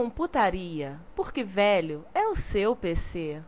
Retrocomputaria, 0.00 0.98
porque 1.14 1.44
velho 1.44 2.04
é 2.14 2.26
o 2.26 2.34
seu 2.34 2.74
PC. 2.74 3.42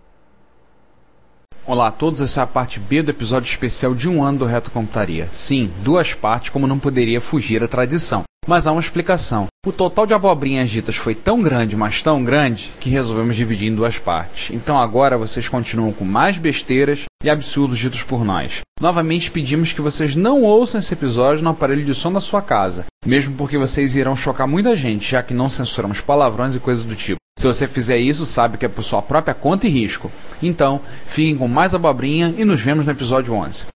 Olá 1.64 1.88
a 1.88 1.90
todos, 1.90 2.20
essa 2.20 2.40
é 2.40 2.44
a 2.44 2.46
parte 2.46 2.78
B 2.78 3.02
do 3.02 3.10
episódio 3.10 3.48
especial 3.48 3.94
de 3.94 4.06
um 4.06 4.22
ano 4.22 4.40
do 4.40 4.44
Reto 4.44 4.70
Computaria. 4.70 5.28
Sim, 5.32 5.72
duas 5.82 6.12
partes 6.12 6.50
como 6.50 6.66
não 6.66 6.78
poderia 6.78 7.22
fugir 7.22 7.62
a 7.62 7.68
tradição. 7.68 8.24
Mas 8.46 8.66
há 8.66 8.72
uma 8.72 8.80
explicação. 8.80 9.46
O 9.64 9.70
total 9.70 10.04
de 10.04 10.12
abobrinhas 10.12 10.68
ditas 10.68 10.96
foi 10.96 11.14
tão 11.14 11.40
grande, 11.40 11.76
mas 11.76 12.02
tão 12.02 12.24
grande, 12.24 12.72
que 12.80 12.90
resolvemos 12.90 13.36
dividir 13.36 13.68
em 13.68 13.74
duas 13.74 13.98
partes. 13.98 14.50
Então 14.52 14.76
agora 14.76 15.16
vocês 15.16 15.48
continuam 15.48 15.92
com 15.92 16.04
mais 16.04 16.38
besteiras 16.38 17.04
e 17.22 17.30
absurdos 17.30 17.78
ditos 17.78 18.02
por 18.02 18.24
nós. 18.24 18.62
Novamente 18.80 19.30
pedimos 19.30 19.72
que 19.72 19.80
vocês 19.80 20.16
não 20.16 20.42
ouçam 20.42 20.80
esse 20.80 20.92
episódio 20.92 21.44
no 21.44 21.50
aparelho 21.50 21.84
de 21.84 21.94
som 21.94 22.12
da 22.12 22.20
sua 22.20 22.42
casa, 22.42 22.84
mesmo 23.06 23.36
porque 23.36 23.56
vocês 23.56 23.94
irão 23.94 24.16
chocar 24.16 24.48
muita 24.48 24.76
gente, 24.76 25.08
já 25.08 25.22
que 25.22 25.32
não 25.32 25.48
censuramos 25.48 26.00
palavrões 26.00 26.56
e 26.56 26.60
coisas 26.60 26.82
do 26.82 26.96
tipo. 26.96 27.20
Se 27.38 27.46
você 27.46 27.68
fizer 27.68 27.98
isso, 27.98 28.26
sabe 28.26 28.58
que 28.58 28.66
é 28.66 28.68
por 28.68 28.82
sua 28.82 29.00
própria 29.00 29.34
conta 29.34 29.68
e 29.68 29.70
risco. 29.70 30.10
Então, 30.42 30.80
fiquem 31.06 31.36
com 31.36 31.46
mais 31.46 31.74
abobrinha 31.74 32.34
e 32.36 32.44
nos 32.44 32.60
vemos 32.60 32.84
no 32.84 32.92
episódio 32.92 33.34
11. 33.34 33.66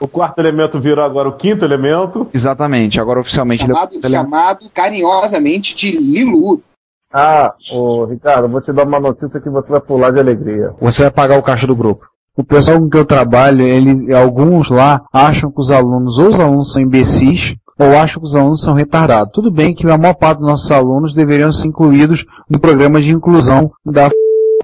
O 0.00 0.08
quarto 0.08 0.38
elemento 0.38 0.80
virou 0.80 1.04
agora 1.04 1.28
o 1.28 1.36
quinto 1.36 1.64
elemento. 1.64 2.26
Exatamente, 2.32 2.98
agora 2.98 3.20
oficialmente 3.20 3.66
Chamado, 3.66 3.90
ele 3.92 4.02
é 4.04 4.08
o 4.08 4.10
chamado 4.10 4.70
carinhosamente 4.72 5.76
de 5.76 5.92
Lilu. 5.92 6.62
Ah, 7.12 7.52
ô 7.70 8.06
Ricardo, 8.06 8.48
vou 8.48 8.60
te 8.60 8.72
dar 8.72 8.86
uma 8.86 8.98
notícia 8.98 9.40
que 9.40 9.50
você 9.50 9.70
vai 9.70 9.80
pular 9.80 10.10
de 10.10 10.18
alegria. 10.20 10.72
Você 10.80 11.02
vai 11.02 11.10
pagar 11.10 11.38
o 11.38 11.42
caixa 11.42 11.66
do 11.66 11.76
grupo. 11.76 12.06
O 12.36 12.44
pessoal 12.44 12.78
com 12.78 12.88
que 12.88 12.96
eu 12.96 13.04
trabalho, 13.04 13.60
eles, 13.60 14.08
alguns 14.10 14.70
lá 14.70 15.02
acham 15.12 15.50
que 15.50 15.60
os 15.60 15.70
alunos, 15.70 16.18
ou 16.18 16.28
os 16.28 16.40
alunos 16.40 16.72
são 16.72 16.80
imbecis, 16.80 17.56
ou 17.78 17.98
acham 17.98 18.22
que 18.22 18.26
os 18.28 18.36
alunos 18.36 18.62
são 18.62 18.74
retardados. 18.74 19.32
Tudo 19.34 19.50
bem 19.50 19.74
que 19.74 19.86
a 19.90 19.98
maior 19.98 20.14
parte 20.14 20.38
dos 20.38 20.48
nossos 20.48 20.70
alunos 20.70 21.12
deveriam 21.12 21.52
ser 21.52 21.68
incluídos 21.68 22.24
no 22.48 22.60
programa 22.60 23.02
de 23.02 23.10
inclusão 23.10 23.72
da 23.84 24.04
f... 24.04 24.14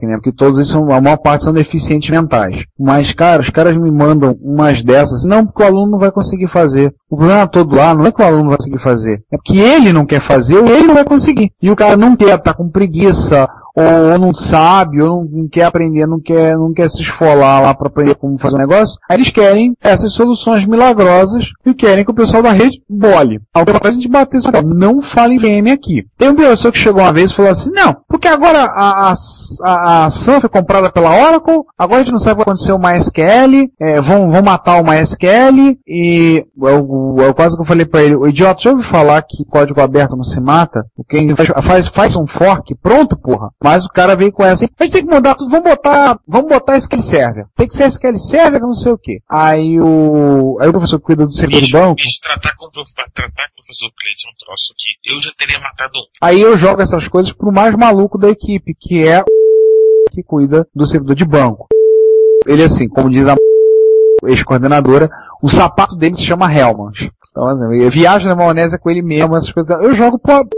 né? 0.05 0.15
Porque 0.17 0.33
todos 0.33 0.59
eles 0.59 0.69
são, 0.69 0.91
a 0.91 1.01
maior 1.01 1.17
parte 1.17 1.45
são 1.45 1.53
deficientes 1.53 2.11
mentais. 2.11 2.65
Mas, 2.79 3.13
cara, 3.13 3.41
os 3.41 3.51
caras 3.51 3.77
me 3.77 3.91
mandam 3.91 4.37
umas 4.43 4.83
dessas, 4.83 5.25
não 5.25 5.47
porque 5.47 5.63
o 5.63 5.67
aluno 5.67 5.93
não 5.93 5.99
vai 5.99 6.11
conseguir 6.11 6.49
fazer. 6.49 6.93
O 7.09 7.17
problema 7.17 7.47
todo 7.47 7.77
lá 7.77 7.95
não 7.95 8.07
é 8.07 8.13
que 8.13 8.21
o 8.21 8.25
aluno 8.25 8.43
não 8.43 8.49
vai 8.51 8.59
conseguir 8.59 8.79
fazer, 8.79 9.23
é 9.33 9.37
porque 9.37 9.59
ele 9.59 9.93
não 9.93 10.05
quer 10.05 10.21
fazer 10.21 10.59
ou 10.59 10.67
ele 10.67 10.87
não 10.87 10.95
vai 10.95 11.05
conseguir. 11.05 11.51
E 11.63 11.71
o 11.71 11.77
cara 11.77 11.97
não 11.97 12.17
quer, 12.17 12.37
tá 12.39 12.53
com 12.53 12.69
preguiça, 12.69 13.49
ou, 13.77 14.13
ou 14.13 14.19
não 14.19 14.35
sabe, 14.35 15.03
ou 15.03 15.09
não, 15.09 15.25
não 15.43 15.49
quer 15.49 15.65
aprender, 15.65 16.07
não 16.07 16.19
quer, 16.19 16.57
não 16.57 16.73
quer 16.73 16.89
se 16.89 17.03
esfolar 17.03 17.63
lá 17.63 17.75
para 17.75 17.89
aprender 17.89 18.15
como 18.15 18.39
fazer 18.39 18.57
um 18.57 18.61
negócio, 18.61 18.97
aí 19.09 19.17
eles 19.19 19.31
querem 19.31 19.77
essas 19.83 20.13
soluções 20.13 20.65
milagrosas 20.65 21.51
e 21.65 21.75
querem 21.75 22.05
que 22.05 22.11
o 22.11 22.15
pessoal 22.15 22.43
da 22.43 22.53
rede 22.53 22.83
bole. 22.89 23.41
Aí 23.55 23.65
a 23.83 23.91
gente 23.91 24.09
bater 24.09 24.39
isso 24.39 24.49
não 24.65 25.03
fala 25.03 25.35
em 25.35 25.39
VM 25.39 25.71
aqui. 25.73 26.07
Tem 26.17 26.31
um 26.31 26.35
professor 26.35 26.73
que 26.73 26.79
chegou 26.79 27.03
uma 27.03 27.13
vez 27.13 27.31
e 27.31 27.35
falou 27.35 27.51
assim, 27.51 27.71
não, 27.71 27.97
porque 28.09 28.29
agora 28.29 28.65
a, 28.65 29.11
a, 29.11 29.15
a, 29.63 30.05
ação 30.07 30.41
foi 30.41 30.49
comprada 30.49 30.91
pela 30.91 31.15
Oracle, 31.15 31.63
agora 31.79 32.01
a 32.01 32.05
gente 32.05 32.13
não 32.13 32.19
sabe 32.19 32.35
o 32.35 32.39
que 32.39 32.45
vai 32.45 32.55
acontecer 32.55 32.73
o 32.73 32.79
MySQL, 32.79 33.71
é, 33.79 34.01
vão, 34.01 34.31
vão 34.31 34.43
matar 34.43 34.81
o 34.81 34.85
MySQL, 34.85 35.77
e 35.87 36.45
eu, 36.63 37.17
eu 37.19 37.35
quase 37.35 37.57
que 37.57 37.63
eu 37.63 37.67
falei 37.67 37.85
para 37.85 38.03
ele, 38.03 38.17
o 38.17 38.27
idiota, 38.27 38.63
já 38.63 38.71
ouviu 38.71 38.85
falar 38.85 39.23
que 39.23 39.45
código 39.45 39.81
aberto 39.81 40.17
não 40.17 40.25
se 40.25 40.41
mata? 40.41 40.87
Quem 41.09 41.35
faz, 41.35 41.49
faz, 41.63 41.89
faz 41.89 42.17
um 42.17 42.27
fork, 42.27 42.75
pronto, 42.77 43.17
porra. 43.17 43.51
Mas 43.67 43.85
o 43.85 43.89
cara 43.89 44.15
veio 44.15 44.31
com 44.31 44.45
essa. 44.45 44.65
A 44.79 44.85
gente 44.85 44.93
tem 44.93 45.05
que 45.05 45.13
mudar 45.13 45.35
tudo. 45.35 45.51
Vamos 45.51 45.69
botar, 45.69 46.21
vamos 46.25 46.49
botar 46.49 46.77
SQL 46.77 47.03
Server. 47.03 47.47
Tem 47.57 47.67
que 47.67 47.75
ser 47.75 47.89
SQL 47.89 48.17
Server, 48.17 48.61
não 48.61 48.75
sei 48.75 48.93
o 48.93 48.97
quê. 48.97 49.21
Aí 49.29 49.81
o, 49.81 50.57
aí 50.61 50.69
o 50.69 50.73
professor 50.73 51.01
cuida 51.01 51.27
do 51.27 51.33
servidor 51.33 51.63
do 51.63 51.73
banco. 51.73 51.95
Bicho, 51.97 52.21
tratar 52.23 52.55
com, 52.55 52.71
pra 52.71 53.09
tratar 53.13 53.49
com 53.49 53.63
o 53.63 53.65
professor 53.65 53.91
Cleiton 53.99 54.29
é 54.29 54.31
um 54.31 54.37
troço 54.39 54.73
que 54.77 55.13
eu 55.13 55.19
já 55.19 55.33
teria 55.37 55.59
matado 55.59 55.99
um. 55.99 56.05
Aí 56.21 56.41
eu 56.41 56.57
jogo 56.57 56.81
essas 56.81 57.09
coisas 57.09 57.33
pro 57.33 57.51
mais 57.51 57.75
maluco 57.75 58.17
da 58.17 58.31
equipe, 58.31 58.73
que 58.73 59.05
é 59.05 59.21
o 59.23 59.25
que 60.13 60.23
cuida 60.23 60.65
do 60.73 60.87
servidor 60.87 61.17
de 61.17 61.25
banco. 61.25 61.67
Ele 62.47 62.63
assim, 62.63 62.89
como 62.89 63.11
diz 63.11 63.27
a 63.27 63.35
ex-coordenadora, 64.29 65.11
o 65.43 65.49
sapato 65.49 65.97
dele 65.97 66.15
se 66.15 66.23
chama 66.23 66.55
Helmans. 66.55 67.11
Então, 67.33 67.49
assim, 67.49 67.83
eu 67.83 67.91
viajo 67.91 68.29
na 68.29 68.37
maionese 68.37 68.79
com 68.79 68.89
ele 68.89 69.03
mesmo, 69.03 69.35
essas 69.35 69.51
coisas. 69.51 69.77
Eu 69.83 69.93
jogo 69.93 70.21
pro... 70.21 70.49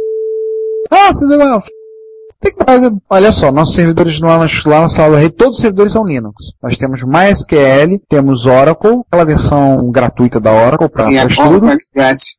Ah, 0.90 1.10
deu 1.26 1.38
uma 1.38 1.62
tem 2.40 2.54
que 2.54 2.64
fazer. 2.64 2.92
Olha 3.10 3.32
só, 3.32 3.50
nossos 3.50 3.74
servidores 3.74 4.20
lá 4.20 4.38
na, 4.38 4.80
na 4.80 4.88
sala 4.88 5.12
da 5.12 5.18
rede, 5.18 5.34
todos 5.34 5.56
os 5.56 5.60
servidores 5.60 5.92
são 5.92 6.06
Linux. 6.06 6.52
Nós 6.62 6.76
temos 6.76 7.02
MySQL, 7.02 8.00
temos 8.08 8.46
Oracle, 8.46 9.02
aquela 9.06 9.24
versão 9.24 9.90
gratuita 9.90 10.38
da 10.38 10.52
Oracle 10.52 10.88
para 10.88 11.04
tudo. 11.28 11.66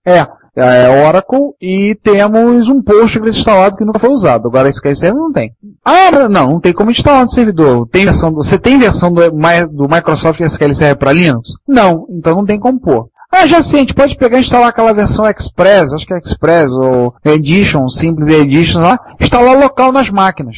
É, 0.05 0.27
é 0.55 1.07
Oracle 1.07 1.53
e 1.61 1.95
temos 1.95 2.69
um 2.69 2.81
Postgres 2.81 3.35
instalado 3.35 3.77
que 3.77 3.85
nunca 3.85 3.99
foi 3.99 4.09
usado. 4.09 4.47
Agora 4.47 4.69
SQL 4.69 4.95
Server 4.95 5.19
não 5.19 5.31
tem. 5.31 5.53
Ah, 5.83 6.27
não, 6.29 6.47
não 6.47 6.59
tem 6.59 6.73
como 6.73 6.91
instalar 6.91 7.23
no 7.23 7.29
servidor. 7.29 7.87
Tem 7.87 8.05
versão 8.05 8.31
do, 8.31 8.43
você 8.43 8.57
tem 8.57 8.79
versão 8.79 9.11
do, 9.11 9.21
do 9.29 9.87
Microsoft 9.89 10.39
SQL 10.39 10.73
Server 10.73 10.97
para 10.97 11.13
Linux? 11.13 11.51
Não, 11.67 12.05
então 12.09 12.35
não 12.35 12.45
tem 12.45 12.59
como 12.59 12.79
pôr. 12.79 13.09
Ah, 13.31 13.45
já 13.45 13.61
sei, 13.61 13.79
a 13.79 13.81
gente 13.81 13.93
pode 13.93 14.17
pegar 14.17 14.37
e 14.37 14.41
instalar 14.41 14.69
aquela 14.69 14.91
versão 14.91 15.23
Express, 15.29 15.93
acho 15.93 16.05
que 16.05 16.13
é 16.13 16.17
Express, 16.17 16.71
ou 16.73 17.13
Edition, 17.23 17.87
Simples 17.87 18.27
Edition 18.27 18.81
lá, 18.81 18.99
instalar 19.19 19.57
local 19.57 19.91
nas 19.91 20.09
máquinas. 20.09 20.57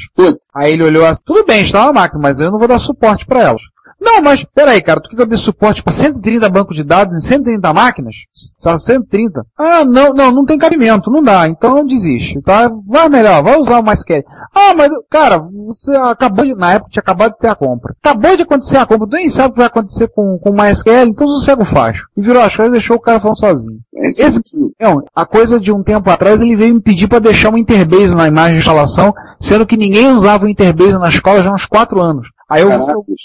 Aí 0.55 0.73
ele 0.73 0.83
olhou 0.83 1.05
assim, 1.05 1.21
tudo 1.25 1.45
bem, 1.45 1.63
instala 1.63 1.89
a 1.89 1.93
máquina, 1.93 2.21
mas 2.21 2.39
eu 2.39 2.49
não 2.49 2.57
vou 2.57 2.67
dar 2.67 2.79
suporte 2.79 3.25
para 3.25 3.41
elas. 3.41 3.61
Não, 4.03 4.19
mas 4.21 4.43
peraí, 4.43 4.81
cara, 4.81 4.99
tu 4.99 5.09
quer 5.09 5.15
que 5.15 5.21
eu 5.21 5.25
dê 5.27 5.37
suporte 5.37 5.83
para 5.83 5.93
130 5.93 6.49
bancos 6.49 6.75
de 6.75 6.83
dados 6.83 7.13
em 7.15 7.19
130 7.19 7.71
máquinas? 7.73 8.15
Só 8.57 8.75
130? 8.75 9.45
Ah, 9.57 9.85
não, 9.85 10.11
não, 10.11 10.31
não 10.31 10.43
tem 10.45 10.57
cabimento, 10.57 11.11
não 11.11 11.21
dá, 11.21 11.47
então 11.47 11.85
desiste, 11.85 12.41
tá? 12.41 12.71
Vai 12.87 13.07
melhor, 13.09 13.43
vai 13.43 13.57
usar 13.59 13.79
o 13.79 13.83
MySQL. 13.83 14.23
Ah, 14.55 14.73
mas, 14.75 14.91
cara, 15.09 15.37
você 15.67 15.95
acabou 15.95 16.43
de, 16.45 16.55
na 16.55 16.73
época 16.73 16.89
tinha 16.91 17.01
acabado 17.01 17.33
de 17.33 17.37
ter 17.37 17.47
a 17.49 17.55
compra. 17.55 17.93
Acabou 18.03 18.35
de 18.35 18.41
acontecer 18.43 18.77
a 18.77 18.85
compra, 18.87 19.07
tu 19.07 19.15
nem 19.15 19.29
sabe 19.29 19.49
o 19.49 19.51
que 19.53 19.57
vai 19.59 19.67
acontecer 19.67 20.07
com, 20.07 20.39
com 20.39 20.49
o 20.49 20.53
MySQL, 20.53 21.07
então 21.07 21.27
sossega 21.27 21.61
o 21.61 21.65
facho. 21.65 22.07
E 22.17 22.21
virou 22.21 22.41
as 22.41 22.55
coisas 22.55 22.69
e 22.71 22.77
deixou 22.79 22.95
o 22.97 22.99
cara 23.01 23.19
falando 23.19 23.37
sozinho. 23.39 23.79
Esse, 23.93 24.23
Esse- 24.23 24.41
Não, 24.79 25.03
a 25.15 25.25
coisa 25.27 25.59
de 25.59 25.71
um 25.71 25.83
tempo 25.83 26.09
atrás 26.09 26.41
ele 26.41 26.55
veio 26.55 26.73
me 26.73 26.81
pedir 26.81 27.07
para 27.07 27.19
deixar 27.19 27.53
um 27.53 27.57
Interbase 27.57 28.15
na 28.15 28.27
imagem 28.27 28.53
de 28.55 28.59
instalação, 28.61 29.13
sendo 29.39 29.65
que 29.65 29.77
ninguém 29.77 30.09
usava 30.09 30.45
o 30.45 30.49
Interbase 30.49 30.97
na 30.97 31.09
escola 31.09 31.43
já 31.43 31.51
há 31.51 31.53
uns 31.53 31.67
4 31.67 32.01
anos. 32.01 32.29
Aí 32.51 32.61
eu, 32.63 32.69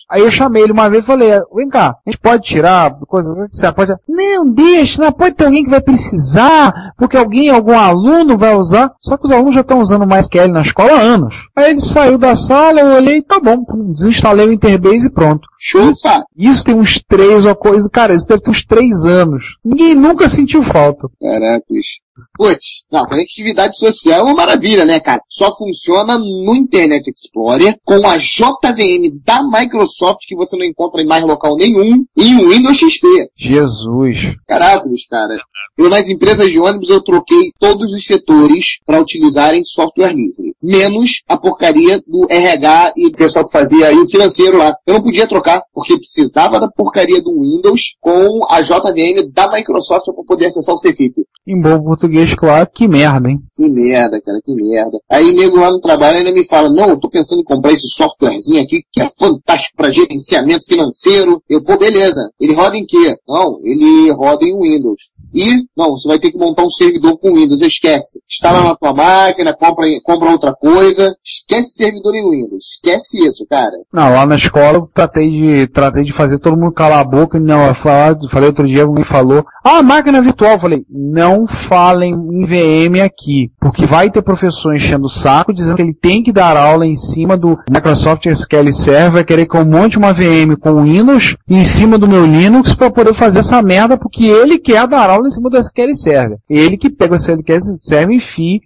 aí 0.08 0.22
eu 0.22 0.30
chamei 0.30 0.62
ele 0.62 0.72
uma 0.72 0.88
vez 0.88 1.02
e 1.02 1.06
falei, 1.06 1.30
vem 1.52 1.68
cá, 1.68 1.96
a 2.06 2.10
gente 2.10 2.20
pode 2.20 2.44
tirar 2.44 2.96
coisa, 3.08 3.34
você 3.50 3.72
pode... 3.72 3.92
Não, 4.08 4.48
deixa, 4.48 5.02
não 5.02 5.10
pode 5.10 5.34
ter 5.34 5.44
alguém 5.44 5.64
que 5.64 5.70
vai 5.70 5.80
precisar, 5.80 6.92
porque 6.96 7.16
alguém, 7.16 7.50
algum 7.50 7.76
aluno 7.76 8.38
vai 8.38 8.54
usar. 8.54 8.92
Só 9.00 9.16
que 9.16 9.24
os 9.24 9.32
alunos 9.32 9.54
já 9.54 9.62
estão 9.62 9.80
usando 9.80 10.06
mais 10.06 10.28
que 10.28 10.38
ele 10.38 10.52
na 10.52 10.60
escola 10.60 10.92
há 10.92 11.00
anos. 11.00 11.48
Aí 11.56 11.70
ele 11.70 11.80
saiu 11.80 12.16
da 12.16 12.36
sala, 12.36 12.80
eu 12.80 12.94
olhei, 12.94 13.20
tá 13.20 13.40
bom, 13.40 13.64
desinstalei 13.92 14.46
o 14.46 14.52
Interbase 14.52 15.08
e 15.08 15.10
pronto. 15.10 15.48
Chupa! 15.58 16.24
Isso 16.36 16.64
tem 16.64 16.74
uns 16.74 17.02
três 17.02 17.44
ou 17.44 17.56
coisa, 17.56 17.88
cara, 17.90 18.14
isso 18.14 18.28
deve 18.28 18.42
ter 18.42 18.50
uns 18.50 18.64
três 18.64 19.04
anos. 19.04 19.56
Ninguém 19.64 19.94
nunca 19.94 20.28
sentiu 20.28 20.62
falta. 20.62 21.08
Caraca, 21.20 21.64
bicho. 21.68 22.05
Putz, 22.36 22.84
não, 22.90 23.06
conectividade 23.06 23.78
social 23.78 24.20
é 24.20 24.22
uma 24.22 24.34
maravilha, 24.34 24.84
né, 24.84 25.00
cara? 25.00 25.22
Só 25.28 25.54
funciona 25.54 26.18
no 26.18 26.54
Internet 26.54 27.10
Explorer 27.10 27.78
com 27.84 28.06
a 28.06 28.16
JVM 28.16 29.20
da 29.24 29.42
Microsoft 29.42 30.20
que 30.26 30.36
você 30.36 30.56
não 30.56 30.64
encontra 30.64 31.02
em 31.02 31.06
mais 31.06 31.24
local 31.24 31.56
nenhum 31.56 32.04
e 32.16 32.34
o 32.34 32.50
Windows 32.50 32.78
XP. 32.78 33.06
Jesus. 33.36 34.34
Caraca, 34.46 34.88
cara. 35.10 35.36
Eu 35.78 35.90
nas 35.90 36.08
empresas 36.08 36.50
de 36.50 36.58
ônibus 36.58 36.88
eu 36.88 37.02
troquei 37.02 37.52
todos 37.58 37.92
os 37.92 38.04
setores 38.04 38.78
para 38.86 39.00
utilizarem 39.00 39.62
software 39.64 40.14
livre. 40.14 40.54
Menos 40.62 41.22
a 41.28 41.36
porcaria 41.36 42.02
do 42.06 42.26
RH 42.30 42.94
e 42.96 43.06
o 43.06 43.12
pessoal 43.12 43.44
que 43.44 43.52
fazia 43.52 43.88
aí 43.88 43.98
o 43.98 44.06
financeiro 44.06 44.56
lá. 44.56 44.74
Eu 44.86 44.94
não 44.94 45.02
podia 45.02 45.26
trocar, 45.26 45.62
porque 45.74 45.98
precisava 45.98 46.58
da 46.58 46.70
porcaria 46.70 47.22
do 47.22 47.40
Windows 47.40 47.94
com 48.00 48.40
a 48.48 48.62
JVM 48.62 49.30
da 49.32 49.52
Microsoft 49.52 50.06
para 50.06 50.24
poder 50.24 50.46
acessar 50.46 50.74
o 50.74 50.80
CFIP. 50.80 51.26
Em 51.46 51.60
bom 51.60 51.80
português, 51.80 52.34
claro, 52.34 52.68
que 52.74 52.88
merda, 52.88 53.30
hein? 53.30 53.40
Que 53.56 53.68
merda, 53.70 54.20
cara, 54.20 54.40
que 54.44 54.52
merda. 54.52 54.98
Aí 55.08 55.32
nego 55.32 55.60
lá 55.60 55.70
no 55.70 55.78
trabalho 55.78 56.18
ainda 56.18 56.32
me 56.32 56.44
fala, 56.44 56.68
não, 56.68 56.88
eu 56.88 56.98
tô 56.98 57.08
pensando 57.08 57.40
em 57.40 57.44
comprar 57.44 57.70
esse 57.70 57.86
softwarezinho 57.86 58.60
aqui 58.60 58.82
que 58.92 59.00
é 59.00 59.08
fantástico 59.16 59.76
para 59.76 59.92
gerenciamento 59.92 60.66
financeiro. 60.66 61.40
Eu, 61.48 61.62
pô, 61.62 61.76
beleza. 61.76 62.32
Ele 62.40 62.52
roda 62.52 62.76
em 62.76 62.84
quê? 62.84 63.16
Não, 63.28 63.60
ele 63.62 64.10
roda 64.10 64.44
em 64.44 64.58
Windows. 64.58 65.12
E, 65.34 65.64
não, 65.76 65.90
você 65.90 66.08
vai 66.08 66.18
ter 66.18 66.30
que 66.30 66.38
montar 66.38 66.64
um 66.64 66.70
servidor 66.70 67.18
com 67.18 67.34
Windows, 67.34 67.60
esquece. 67.60 68.20
Instala 68.30 68.62
na 68.62 68.74
tua 68.74 68.92
máquina, 68.92 69.54
compra, 69.54 69.86
compra 70.02 70.30
outra 70.30 70.54
coisa. 70.54 71.14
Esquece 71.24 71.76
servidor 71.76 72.14
em 72.14 72.28
Windows. 72.28 72.64
Esquece 72.74 73.26
isso, 73.26 73.46
cara. 73.48 73.76
Não, 73.92 74.12
lá 74.12 74.26
na 74.26 74.36
escola 74.36 74.78
eu 74.78 74.86
tratei 74.92 75.30
de, 75.30 75.66
tratei 75.68 76.04
de 76.04 76.12
fazer 76.12 76.38
todo 76.38 76.56
mundo 76.56 76.72
calar 76.72 77.00
a 77.00 77.04
boca. 77.04 77.38
Não, 77.38 77.66
eu 77.66 77.74
falar, 77.74 78.16
falei 78.28 78.48
outro 78.48 78.66
dia, 78.66 78.84
alguém 78.84 79.04
falou, 79.04 79.44
ah, 79.64 79.82
máquina 79.82 80.22
virtual. 80.22 80.52
Eu 80.52 80.58
falei, 80.58 80.84
não 80.90 81.46
falem 81.46 82.12
em 82.12 82.44
VM 82.44 83.00
aqui, 83.04 83.50
porque 83.60 83.84
vai 83.84 84.10
ter 84.10 84.22
professor 84.22 84.74
enchendo 84.74 85.06
o 85.06 85.10
saco, 85.10 85.52
dizendo 85.52 85.76
que 85.76 85.82
ele 85.82 85.94
tem 85.94 86.22
que 86.22 86.32
dar 86.32 86.56
aula 86.56 86.86
em 86.86 86.96
cima 86.96 87.36
do 87.36 87.58
Microsoft 87.70 88.26
SQL 88.26 88.72
Server, 88.72 89.24
querer 89.24 89.46
que 89.46 89.56
eu 89.56 89.64
monte 89.64 89.98
uma 89.98 90.12
VM 90.12 90.56
com 90.60 90.82
Windows 90.82 91.36
em 91.48 91.64
cima 91.64 91.98
do 91.98 92.08
meu 92.08 92.24
Linux 92.24 92.74
para 92.74 92.90
poder 92.90 93.14
fazer 93.14 93.40
essa 93.40 93.62
merda, 93.62 93.96
porque 93.96 94.24
ele 94.24 94.58
quer 94.58 94.86
dar 94.86 95.10
aula 95.10 95.15
em 95.24 95.30
cima 95.30 95.48
do 95.48 95.56
SQL 95.56 95.94
Server. 95.94 96.38
Ele 96.50 96.76
que 96.76 96.90
pega 96.90 97.14
o 97.14 97.16
SQL 97.16 97.60
Server 97.76 98.10
e 98.10 98.16
enfia 98.16 98.60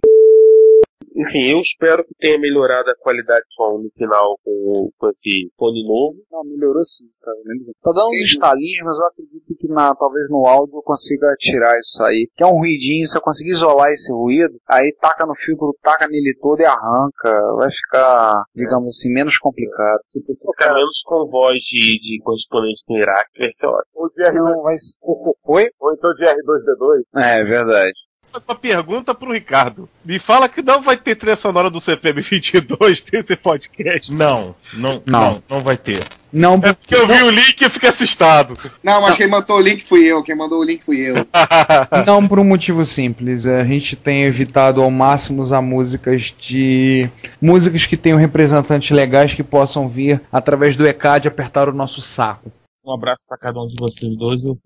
Enfim, 1.21 1.51
eu 1.51 1.59
espero 1.59 2.03
que 2.03 2.13
tenha 2.19 2.39
melhorado 2.39 2.89
a 2.89 2.95
qualidade 2.95 3.41
do 3.41 3.53
som 3.53 3.77
no 3.79 3.89
final 3.97 4.37
com, 4.43 4.51
o- 4.51 4.91
com 4.97 5.09
esse 5.09 5.51
fone 5.57 5.83
novo. 5.87 6.17
Não, 6.31 6.43
melhorou 6.43 6.83
sim, 6.85 7.05
sabe? 7.11 7.37
Tá 7.81 7.91
dando 7.91 8.09
uns 8.09 8.23
estalinhos, 8.31 8.85
mas 8.85 8.97
eu 8.97 9.05
acredito 9.07 9.55
que 9.59 9.67
na, 9.67 9.93
talvez 9.95 10.29
no 10.29 10.45
áudio 10.45 10.77
eu 10.77 10.81
consiga 10.83 11.33
tirar 11.39 11.77
isso 11.79 12.03
aí. 12.03 12.27
Que 12.35 12.43
é 12.43 12.47
um 12.47 12.57
ruidinho, 12.57 13.07
se 13.07 13.17
eu 13.17 13.21
conseguir 13.21 13.51
isolar 13.51 13.89
esse 13.91 14.11
ruído, 14.11 14.53
aí 14.67 14.93
taca 14.99 15.25
no 15.25 15.35
filtro, 15.35 15.75
taca 15.81 16.07
nele 16.07 16.35
todo 16.41 16.59
e 16.61 16.65
arranca. 16.65 17.55
Vai 17.57 17.69
ficar, 17.71 18.43
digamos 18.55 18.89
assim, 18.95 19.13
menos 19.13 19.37
complicado. 19.37 19.99
Tipo, 20.09 20.33
Ficar 20.51 20.73
menos 20.73 21.01
com 21.05 21.27
voz 21.29 21.57
de, 21.59 21.97
de 21.99 22.19
correspondente 22.23 22.83
no 22.89 22.97
Iraque 22.97 23.39
vai 23.39 23.51
ser 23.51 23.65
ótimo. 23.67 23.91
O 23.95 24.09
GR2, 24.09 24.33
não 24.55 24.63
vai 24.63 24.77
ser. 24.77 24.93
Oi? 25.03 25.69
ou 25.79 25.93
então 25.93 26.09
GR2D2. 26.11 27.01
É, 27.23 27.43
verdade. 27.43 27.93
Uma 28.33 28.55
pergunta 28.55 29.13
pro 29.13 29.33
Ricardo. 29.33 29.89
Me 30.05 30.19
fala 30.19 30.47
que 30.47 30.61
não 30.61 30.81
vai 30.81 30.97
ter 30.97 31.15
trilha 31.15 31.35
sonora 31.35 31.69
do 31.69 31.81
CPM 31.81 32.21
22 32.21 33.01
desse 33.01 33.35
podcast. 33.35 34.11
Não, 34.11 34.55
não, 34.73 35.01
não, 35.05 35.43
não 35.49 35.61
vai 35.61 35.77
ter. 35.77 36.03
Não, 36.31 36.53
É 36.63 36.71
porque 36.71 36.95
eu 36.95 37.05
vi 37.05 37.23
o 37.23 37.29
link 37.29 37.61
e 37.61 37.69
fiquei 37.69 37.89
assustado. 37.89 38.57
Não, 38.81 39.01
mas 39.01 39.17
quem 39.17 39.27
mandou 39.27 39.57
o 39.57 39.61
link 39.61 39.83
fui 39.83 40.05
eu. 40.05 40.23
Quem 40.23 40.35
mandou 40.35 40.61
o 40.61 40.63
link 40.63 40.83
fui 40.83 40.97
eu. 40.97 41.27
Não 42.07 42.25
por 42.25 42.39
um 42.39 42.43
motivo 42.43 42.85
simples. 42.85 43.45
A 43.45 43.65
gente 43.65 43.97
tem 43.97 44.23
evitado 44.23 44.81
ao 44.81 44.89
máximo 44.89 45.41
usar 45.41 45.61
músicas 45.61 46.33
de. 46.39 47.09
músicas 47.41 47.85
que 47.85 47.97
tenham 47.97 48.17
representantes 48.17 48.91
legais 48.91 49.33
que 49.33 49.43
possam 49.43 49.89
vir 49.89 50.21
através 50.31 50.77
do 50.77 50.87
ECAD 50.87 51.27
apertar 51.27 51.67
o 51.67 51.73
nosso 51.73 52.01
saco. 52.01 52.49
Um 52.83 52.93
abraço 52.93 53.23
pra 53.27 53.37
cada 53.37 53.59
um 53.61 53.67
de 53.67 53.75
vocês 53.77 54.15
dois. 54.15 54.43
Eu... 54.43 54.57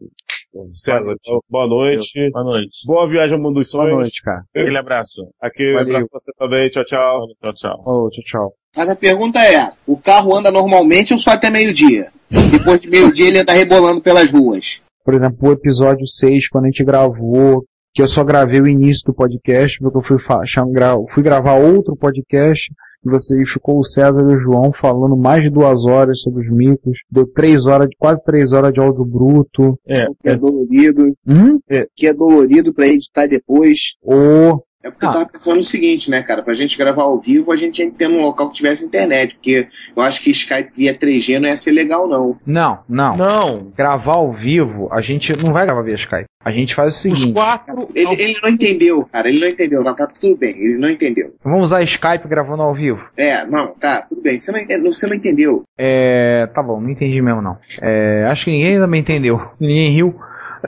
César, 0.74 1.16
então, 1.20 1.40
boa 1.50 1.68
noite. 1.68 2.30
Boa 2.32 2.44
noite. 2.44 2.78
Boa 2.86 3.08
viagem 3.08 3.36
ao 3.36 3.42
mundo 3.42 3.56
dos 3.56 3.70
sonhos. 3.70 3.90
Boa 3.90 4.02
noite, 4.02 4.22
cara. 4.22 4.44
Aquele 4.56 4.78
abraço. 4.78 5.28
Aqui, 5.42 5.70
um 5.70 5.74
Valeu. 5.74 5.88
abraço 5.90 6.10
pra 6.10 6.20
você 6.20 6.32
também. 6.38 6.70
Tchau, 6.70 6.86
tchau. 6.86 7.28
Tchau, 7.42 7.54
tchau. 7.54 7.84
Ô, 7.86 8.10
tchau, 8.10 8.24
tchau. 8.24 8.54
Mas 8.76 8.90
a 8.90 8.96
pergunta 8.96 9.40
é, 9.40 9.72
o 9.88 9.98
carro 9.98 10.36
anda 10.36 10.52
normalmente 10.52 11.14
ou 11.14 11.20
só 11.20 11.32
até 11.32 11.50
meio-dia? 11.50 12.10
Depois 12.52 12.82
de 12.82 12.90
meio-dia 12.90 13.28
ele 13.28 13.40
anda 13.40 13.54
rebolando 13.54 14.02
pelas 14.02 14.32
ruas. 14.32 14.82
Por 15.04 15.14
exemplo, 15.14 15.50
o 15.50 15.52
episódio 15.54 16.08
6, 16.08 16.50
quando 16.50 16.66
a 16.66 16.68
gente 16.68 16.84
gravou, 16.84 17.64
que 17.94 18.02
eu 18.02 18.08
só 18.08 18.24
gravei 18.24 18.60
o 18.60 18.68
início 18.68 19.04
do 19.06 19.14
podcast, 19.14 19.80
porque 19.80 19.98
eu 19.98 20.02
fui, 20.02 20.18
fui 20.20 21.24
gravar 21.24 21.56
outro 21.56 21.96
podcast, 21.96 22.70
você 23.10 23.44
ficou 23.46 23.80
o 23.80 23.84
César 23.84 24.20
e 24.22 24.34
o 24.34 24.38
João 24.38 24.72
falando 24.74 25.16
mais 25.18 25.44
de 25.44 25.50
duas 25.50 25.86
horas 25.86 26.20
sobre 26.22 26.46
os 26.48 26.52
micos, 26.52 26.98
deu 27.12 27.26
três 27.28 27.66
horas, 27.66 27.88
de- 27.90 27.96
quase 27.98 28.24
três 28.24 28.52
horas 28.52 28.72
de 28.74 28.80
áudio 28.80 29.06
bruto. 29.06 29.80
É, 29.88 30.06
Que 30.22 30.30
é 30.30 30.36
dolorido. 30.36 31.04
Hum? 31.28 31.60
Que 31.96 32.08
é 32.08 32.14
dolorido 32.14 32.74
pra 32.74 32.88
editar 32.88 33.28
depois. 33.28 33.96
Ô, 34.04 34.62
É 34.86 34.92
porque 34.92 35.06
eu 35.06 35.12
tava 35.12 35.26
pensando 35.26 35.56
no 35.58 35.64
seguinte, 35.64 36.12
né, 36.12 36.22
cara? 36.22 36.44
Pra 36.44 36.54
gente 36.54 36.78
gravar 36.78 37.02
ao 37.04 37.20
vivo, 37.20 37.52
a 37.52 37.56
gente 37.56 37.74
tinha 37.74 37.90
que 37.90 37.96
ter 37.98 38.08
num 38.08 38.22
local 38.22 38.50
que 38.50 38.56
tivesse 38.56 38.86
internet. 38.86 39.34
Porque 39.36 39.68
eu 39.96 40.04
acho 40.04 40.22
que 40.22 40.30
Skype 40.30 40.70
via 40.78 40.94
3G 40.98 41.40
não 41.40 41.50
ia 41.50 41.58
ser 41.58 41.72
legal, 41.72 42.08
não. 42.08 42.38
Não, 42.46 42.80
não. 42.88 43.18
Não. 43.18 43.72
Gravar 43.76 44.14
ao 44.14 44.32
vivo, 44.32 44.88
a 44.92 45.02
gente 45.02 45.34
não 45.44 45.52
vai 45.52 45.66
gravar 45.66 45.82
via 45.82 45.96
Skype. 45.96 46.26
A 46.44 46.52
gente 46.52 46.76
faz 46.76 46.88
o 46.94 46.96
Os 46.96 47.02
seguinte. 47.02 47.34
quatro. 47.34 47.90
Ele, 47.96 48.14
ele 48.22 48.40
não 48.44 48.50
entendeu, 48.50 49.02
cara. 49.12 49.28
Ele 49.28 49.40
não 49.40 49.48
entendeu. 49.48 49.84
Não, 49.84 49.96
tá 49.96 50.06
tudo 50.06 50.38
bem. 50.38 50.52
Ele 50.56 50.78
não 50.78 50.90
entendeu. 50.92 51.34
Vamos 51.44 51.64
usar 51.64 51.82
Skype 51.82 52.28
gravando 52.28 52.62
ao 52.62 52.72
vivo. 52.74 53.10
É, 53.18 53.44
não, 53.48 53.70
tá, 53.74 54.04
tudo 54.08 54.22
bem. 54.22 54.38
Você 54.38 54.52
não, 54.52 54.60
ente- 54.60 54.78
você 54.80 55.08
não 55.08 55.16
entendeu. 55.16 55.64
É. 55.80 56.48
Tá 56.54 56.62
bom, 56.62 56.80
não 56.80 56.92
entendi 56.92 57.20
mesmo 57.22 57.42
não. 57.42 57.58
É, 57.82 58.26
acho 58.30 58.46
que 58.46 58.52
ninguém 58.52 58.78
também 58.80 59.00
entendeu. 59.02 59.42
Ninguém 59.60 59.90
riu. 59.90 60.16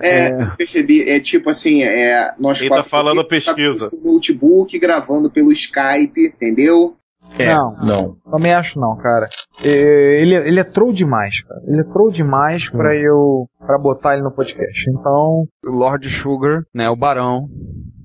É, 0.01 0.31
eu 0.43 0.55
percebi, 0.57 1.07
é 1.07 1.19
tipo 1.19 1.49
assim, 1.49 1.83
é, 1.83 2.33
nós 2.39 2.59
tá 2.59 2.67
quatro 2.67 2.89
falando 2.89 3.23
tá 3.23 3.29
pesquisa. 3.29 3.89
com 3.89 4.09
o 4.09 4.13
notebook 4.13 4.77
gravando 4.79 5.29
pelo 5.29 5.51
Skype, 5.51 6.33
entendeu? 6.35 6.96
É, 7.37 7.53
não, 7.53 7.75
não. 7.77 8.15
Também 8.31 8.53
acho 8.53 8.79
não, 8.79 8.95
cara. 8.97 9.27
É, 9.63 10.21
ele, 10.21 10.35
ele 10.35 10.59
é 10.59 10.63
troll 10.63 10.93
demais, 10.93 11.41
cara. 11.41 11.61
Ele 11.67 11.81
é 11.81 11.83
troll 11.83 12.11
demais 12.11 12.69
pra 12.69 12.95
eu. 12.95 13.47
pra 13.59 13.77
botar 13.77 14.13
ele 14.13 14.23
no 14.23 14.31
podcast. 14.31 14.89
Então, 14.89 15.45
o 15.63 15.69
Lord 15.69 16.09
Sugar, 16.09 16.61
né, 16.73 16.89
o 16.89 16.95
Barão, 16.95 17.47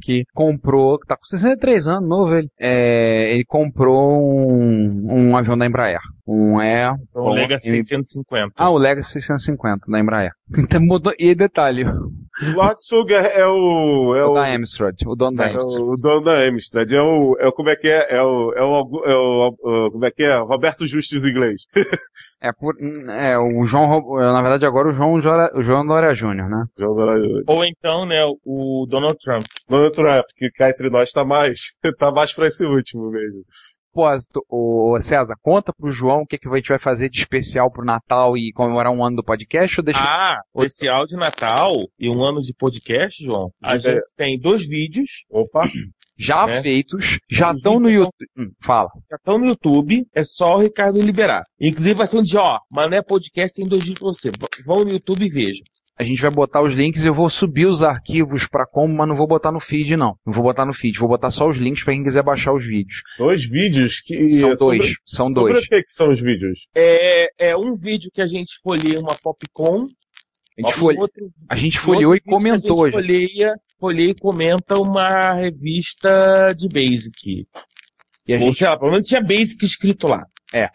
que 0.00 0.24
comprou, 0.34 0.98
que 0.98 1.06
tá 1.06 1.16
com 1.16 1.24
63 1.24 1.86
anos, 1.86 2.08
novo 2.08 2.34
ele. 2.34 2.48
É, 2.58 3.32
ele 3.34 3.44
comprou 3.44 4.20
um, 4.20 5.30
um 5.30 5.36
avião 5.36 5.56
da 5.56 5.66
Embraer. 5.66 6.00
Um. 6.26 6.60
Então, 6.60 6.96
o 7.14 7.32
Legacy 7.32 7.68
650. 7.68 8.52
Ah, 8.56 8.70
o 8.70 8.78
Legacy 8.78 9.12
650 9.12 9.86
da 9.88 9.98
Embraer. 10.00 10.32
Então 10.58 10.80
mudou. 10.80 11.12
E 11.18 11.34
detalhe, 11.34 11.84
Lord 12.55 12.82
Sugar 12.82 13.26
é 13.26 13.46
o. 13.46 14.14
É 14.17 14.25
o 14.25 14.31
o, 14.31 14.34
da 14.34 14.55
Amstrad, 14.55 14.96
o 15.06 15.14
dono 15.14 15.37
da 15.37 15.44
é 15.49 15.55
Amstrad. 15.55 15.81
o 15.82 15.94
dono 15.96 16.20
da 16.25 16.38
Amstrad. 16.49 16.93
É 16.93 17.00
o, 17.00 17.37
é 17.38 17.46
o. 17.49 17.52
Como 17.52 17.69
é 17.69 17.76
que 17.76 17.88
é? 17.88 18.06
É 18.17 18.23
o. 18.23 18.52
É 18.55 18.62
o, 18.62 19.02
é 19.04 19.14
o, 19.14 19.49
o- 19.61 19.90
como 19.92 20.04
é 20.06 20.11
que 20.11 20.23
é? 20.23 20.35
Roberto 20.38 20.87
Justus 20.87 21.25
inglês. 21.25 21.62
É, 22.40 22.50
por, 22.52 22.75
é, 23.11 23.37
o 23.38 23.64
João, 23.66 23.87
Ro- 23.87 24.18
na 24.18 24.40
verdade 24.40 24.64
agora 24.66 24.88
o 24.88 24.92
João, 24.92 25.14
o 25.14 25.62
João 25.62 25.87
Dória 25.87 26.14
Júnior, 26.14 26.49
né? 26.49 26.64
João 26.78 26.95
Dourado. 26.97 27.23
Ou 27.47 27.64
então, 27.64 28.06
né, 28.06 28.25
o 28.45 28.87
Donald 28.88 29.16
Trump. 29.23 29.45
Donald 29.68 29.95
Trump, 29.95 30.25
que 30.37 30.50
cá 30.50 30.71
entre 30.71 30.88
nós 30.90 31.11
tá 31.11 31.25
mais. 31.25 31.76
Tá 31.99 32.11
mais 32.11 32.33
pra 32.33 32.47
esse 32.47 32.64
último 32.64 33.11
mesmo. 33.11 33.42
Propósito, 33.92 34.44
o 34.49 34.99
César, 35.00 35.34
conta 35.42 35.72
pro 35.72 35.90
João 35.90 36.22
o 36.22 36.26
que, 36.26 36.38
que 36.38 36.49
a 36.49 36.56
gente 36.56 36.68
vai 36.68 36.78
fazer 36.78 37.11
de 37.11 37.18
especial 37.18 37.70
pro 37.70 37.84
Natal 37.84 38.37
e 38.37 38.50
comemorar 38.52 38.90
um 38.90 39.04
ano 39.04 39.16
do 39.16 39.25
podcast 39.25 39.80
ou 39.80 39.84
deixa. 39.84 40.00
Ah, 40.02 40.40
especial 40.56 41.06
de 41.06 41.14
Natal 41.14 41.75
e 41.99 42.08
um 42.08 42.25
ano 42.25 42.40
de 42.40 42.54
podcast, 42.54 43.22
João. 43.22 43.50
A 43.62 43.76
gente 43.76 44.02
tem 44.16 44.40
dois 44.40 44.66
vídeos. 44.66 45.25
Opa! 45.30 45.64
já 46.18 46.46
né? 46.46 46.61
feitos, 46.62 47.18
já 47.28 47.52
estão 47.52 47.80
no 47.80 47.90
YouTube. 47.90 48.28
Hum, 48.38 48.50
fala. 48.62 48.88
Já 49.11 49.16
estão 49.16 49.38
no 49.38 49.46
YouTube, 49.46 50.06
é 50.14 50.22
só 50.22 50.56
o 50.56 50.61
Ricardo 50.61 51.00
liberar. 51.00 51.42
Inclusive 51.61 51.94
vai 51.94 52.06
ser 52.06 52.18
um 52.18 52.22
dia, 52.22 52.40
ó, 52.40 52.58
Mané 52.70 53.02
Podcast 53.02 53.54
tem 53.54 53.66
dois 53.66 53.82
vídeos 53.82 53.99
pra 53.99 54.08
você. 54.08 54.30
Vão 54.64 54.84
no 54.84 54.90
YouTube 54.90 55.25
e 55.25 55.30
vejam. 55.30 55.64
A 55.99 56.04
gente 56.04 56.22
vai 56.22 56.30
botar 56.30 56.62
os 56.62 56.75
links, 56.75 57.04
eu 57.04 57.12
vou 57.14 57.28
subir 57.28 57.66
os 57.66 57.82
arquivos 57.82 58.46
pra 58.49 58.66
como, 58.66 58.94
mas 58.94 59.06
não 59.06 59.14
vou 59.14 59.26
botar 59.26 59.52
no 59.52 59.61
feed 59.61 59.94
não. 59.96 60.16
Não 60.26 60.32
vou 60.32 60.42
botar 60.42 60.64
no 60.64 60.72
feed, 60.72 60.99
vou 60.99 61.08
botar 61.08 61.30
só 61.30 61.46
os 61.49 61.58
links 61.58 61.84
pra 61.84 61.92
quem 61.92 62.02
quiser 62.02 62.22
baixar 62.22 62.52
os 62.54 62.64
vídeos. 62.64 63.02
Dois 63.18 63.44
vídeos 63.44 64.00
que. 64.00 64.28
São 64.30 64.56
sobre- 64.56 64.78
dois, 64.78 64.94
são 65.06 65.28
Sobre 65.28 65.52
dois. 65.52 65.64
o 65.64 65.68
que, 65.68 65.82
que 65.82 65.92
são 65.92 66.08
os 66.08 66.20
vídeos? 66.20 66.66
É, 66.75 67.50
é 67.50 67.56
um 67.56 67.75
vídeo 67.75 68.11
que 68.12 68.22
a 68.22 68.26
gente 68.26 68.54
folheia 68.62 68.99
uma 68.99 69.14
Popcom. 69.22 69.84
A 70.58 70.62
gente, 70.66 70.75
e 70.76 70.78
folhe- 70.78 70.99
outro- 70.99 71.30
a 71.49 71.54
gente 71.56 71.78
folheou 71.78 72.14
e 72.14 72.20
comentou 72.20 72.84
A 72.84 72.90
gente 72.90 72.94
folheia, 72.94 73.54
folheia 73.78 74.11
e 74.11 74.14
comenta 74.14 74.78
uma 74.80 75.34
revista 75.34 76.52
de 76.56 76.68
Basic. 76.68 77.46
E 78.26 78.32
a 78.34 78.37
Ou 78.37 78.42
gente, 78.42 78.58
sei 78.58 78.66
lá, 78.66 78.78
pelo 78.78 78.92
menos 78.92 79.06
tinha 79.08 79.20
Basic 79.22 79.64
escrito 79.64 80.06
lá. 80.08 80.25
É, 80.54 80.66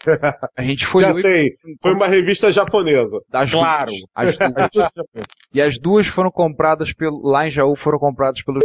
a 0.56 0.62
gente 0.62 0.82
Já 0.82 0.88
folheou 0.88 1.18
e 1.18 1.22
sei. 1.22 1.50
Foi 1.82 1.92
uma 1.94 2.06
revista 2.06 2.50
japonesa. 2.50 3.18
as 3.32 3.50
Claro. 3.50 3.90
duas, 3.90 4.04
as 4.14 4.36
duas. 4.70 4.90
E 5.52 5.62
as 5.62 5.78
duas 5.78 6.06
foram 6.06 6.30
compradas 6.30 6.92
pelo, 6.92 7.20
lá 7.22 7.46
em 7.46 7.50
Jaú 7.50 7.74
foram 7.74 7.98
compradas 7.98 8.42
pelo 8.42 8.58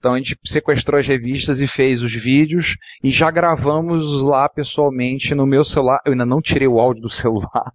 Então 0.00 0.14
a 0.14 0.16
gente 0.16 0.34
sequestrou 0.44 0.98
as 0.98 1.06
revistas 1.06 1.60
e 1.60 1.66
fez 1.66 2.02
os 2.02 2.14
vídeos 2.14 2.78
e 3.04 3.10
já 3.10 3.30
gravamos 3.30 4.22
lá 4.22 4.48
pessoalmente 4.48 5.34
no 5.34 5.46
meu 5.46 5.62
celular. 5.62 6.00
Eu 6.06 6.12
ainda 6.12 6.24
não 6.24 6.40
tirei 6.40 6.66
o 6.66 6.80
áudio 6.80 7.02
do 7.02 7.08
celular. 7.10 7.70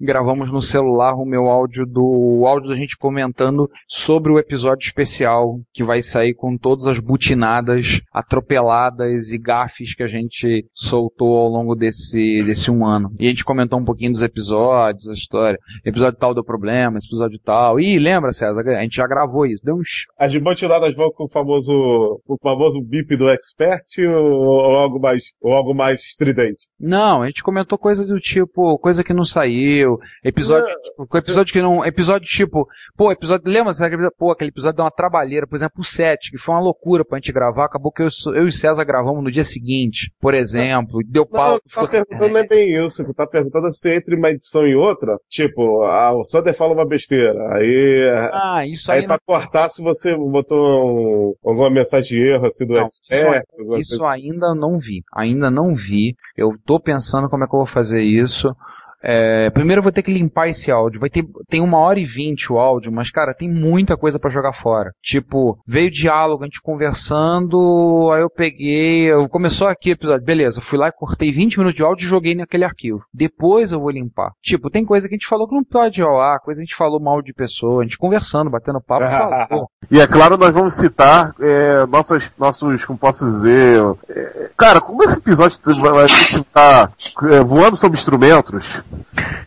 Gravamos 0.00 0.50
no 0.50 0.60
celular 0.60 1.14
o 1.14 1.24
meu 1.24 1.46
áudio 1.46 1.86
do 1.86 2.02
o 2.02 2.46
áudio 2.48 2.70
da 2.70 2.74
gente 2.74 2.96
comentando 2.96 3.70
sobre 3.86 4.32
o 4.32 4.38
episódio 4.40 4.84
especial 4.84 5.60
que 5.72 5.84
vai 5.84 6.02
sair 6.02 6.34
com 6.34 6.58
todas 6.58 6.88
as 6.88 6.98
butinadas, 6.98 8.00
atropeladas 8.12 9.32
e 9.32 9.38
gafes 9.38 9.94
que 9.94 10.02
a 10.02 10.08
gente 10.08 10.66
soltou 10.74 11.36
ao 11.36 11.48
longo 11.48 11.76
desse 11.76 12.42
desse 12.42 12.72
um 12.72 12.84
ano. 12.84 13.14
E 13.20 13.26
a 13.26 13.28
gente 13.28 13.44
comentou 13.44 13.78
um 13.78 13.84
pouquinho 13.84 14.10
dos 14.10 14.22
episódios, 14.22 15.08
a 15.08 15.12
história. 15.12 15.58
Episódio 15.84 16.18
tal 16.18 16.34
deu 16.34 16.42
problema, 16.42 16.98
episódio 16.98 17.38
tal. 17.44 17.78
Ih, 17.78 18.00
lembra, 18.00 18.32
César? 18.32 18.60
A 18.66 18.82
gente 18.82 18.96
já 18.96 19.06
gravou 19.06 19.46
isso. 19.46 19.64
Deu 19.64 19.76
uns 19.76 20.06
As 20.18 20.34
butinadas 20.36 20.94
vão 20.96 21.12
com 21.12 21.24
o 21.24 21.28
famoso, 21.28 21.67
o 21.74 22.36
famoso 22.42 22.80
bip 22.82 23.16
do 23.16 23.28
expert 23.28 23.82
ou, 24.06 24.76
algo 24.76 24.98
mais, 25.00 25.24
ou 25.40 25.52
algo 25.52 25.74
mais 25.74 26.00
estridente? 26.02 26.66
Não, 26.80 27.22
a 27.22 27.26
gente 27.26 27.42
comentou 27.42 27.78
coisa 27.78 28.06
do 28.06 28.18
tipo, 28.20 28.78
coisa 28.78 29.02
que 29.04 29.12
não 29.14 29.24
saiu, 29.24 29.98
episódio, 30.24 30.66
Não, 30.68 31.04
tipo, 31.06 31.18
episódio 31.18 31.52
que 31.52 31.62
não, 31.62 31.84
episódio 31.84 32.26
tipo, 32.26 32.66
pô, 32.96 33.10
episódio, 33.12 33.50
lembra, 33.50 33.72
pô, 34.18 34.30
aquele 34.32 34.50
episódio 34.50 34.76
deu 34.76 34.84
uma 34.84 34.90
trabalheira, 34.90 35.46
por 35.46 35.56
exemplo, 35.56 35.80
o 35.80 35.84
7, 35.84 36.30
que 36.30 36.38
foi 36.38 36.54
uma 36.54 36.60
loucura 36.62 37.04
pra 37.04 37.18
gente 37.18 37.32
gravar, 37.32 37.66
acabou 37.66 37.92
que 37.92 38.02
eu, 38.02 38.08
eu 38.34 38.44
e 38.44 38.48
o 38.48 38.52
César 38.52 38.84
gravamos 38.84 39.22
no 39.22 39.30
dia 39.30 39.44
seguinte, 39.44 40.12
por 40.20 40.34
exemplo, 40.34 41.00
deu 41.06 41.26
pau, 41.26 41.52
Não, 41.52 41.58
tá 41.58 41.86
perguntando 41.90 42.32
não 42.32 42.40
é 42.40 42.46
bem 42.46 42.84
isso. 42.84 43.04
que 43.04 43.14
Tá 43.14 43.26
perguntando 43.26 43.72
se 43.72 43.94
entre 43.94 44.16
uma 44.16 44.30
edição 44.30 44.66
e 44.66 44.76
outra, 44.76 45.16
tipo, 45.28 45.82
ah, 45.84 46.12
o 46.16 46.22
Sander 46.24 46.54
fala 46.54 46.72
uma 46.72 46.86
besteira. 46.86 47.32
Aí, 47.54 48.08
Ah, 48.32 48.64
isso 48.66 48.90
aí 48.92 49.00
aí 49.00 49.06
pra 49.06 49.14
não, 49.16 49.34
cortar 49.34 49.68
se 49.68 49.82
você 49.82 50.16
botou 50.16 50.86
um- 50.86 51.34
alguma 51.58 51.70
mensagem 51.80 52.18
de 52.18 52.22
erro 52.28 52.46
assim 52.46 52.66
do 52.66 52.74
Não, 52.74 52.86
isso, 52.86 53.00
expert. 53.10 53.44
isso 53.80 53.98
coisa. 53.98 54.08
ainda 54.08 54.54
não 54.54 54.78
vi. 54.78 55.02
Ainda 55.14 55.50
não 55.50 55.74
vi. 55.74 56.16
Eu 56.36 56.50
tô 56.64 56.80
pensando 56.80 57.28
como 57.28 57.44
é 57.44 57.46
que 57.46 57.54
eu 57.54 57.58
vou 57.58 57.66
fazer 57.66 58.02
isso. 58.02 58.54
É, 59.02 59.50
primeiro 59.50 59.80
eu 59.80 59.82
vou 59.82 59.92
ter 59.92 60.02
que 60.02 60.12
limpar 60.12 60.48
esse 60.48 60.70
áudio. 60.70 61.00
Vai 61.00 61.10
ter, 61.10 61.24
tem 61.48 61.60
uma 61.60 61.78
hora 61.78 61.98
e 61.98 62.04
vinte 62.04 62.52
o 62.52 62.58
áudio, 62.58 62.92
mas 62.92 63.10
cara, 63.10 63.34
tem 63.34 63.48
muita 63.48 63.96
coisa 63.96 64.18
pra 64.18 64.30
jogar 64.30 64.52
fora. 64.52 64.92
Tipo, 65.02 65.58
veio 65.66 65.90
diálogo, 65.90 66.42
a 66.42 66.46
gente 66.46 66.60
conversando, 66.60 68.10
aí 68.12 68.22
eu 68.22 68.30
peguei, 68.30 69.10
eu, 69.10 69.28
começou 69.28 69.68
aqui 69.68 69.90
o 69.90 69.92
episódio, 69.92 70.24
beleza, 70.24 70.60
fui 70.60 70.78
lá 70.78 70.88
e 70.88 70.92
cortei 70.92 71.30
20 71.30 71.58
minutos 71.58 71.76
de 71.76 71.84
áudio 71.84 72.04
e 72.04 72.08
joguei 72.08 72.34
naquele 72.34 72.64
arquivo. 72.64 73.02
Depois 73.12 73.72
eu 73.72 73.80
vou 73.80 73.90
limpar. 73.90 74.32
Tipo, 74.42 74.70
tem 74.70 74.84
coisa 74.84 75.08
que 75.08 75.14
a 75.14 75.16
gente 75.16 75.28
falou 75.28 75.48
que 75.48 75.54
não 75.54 75.64
pode 75.64 76.00
ir 76.00 76.04
ao 76.04 76.20
ar, 76.20 76.40
coisa 76.40 76.58
que 76.58 76.62
a 76.62 76.66
gente 76.66 76.76
falou 76.76 77.00
mal 77.00 77.22
de 77.22 77.32
pessoa, 77.32 77.82
a 77.82 77.84
gente 77.84 77.98
conversando, 77.98 78.50
batendo 78.50 78.80
papo, 78.80 79.06
falou. 79.48 79.68
E 79.90 80.00
é 80.00 80.06
claro, 80.06 80.36
nós 80.36 80.52
vamos 80.52 80.74
citar 80.74 81.34
é, 81.40 81.86
nossos, 81.86 82.30
nossos, 82.38 82.84
como 82.84 82.98
posso 82.98 83.24
dizer. 83.24 83.80
é, 84.08 84.50
cara, 84.56 84.80
como 84.80 85.02
esse 85.02 85.18
episódio 85.18 85.58
vai 85.80 85.92
vai 85.92 86.04
estar 86.06 86.92
é, 87.30 87.40
voando 87.40 87.76
sobre 87.76 87.98
instrumentos, 87.98 88.82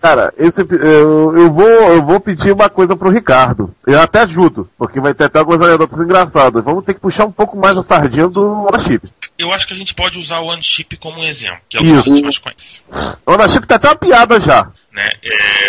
cara, 0.02 0.34
esse, 0.38 0.62
eu, 0.62 1.38
eu, 1.38 1.52
vou, 1.52 1.66
eu 1.68 2.04
vou 2.04 2.20
pedir 2.20 2.52
uma 2.52 2.70
coisa 2.70 2.96
pro 2.96 3.10
Ricardo. 3.10 3.74
Eu 3.86 4.00
até 4.02 4.22
ajudo, 4.22 4.70
porque 4.78 5.00
vai 5.00 5.14
ter 5.14 5.26
até 5.26 5.40
algumas 5.40 5.62
anedotas 5.62 6.00
engraçadas. 6.00 6.64
Vamos 6.64 6.84
ter 6.86 6.94
que 6.94 7.00
puxar 7.00 7.26
um 7.26 7.32
pouco 7.32 7.58
mais 7.58 7.78
a 7.78 7.84
sardinha 7.84 8.28
do 8.28 8.66
Onaship. 8.66 9.10
Eu 9.38 9.52
acho 9.52 9.68
que 9.68 9.74
a 9.74 9.76
gente 9.76 9.94
pode 9.94 10.20
usar 10.20 10.40
o 10.40 10.48
OneChip 10.48 10.98
como 10.98 11.20
um 11.20 11.26
exemplo, 11.26 11.60
que 11.70 11.78
é 11.78 11.82
o 11.82 11.84
Isso. 11.86 12.04
que 12.04 12.10
a 12.10 12.14
gente 12.14 12.24
mais 12.24 12.38
conhece. 12.38 12.82
O 13.26 13.32
Onaship 13.34 13.66
tá 13.66 13.76
até 13.76 13.88
uma 13.88 13.96
piada 13.96 14.40
já. 14.40 14.68
Né? 14.94 15.10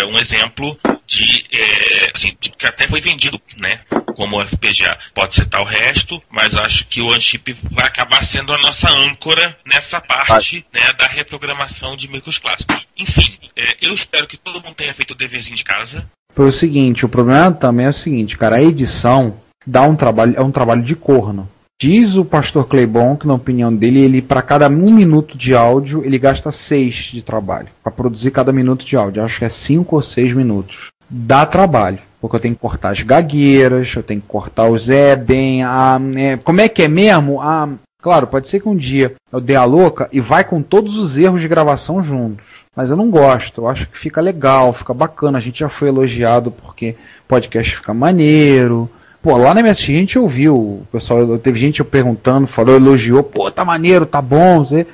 É 0.01 0.05
um 0.07 0.19
exemplo 0.19 0.77
de, 1.07 1.45
é, 1.53 2.11
assim, 2.15 2.37
de- 2.41 2.51
que 2.51 2.67
até 2.67 2.89
foi 2.89 3.01
vendido, 3.01 3.41
né? 3.57 3.81
Como 4.23 4.41
FPGA. 4.41 4.97
Pode 5.13 5.35
citar 5.35 5.61
o 5.61 5.65
resto, 5.65 6.23
mas 6.31 6.55
acho 6.55 6.87
que 6.87 7.03
o 7.03 7.09
OneChip 7.09 7.57
vai 7.73 7.89
acabar 7.89 8.25
sendo 8.25 8.53
a 8.53 8.59
nossa 8.59 8.89
âncora 8.89 9.57
nessa 9.67 10.01
parte 10.01 10.65
né, 10.73 10.93
da 10.97 11.09
reprogramação 11.09 11.97
de 11.97 12.07
micros 12.07 12.39
clássicos. 12.39 12.87
Enfim, 12.97 13.37
é, 13.57 13.79
eu 13.83 13.93
espero 13.93 14.29
que 14.29 14.37
todo 14.37 14.63
mundo 14.63 14.77
tenha 14.77 14.95
feito 14.95 15.11
o 15.11 15.17
deverzinho 15.17 15.57
de 15.57 15.65
casa. 15.65 16.09
Foi 16.37 16.47
o 16.47 16.53
seguinte, 16.53 17.05
o 17.05 17.09
problema 17.09 17.51
também 17.51 17.87
é 17.87 17.89
o 17.89 17.93
seguinte, 17.93 18.39
cara, 18.39 18.57
a 18.57 18.63
edição 18.63 19.41
dá 19.67 19.83
um 19.83 19.97
trabalho, 19.97 20.35
é 20.37 20.41
um 20.41 20.53
trabalho 20.53 20.85
de 20.85 20.95
corno. 20.95 21.51
Diz 21.81 22.15
o 22.15 22.25
pastor 22.25 22.69
Claybon 22.69 23.17
que 23.17 23.27
na 23.27 23.35
opinião 23.35 23.75
dele, 23.75 23.99
ele 23.99 24.23
para 24.23 24.41
cada 24.41 24.69
um 24.69 24.95
minuto 24.95 25.37
de 25.37 25.53
áudio, 25.53 26.05
ele 26.05 26.17
gasta 26.17 26.53
seis 26.53 27.11
de 27.13 27.23
trabalho 27.23 27.71
para 27.83 27.91
produzir 27.91 28.31
cada 28.31 28.53
minuto 28.53 28.87
de 28.87 28.95
áudio. 28.95 29.25
Acho 29.25 29.41
que 29.41 29.45
é 29.45 29.49
cinco 29.49 29.97
ou 29.97 30.03
seis 30.03 30.33
minutos. 30.33 30.93
Dá 31.11 31.45
trabalho, 31.45 31.99
porque 32.23 32.37
eu 32.37 32.41
tenho 32.41 32.55
que 32.55 32.61
cortar 32.61 32.91
as 32.91 33.03
gagueiras, 33.03 33.93
eu 33.97 34.03
tenho 34.03 34.21
que 34.21 34.29
cortar 34.29 34.69
o 34.69 34.79
Zé 34.79 35.17
bem, 35.17 35.65
a, 35.65 36.01
é, 36.15 36.37
como 36.37 36.61
é 36.61 36.69
que 36.69 36.85
é 36.85 36.89
mesmo? 36.89 37.43
A, 37.43 37.69
claro, 38.01 38.29
pode 38.29 38.47
ser 38.47 38.61
que 38.61 38.69
um 38.69 38.77
dia 38.77 39.17
eu 39.33 39.41
dê 39.41 39.57
a 39.57 39.65
louca 39.65 40.09
e 40.13 40.21
vai 40.21 40.45
com 40.45 40.63
todos 40.63 40.97
os 40.97 41.19
erros 41.19 41.41
de 41.41 41.49
gravação 41.49 42.01
juntos. 42.01 42.63
Mas 42.77 42.93
eu 42.93 42.97
não 42.97 43.11
gosto, 43.11 43.63
eu 43.63 43.69
acho 43.69 43.89
que 43.89 43.99
fica 43.99 44.21
legal, 44.21 44.73
fica 44.73 44.95
bacana. 44.95 45.37
A 45.37 45.41
gente 45.41 45.59
já 45.59 45.69
foi 45.69 45.89
elogiado 45.89 46.53
porque 46.53 46.95
podcast 47.27 47.75
fica 47.75 47.93
maneiro. 47.93 48.89
Pô, 49.21 49.37
lá 49.37 49.53
na 49.53 49.61
MSX 49.61 49.89
a 49.89 49.93
gente 49.93 50.19
ouviu, 50.19 50.55
o 50.55 50.87
pessoal, 50.93 51.37
teve 51.39 51.59
gente 51.59 51.83
perguntando, 51.83 52.47
falou, 52.47 52.77
elogiou, 52.77 53.25
pô, 53.25 53.51
tá 53.51 53.65
maneiro, 53.65 54.07
tá 54.07 54.23
bom, 54.23 54.65
você. 54.65 54.87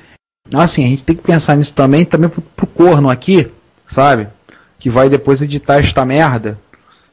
Assim, 0.54 0.82
a 0.82 0.88
gente 0.88 1.04
tem 1.04 1.14
que 1.14 1.22
pensar 1.22 1.56
nisso 1.56 1.74
também, 1.74 2.06
também 2.06 2.30
pro, 2.30 2.40
pro 2.40 2.66
corno 2.66 3.10
aqui, 3.10 3.48
sabe? 3.86 4.28
Que 4.78 4.88
vai 4.88 5.10
depois 5.10 5.42
editar 5.42 5.78
esta 5.78 6.06
merda. 6.06 6.58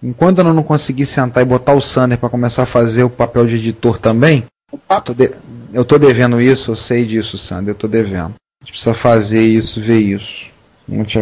Enquanto 0.03 0.39
eu 0.39 0.43
não 0.53 0.63
conseguir 0.63 1.05
sentar 1.05 1.41
e 1.43 1.45
botar 1.45 1.73
o 1.73 1.81
Sander 1.81 2.17
para 2.17 2.29
começar 2.29 2.63
a 2.63 2.67
fazer 2.67 3.03
o 3.03 3.09
papel 3.09 3.45
de 3.47 3.55
editor 3.55 3.97
também, 3.97 4.45
eu 4.71 5.01
tô, 5.01 5.13
de- 5.13 5.31
eu 5.73 5.85
tô 5.85 5.97
devendo 5.97 6.39
isso, 6.41 6.71
eu 6.71 6.75
sei 6.75 7.05
disso, 7.05 7.37
Sander, 7.37 7.73
eu 7.73 7.77
tô 7.77 7.87
devendo. 7.87 8.33
A 8.61 8.65
gente 8.65 8.71
precisa 8.73 8.93
fazer 8.93 9.41
isso, 9.41 9.81
ver 9.81 9.99
isso. 9.99 10.47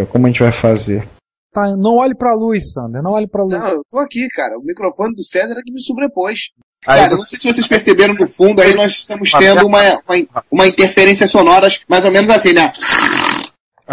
Como 0.10 0.26
a 0.28 0.30
gente, 0.30 0.42
vai 0.44 0.52
fazer? 0.52 1.08
Tá, 1.54 1.76
não 1.78 1.96
olhe 1.98 2.16
pra 2.16 2.34
luz, 2.34 2.74
Sander, 2.74 3.02
não 3.02 3.12
olhe 3.12 3.28
pra 3.28 3.44
luz. 3.44 3.54
Não, 3.54 3.68
eu 3.70 3.82
tô 3.90 4.00
aqui, 4.00 4.28
cara. 4.30 4.58
O 4.58 4.64
microfone 4.64 5.14
do 5.14 5.24
César 5.24 5.54
é 5.58 5.62
que 5.64 5.72
me 5.72 5.82
sobrepôs. 5.82 6.52
Aí 6.86 7.00
cara, 7.00 7.12
você- 7.12 7.18
não 7.18 7.26
sei 7.26 7.40
se 7.40 7.54
vocês 7.54 7.68
perceberam 7.68 8.14
no 8.14 8.28
fundo, 8.28 8.62
aí 8.62 8.74
nós 8.76 8.92
estamos 8.92 9.32
tendo 9.32 9.66
uma, 9.66 9.80
uma, 10.08 10.44
uma 10.52 10.68
interferência 10.68 11.28
sonora 11.28 11.68
mais 11.88 12.04
ou 12.04 12.12
menos 12.12 12.30
assim, 12.30 12.52
né? 12.54 12.72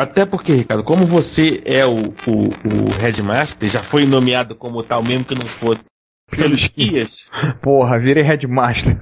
Até 0.03 0.25
porque, 0.25 0.53
Ricardo, 0.53 0.83
como 0.85 1.05
você 1.07 1.61
é 1.65 1.85
o, 1.85 1.95
o, 1.95 1.99
o 1.99 3.01
Headmaster, 3.01 3.69
já 3.69 3.83
foi 3.83 4.05
nomeado 4.07 4.55
como 4.55 4.83
tal, 4.83 5.03
mesmo 5.03 5.25
que 5.25 5.35
não 5.35 5.47
fosse 5.47 5.85
pelos 6.31 6.69
guias, 6.69 7.31
Porra, 7.61 7.99
virei 7.99 8.23
headmaster. 8.23 9.01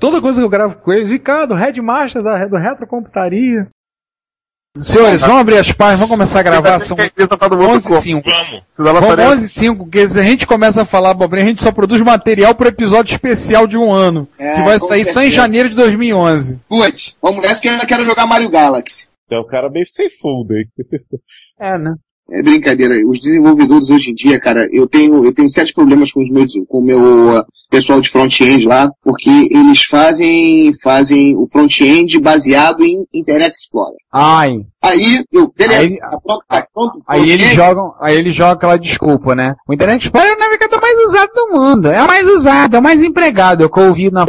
Toda 0.00 0.20
coisa 0.20 0.40
que 0.40 0.44
eu 0.44 0.48
gravo 0.50 0.76
com 0.76 0.92
eles, 0.92 1.10
Ricardo, 1.10 1.54
headmaster 1.54 2.22
da, 2.22 2.46
do 2.46 2.56
Retrocomputaria. 2.56 3.68
Senhores, 4.80 5.20
vamos 5.22 5.38
abrir 5.40 5.58
as 5.58 5.72
páginas, 5.72 5.98
vamos 5.98 6.14
começar 6.14 6.38
a 6.38 6.42
gravar. 6.44 6.78
São 6.78 6.96
A 7.00 7.06
empresa 7.06 7.36
tá 7.36 7.48
do 7.48 7.58
outro 7.58 7.74
11 7.76 7.88
corpo. 7.88 8.02
5 8.02 8.30
Vamos! 8.30 8.62
Senão 8.76 8.90
ela 8.90 9.00
Vamos 9.00 9.16
faria- 9.16 9.30
11 9.32 9.48
5 9.48 9.76
porque 9.76 10.08
se 10.08 10.20
a 10.20 10.22
gente 10.22 10.46
começa 10.46 10.82
a 10.82 10.84
falar 10.84 11.10
abobrinha, 11.10 11.46
a 11.46 11.48
gente 11.48 11.62
só 11.62 11.72
produz 11.72 12.00
material 12.00 12.54
pro 12.54 12.68
episódio 12.68 13.10
especial 13.12 13.66
de 13.66 13.76
um 13.76 13.92
ano. 13.92 14.28
É, 14.38 14.54
que 14.54 14.62
vai 14.62 14.78
sair 14.78 15.04
só 15.04 15.20
em 15.20 15.24
certeza. 15.24 15.30
janeiro 15.34 15.68
de 15.70 15.74
2011. 15.74 16.60
Putz, 16.68 17.16
vamos 17.20 17.42
nessa 17.42 17.60
que 17.60 17.66
eu 17.66 17.72
ainda 17.72 17.86
quero 17.86 18.04
jogar 18.04 18.24
Mario 18.26 18.50
Galaxy. 18.50 19.08
Então, 19.28 19.42
o 19.42 19.46
cara 19.46 19.68
meio 19.68 19.86
sem 19.86 20.08
fundo 20.08 20.54
aí. 20.54 20.66
É, 21.60 21.76
né? 21.76 21.94
É 22.30 22.42
brincadeira. 22.42 22.94
Os 23.06 23.20
desenvolvedores 23.20 23.88
hoje 23.88 24.10
em 24.10 24.14
dia, 24.14 24.38
cara, 24.38 24.68
eu 24.70 24.86
tenho, 24.86 25.24
eu 25.24 25.32
tenho 25.32 25.48
sérios 25.48 25.72
problemas 25.72 26.12
com 26.12 26.22
os 26.22 26.30
meus, 26.30 26.52
com 26.68 26.78
o 26.78 26.84
meu 26.84 27.38
uh, 27.38 27.44
pessoal 27.70 28.00
de 28.02 28.08
front-end 28.10 28.66
lá, 28.66 28.90
porque 29.02 29.30
eles 29.50 29.82
fazem, 29.84 30.70
fazem 30.82 31.36
o 31.38 31.46
front-end 31.46 32.18
baseado 32.20 32.84
em 32.84 33.06
Internet 33.14 33.54
Explorer. 33.56 33.96
Ai. 34.12 34.56
Aí, 34.82 35.24
eu, 35.32 35.50
beleza, 35.56 35.80
Aí- 35.80 35.98
tá 35.98 36.20
pronto, 36.22 36.44
tá 36.46 36.66
pronto, 36.72 37.00
Aí 37.08 37.30
eles 37.30 37.50
jogam, 37.52 37.94
aí 37.98 38.16
eles 38.16 38.34
jogam 38.34 38.52
aquela 38.52 38.76
desculpa, 38.76 39.34
né? 39.34 39.54
O 39.66 39.72
Internet 39.72 40.02
Explorer 40.02 40.30
é 40.30 40.36
o 40.36 40.38
navegador 40.38 40.80
mais 40.82 40.98
usado 41.08 41.30
do 41.34 41.48
mundo. 41.48 41.90
É 41.90 42.02
o 42.02 42.06
mais 42.06 42.26
usado, 42.28 42.76
é 42.76 42.78
o 42.78 42.82
mais 42.82 43.02
empregado. 43.02 43.62
É 43.62 43.66
o 43.66 43.70
que 43.70 43.80
eu 43.80 43.88
ouvi 43.88 44.10
na 44.10 44.26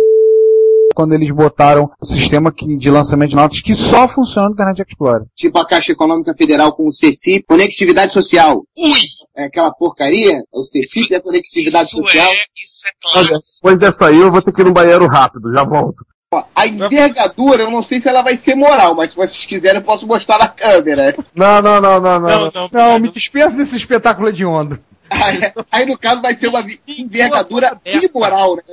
quando 1.00 1.14
eles 1.14 1.34
botaram 1.34 1.90
o 2.02 2.06
sistema 2.06 2.52
que- 2.52 2.76
de 2.76 2.90
lançamento 2.92 3.30
de 3.30 3.36
notas 3.38 3.62
que 3.62 3.74
só 3.74 4.06
funciona 4.06 4.50
no 4.50 4.54
Internet 4.54 4.82
Explorer. 4.86 5.26
tipo 5.34 5.58
a 5.58 5.66
Caixa 5.66 5.94
Econômica 5.94 6.34
Federal 6.34 6.74
com 6.74 6.86
o 6.86 6.92
CEFIP, 6.92 7.46
conectividade 7.48 8.12
social. 8.12 8.66
Ui! 8.78 8.92
É 9.38 9.46
aquela 9.46 9.72
porcaria, 9.72 10.38
o 10.52 10.62
CEFIP 10.62 11.14
é 11.14 11.18
a 11.18 11.22
conectividade 11.22 11.88
Isso 11.88 11.96
social. 12.04 12.26
é, 12.26 12.36
isso 12.36 12.86
é 12.86 13.18
Olha, 13.18 13.28
clássico. 13.30 13.54
Depois 13.64 13.80
dessa 13.80 14.08
aí 14.08 14.18
eu 14.20 14.30
vou 14.30 14.42
ter 14.42 14.52
que 14.52 14.60
ir 14.60 14.66
no 14.66 14.74
banheiro 14.74 15.08
rápido, 15.08 15.54
já 15.54 15.64
volto. 15.64 16.06
A 16.54 16.68
envergadura, 16.68 17.64
eu 17.64 17.72
não 17.72 17.82
sei 17.82 18.02
se 18.02 18.10
ela 18.10 18.22
vai 18.22 18.36
ser 18.36 18.56
moral, 18.56 18.94
mas 18.94 19.12
se 19.12 19.16
vocês 19.18 19.46
quiserem 19.46 19.80
eu 19.80 19.86
posso 19.86 20.06
mostrar 20.06 20.38
na 20.38 20.50
câmera. 20.50 21.16
Não, 21.34 21.62
não, 21.62 21.80
não, 21.80 22.02
não, 22.02 22.20
não. 22.20 22.30
Não, 22.30 22.52
não, 22.54 22.70
Não, 22.74 23.00
me 23.00 23.10
dispensa 23.10 23.56
desse 23.56 23.78
espetáculo 23.78 24.34
de 24.34 24.44
onda. 24.46 24.78
Aí, 25.10 25.40
aí, 25.72 25.86
no 25.88 25.98
caso 25.98 26.22
vai 26.22 26.36
ser 26.36 26.50
uma 26.50 26.64
envergadura 26.88 27.80
imoral, 27.86 28.58
né? 28.58 28.64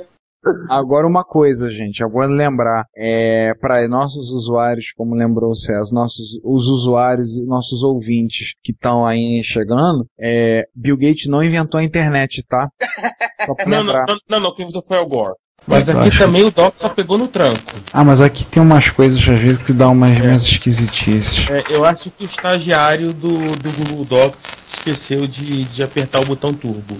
Agora 0.69 1.07
uma 1.07 1.23
coisa, 1.23 1.69
gente, 1.71 2.01
eu 2.01 2.09
vou 2.09 2.21
lembrar, 2.25 2.85
é, 2.95 3.53
para 3.59 3.87
nossos 3.87 4.29
usuários, 4.31 4.91
como 4.95 5.15
lembrou 5.15 5.51
o 5.51 5.55
César, 5.55 5.93
nossos, 5.93 6.39
os 6.43 6.67
usuários 6.67 7.37
e 7.37 7.43
nossos 7.45 7.83
ouvintes 7.83 8.53
que 8.63 8.71
estão 8.71 9.05
aí 9.05 9.41
chegando, 9.43 10.05
é, 10.19 10.63
Bill 10.75 10.97
Gates 10.97 11.27
não 11.27 11.43
inventou 11.43 11.79
a 11.79 11.83
internet, 11.83 12.43
tá? 12.47 12.69
Só 13.45 13.53
pra 13.55 13.65
Não, 13.65 13.77
não, 13.77 13.83
lembrar. 13.85 14.05
não, 14.07 14.17
não, 14.29 14.39
não, 14.39 14.55
quem 14.55 14.63
inventou 14.65 14.81
foi 14.87 14.97
o 14.97 15.05
Gore. 15.05 15.33
Mas 15.69 15.89
aqui 15.89 16.07
acho- 16.07 16.17
também 16.19 16.43
o 16.45 16.51
Doc 16.51 16.75
só 16.77 16.87
pegou 16.87 17.17
no 17.17 17.27
tranco. 17.27 17.57
Ah, 17.91 18.01
mas 18.03 18.21
aqui 18.21 18.45
tem 18.45 18.63
umas 18.63 18.89
coisas 18.89 19.19
às 19.19 19.37
vezes 19.39 19.57
que 19.61 19.73
dão 19.73 19.91
umas 19.91 20.17
minhas 20.17 20.43
esquisitices. 20.43 21.49
É, 21.49 21.63
eu 21.69 21.83
acho 21.83 22.09
que 22.09 22.23
o 22.23 22.25
estagiário 22.25 23.11
do, 23.11 23.27
do 23.57 23.71
Google 23.77 24.05
Docs 24.05 24.41
esqueceu 24.77 25.27
de, 25.27 25.65
de 25.65 25.83
apertar 25.83 26.21
o 26.21 26.25
botão 26.25 26.53
turbo 26.53 26.95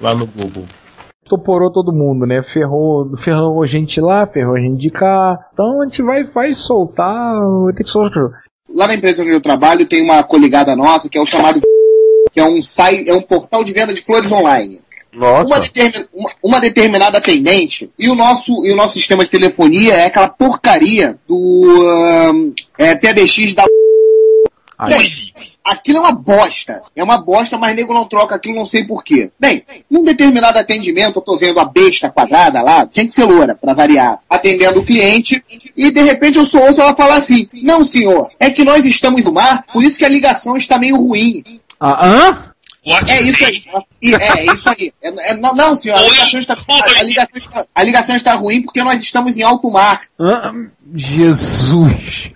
lá 0.00 0.14
no 0.14 0.24
Google. 0.24 0.64
Toporou 1.30 1.70
todo 1.70 1.92
mundo, 1.92 2.26
né? 2.26 2.42
Ferrou, 2.42 3.16
ferrou 3.16 3.64
gente 3.64 4.00
lá, 4.00 4.26
ferrou 4.26 4.58
gente 4.58 4.76
de 4.80 4.90
cá. 4.90 5.38
Então 5.52 5.80
a 5.80 5.84
gente 5.84 6.02
vai, 6.02 6.24
vai 6.24 6.52
soltar, 6.54 7.38
vai 7.64 7.72
ter 7.72 7.84
que 7.84 7.90
soltar. 7.90 8.30
Lá 8.74 8.86
na 8.88 8.94
empresa 8.94 9.22
onde 9.22 9.32
eu 9.32 9.40
trabalho 9.40 9.86
tem 9.86 10.02
uma 10.02 10.22
coligada 10.24 10.74
nossa 10.74 11.08
que 11.08 11.16
é 11.16 11.20
o 11.22 11.26
chamado 11.26 11.60
que 12.32 12.38
é 12.40 12.44
um 12.44 12.60
site, 12.60 13.08
é 13.08 13.14
um 13.14 13.22
portal 13.22 13.62
de 13.64 13.72
venda 13.72 13.94
de 13.94 14.00
flores 14.02 14.30
online. 14.30 14.80
Nossa. 15.12 15.46
Uma, 15.48 15.58
determin- 15.60 16.06
uma- 16.14 16.30
uma 16.42 16.60
determinada 16.60 17.18
atendente 17.18 17.90
e 17.98 18.08
o 18.08 18.14
nosso 18.14 18.64
e 18.64 18.72
o 18.72 18.76
nosso 18.76 18.94
sistema 18.94 19.24
de 19.24 19.30
telefonia 19.30 19.94
é 19.94 20.06
aquela 20.06 20.28
porcaria 20.28 21.16
do 21.28 21.88
ahn, 21.88 22.52
é, 22.78 22.94
PBX 22.94 23.54
da 23.54 23.64
Bem, 24.86 25.10
aquilo 25.64 25.98
é 25.98 26.00
uma 26.00 26.12
bosta. 26.12 26.80
É 26.94 27.02
uma 27.02 27.18
bosta, 27.18 27.58
mas 27.58 27.74
nego 27.74 27.94
não 27.94 28.06
troca 28.06 28.34
aquilo, 28.34 28.56
não 28.56 28.66
sei 28.66 28.84
porquê. 28.84 29.30
Bem, 29.38 29.64
num 29.90 30.02
determinado 30.02 30.58
atendimento, 30.58 31.18
eu 31.18 31.22
tô 31.22 31.36
vendo 31.38 31.60
a 31.60 31.64
besta 31.64 32.10
quadrada 32.10 32.62
lá, 32.62 32.86
tinha 32.86 33.06
que 33.06 33.14
ser 33.14 33.24
loura, 33.24 33.54
pra 33.54 33.74
variar, 33.74 34.20
atendendo 34.28 34.80
o 34.80 34.84
cliente, 34.84 35.42
e 35.76 35.90
de 35.90 36.02
repente 36.02 36.38
eu 36.38 36.44
só 36.44 36.66
ouço 36.66 36.80
ela 36.80 36.94
falar 36.94 37.16
assim, 37.16 37.46
não 37.62 37.84
senhor, 37.84 38.30
é 38.38 38.50
que 38.50 38.64
nós 38.64 38.84
estamos 38.84 39.26
no 39.26 39.32
mar, 39.32 39.64
por 39.72 39.84
isso 39.84 39.98
que 39.98 40.04
a 40.04 40.08
ligação 40.08 40.56
está 40.56 40.78
meio 40.78 40.96
ruim. 40.96 41.42
Ah, 41.80 42.49
hã? 42.86 42.98
É 43.08 43.22
isso 43.22 43.44
aí. 43.44 43.62
E- 44.02 44.14
É, 44.14 44.40
é 44.48 44.54
isso 44.54 44.68
aí. 44.68 44.92
É- 45.02 45.30
é- 45.32 45.36
não, 45.36 45.54
não, 45.54 45.74
senhor, 45.74 45.96
a 45.98 46.02
ligação, 46.02 46.40
está, 46.40 46.54
a, 46.54 47.00
a 47.00 47.02
ligação 47.02 47.38
está, 47.38 47.66
a 47.74 47.82
ligação 47.84 48.16
está 48.16 48.34
ruim 48.34 48.62
porque 48.62 48.82
nós 48.82 49.02
estamos 49.02 49.36
em 49.36 49.42
alto 49.42 49.70
mar. 49.70 50.02
Ah, 50.18 50.52
Jesus. 50.94 52.32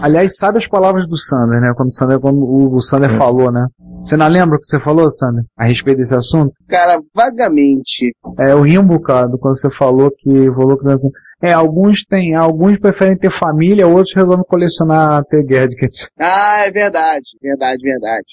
Aliás, 0.00 0.36
sabe 0.36 0.58
as 0.58 0.66
palavras 0.66 1.08
do 1.08 1.16
Sander, 1.18 1.60
né? 1.60 1.72
Quando 1.76 1.88
o 1.88 1.92
Sander, 1.92 2.20
quando 2.20 2.38
o, 2.38 2.74
o 2.76 2.80
Sander 2.80 3.16
falou, 3.16 3.50
né? 3.50 3.66
Você 4.02 4.16
não 4.16 4.28
lembra 4.28 4.56
o 4.56 4.60
que 4.60 4.66
você 4.66 4.80
falou, 4.80 5.10
Sander? 5.10 5.44
A 5.58 5.66
respeito 5.66 5.98
desse 5.98 6.14
assunto? 6.14 6.52
Cara, 6.68 7.00
vagamente. 7.14 8.12
É, 8.38 8.52
eu 8.52 8.62
ri 8.62 8.78
um 8.78 8.86
bocado 8.86 9.36
quando 9.38 9.58
você 9.58 9.70
falou 9.70 10.10
que 10.10 10.28
falou 10.52 10.78
que 10.78 10.84
é, 11.42 11.52
alguns 11.52 12.04
têm, 12.04 12.34
alguns 12.34 12.78
preferem 12.78 13.16
ter 13.16 13.30
família, 13.30 13.86
outros 13.86 14.14
resolvem 14.14 14.44
colecionar 14.46 15.24
ter 15.24 15.42
gadgets. 15.44 16.10
Ah, 16.18 16.66
é 16.66 16.70
verdade, 16.70 17.24
verdade, 17.42 17.82
verdade. 17.82 18.26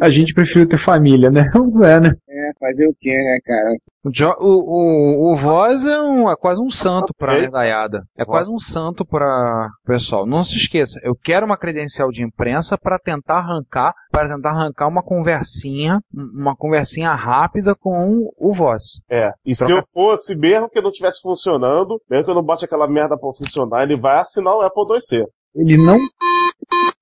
A 0.00 0.10
gente 0.10 0.34
prefere 0.34 0.66
ter 0.66 0.78
família, 0.78 1.30
né? 1.30 1.50
Vamos 1.54 1.80
é, 1.80 1.98
né? 1.98 2.14
Fazer 2.58 2.86
o 2.86 2.94
quê, 2.98 3.10
né, 3.10 3.38
cara? 3.44 3.70
O, 4.04 4.10
Jo- 4.10 4.36
o, 4.40 5.30
o, 5.30 5.32
o 5.32 5.36
Voz 5.36 5.84
é, 5.84 6.00
um, 6.00 6.30
é 6.30 6.36
quase 6.36 6.60
um 6.60 6.70
santo 6.70 7.12
pra 7.16 7.34
medalhada. 7.40 8.02
É 8.16 8.24
quase 8.24 8.50
um 8.50 8.58
santo 8.58 9.04
pra 9.04 9.68
pessoal. 9.86 10.26
Não 10.26 10.42
se 10.44 10.56
esqueça, 10.56 10.98
eu 11.02 11.14
quero 11.14 11.46
uma 11.46 11.56
credencial 11.56 12.10
de 12.10 12.24
imprensa 12.24 12.76
para 12.76 12.98
tentar 12.98 13.38
arrancar, 13.38 13.92
para 14.10 14.28
tentar 14.34 14.50
arrancar 14.50 14.88
uma 14.88 15.02
conversinha, 15.02 16.00
uma 16.12 16.56
conversinha 16.56 17.14
rápida 17.14 17.74
com 17.74 18.28
o 18.38 18.52
Voz. 18.52 19.00
É, 19.10 19.30
e 19.46 19.54
se 19.54 19.64
Troca- 19.66 19.80
eu 19.80 19.82
fosse, 19.92 20.36
mesmo 20.36 20.68
que 20.68 20.80
não 20.80 20.90
estivesse 20.90 21.20
funcionando, 21.22 22.00
mesmo 22.10 22.24
que 22.24 22.30
eu 22.30 22.34
não 22.34 22.42
bote 22.42 22.64
aquela 22.64 22.88
merda 22.88 23.16
pra 23.18 23.32
funcionar, 23.36 23.82
ele 23.84 23.96
vai 23.96 24.18
assinar 24.18 24.54
o 24.54 24.60
Apple 24.62 24.84
IIc. 25.12 25.24
Ele 25.54 25.76
não. 25.76 25.98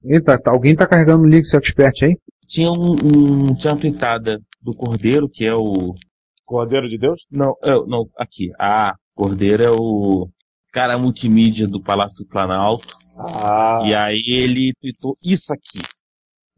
Eita, 0.05 0.39
tá- 0.39 0.51
alguém 0.51 0.75
tá 0.75 0.87
carregando 0.87 1.23
o 1.25 1.27
Linux 1.27 1.53
Expert 1.55 2.03
aí? 2.03 2.17
Tinha 2.47 2.71
um, 2.71 2.93
um- 3.05 3.55
tinha 3.55 3.73
uma 3.73 3.79
pintada 3.81 4.39
do 4.61 4.75
Cordeiro, 4.75 5.29
que 5.29 5.45
é 5.45 5.55
o. 5.55 5.95
Cordeiro 6.45 6.89
de 6.89 6.99
Deus? 6.99 7.27
Não, 7.31 7.55
é, 7.63 7.71
não, 7.87 8.09
aqui. 8.19 8.51
Ah, 8.59 8.95
Cordeiro 9.15 9.63
é 9.63 9.71
o 9.71 10.29
cara 10.73 10.99
multimídia 10.99 11.67
do 11.67 11.83
Palácio 11.83 12.25
do 12.25 12.29
Planalto. 12.29 12.97
Ah. 13.17 13.81
E 13.85 13.95
aí 13.95 14.23
ele 14.27 14.73
tweetou 14.81 15.17
isso 15.23 15.53
aqui. 15.53 15.81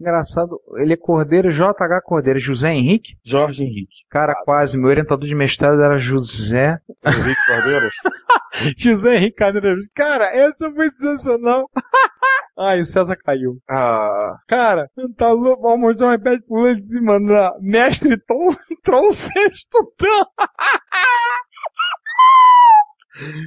Engraçado, 0.00 0.58
ele 0.78 0.94
é 0.94 0.96
Cordeiro, 0.96 1.52
JH 1.52 2.02
Cordeiro, 2.04 2.40
José 2.40 2.72
Henrique? 2.72 3.14
Jorge 3.24 3.62
Henrique. 3.62 4.04
Cara, 4.10 4.34
quase. 4.44 4.76
Meu 4.76 4.88
orientador 4.88 5.28
de 5.28 5.34
mestrado 5.34 5.80
era 5.80 5.96
José. 5.96 6.78
Henrique 7.06 7.40
Cordeiro? 7.46 7.88
José 8.78 9.16
Henrique 9.16 9.36
Cordeiro. 9.36 9.80
Cara, 9.94 10.26
essa 10.34 10.70
foi 10.72 10.90
sensacional. 10.90 11.70
Ai, 12.58 12.82
o 12.82 12.86
César 12.86 13.16
caiu. 13.16 13.58
Ah. 13.70 14.36
Cara, 14.46 14.90
tá 15.16 15.30
louco, 15.32 15.62
vou 15.62 15.78
mostrar 15.78 16.08
um 16.08 16.12
iPad 16.14 16.40
pro 16.46 16.74
de 16.74 16.86
cima, 16.86 17.18
na- 17.18 17.54
mestre 17.60 18.16
Tom, 18.26 18.54
Tom 18.84 19.10
Sexto. 19.10 19.90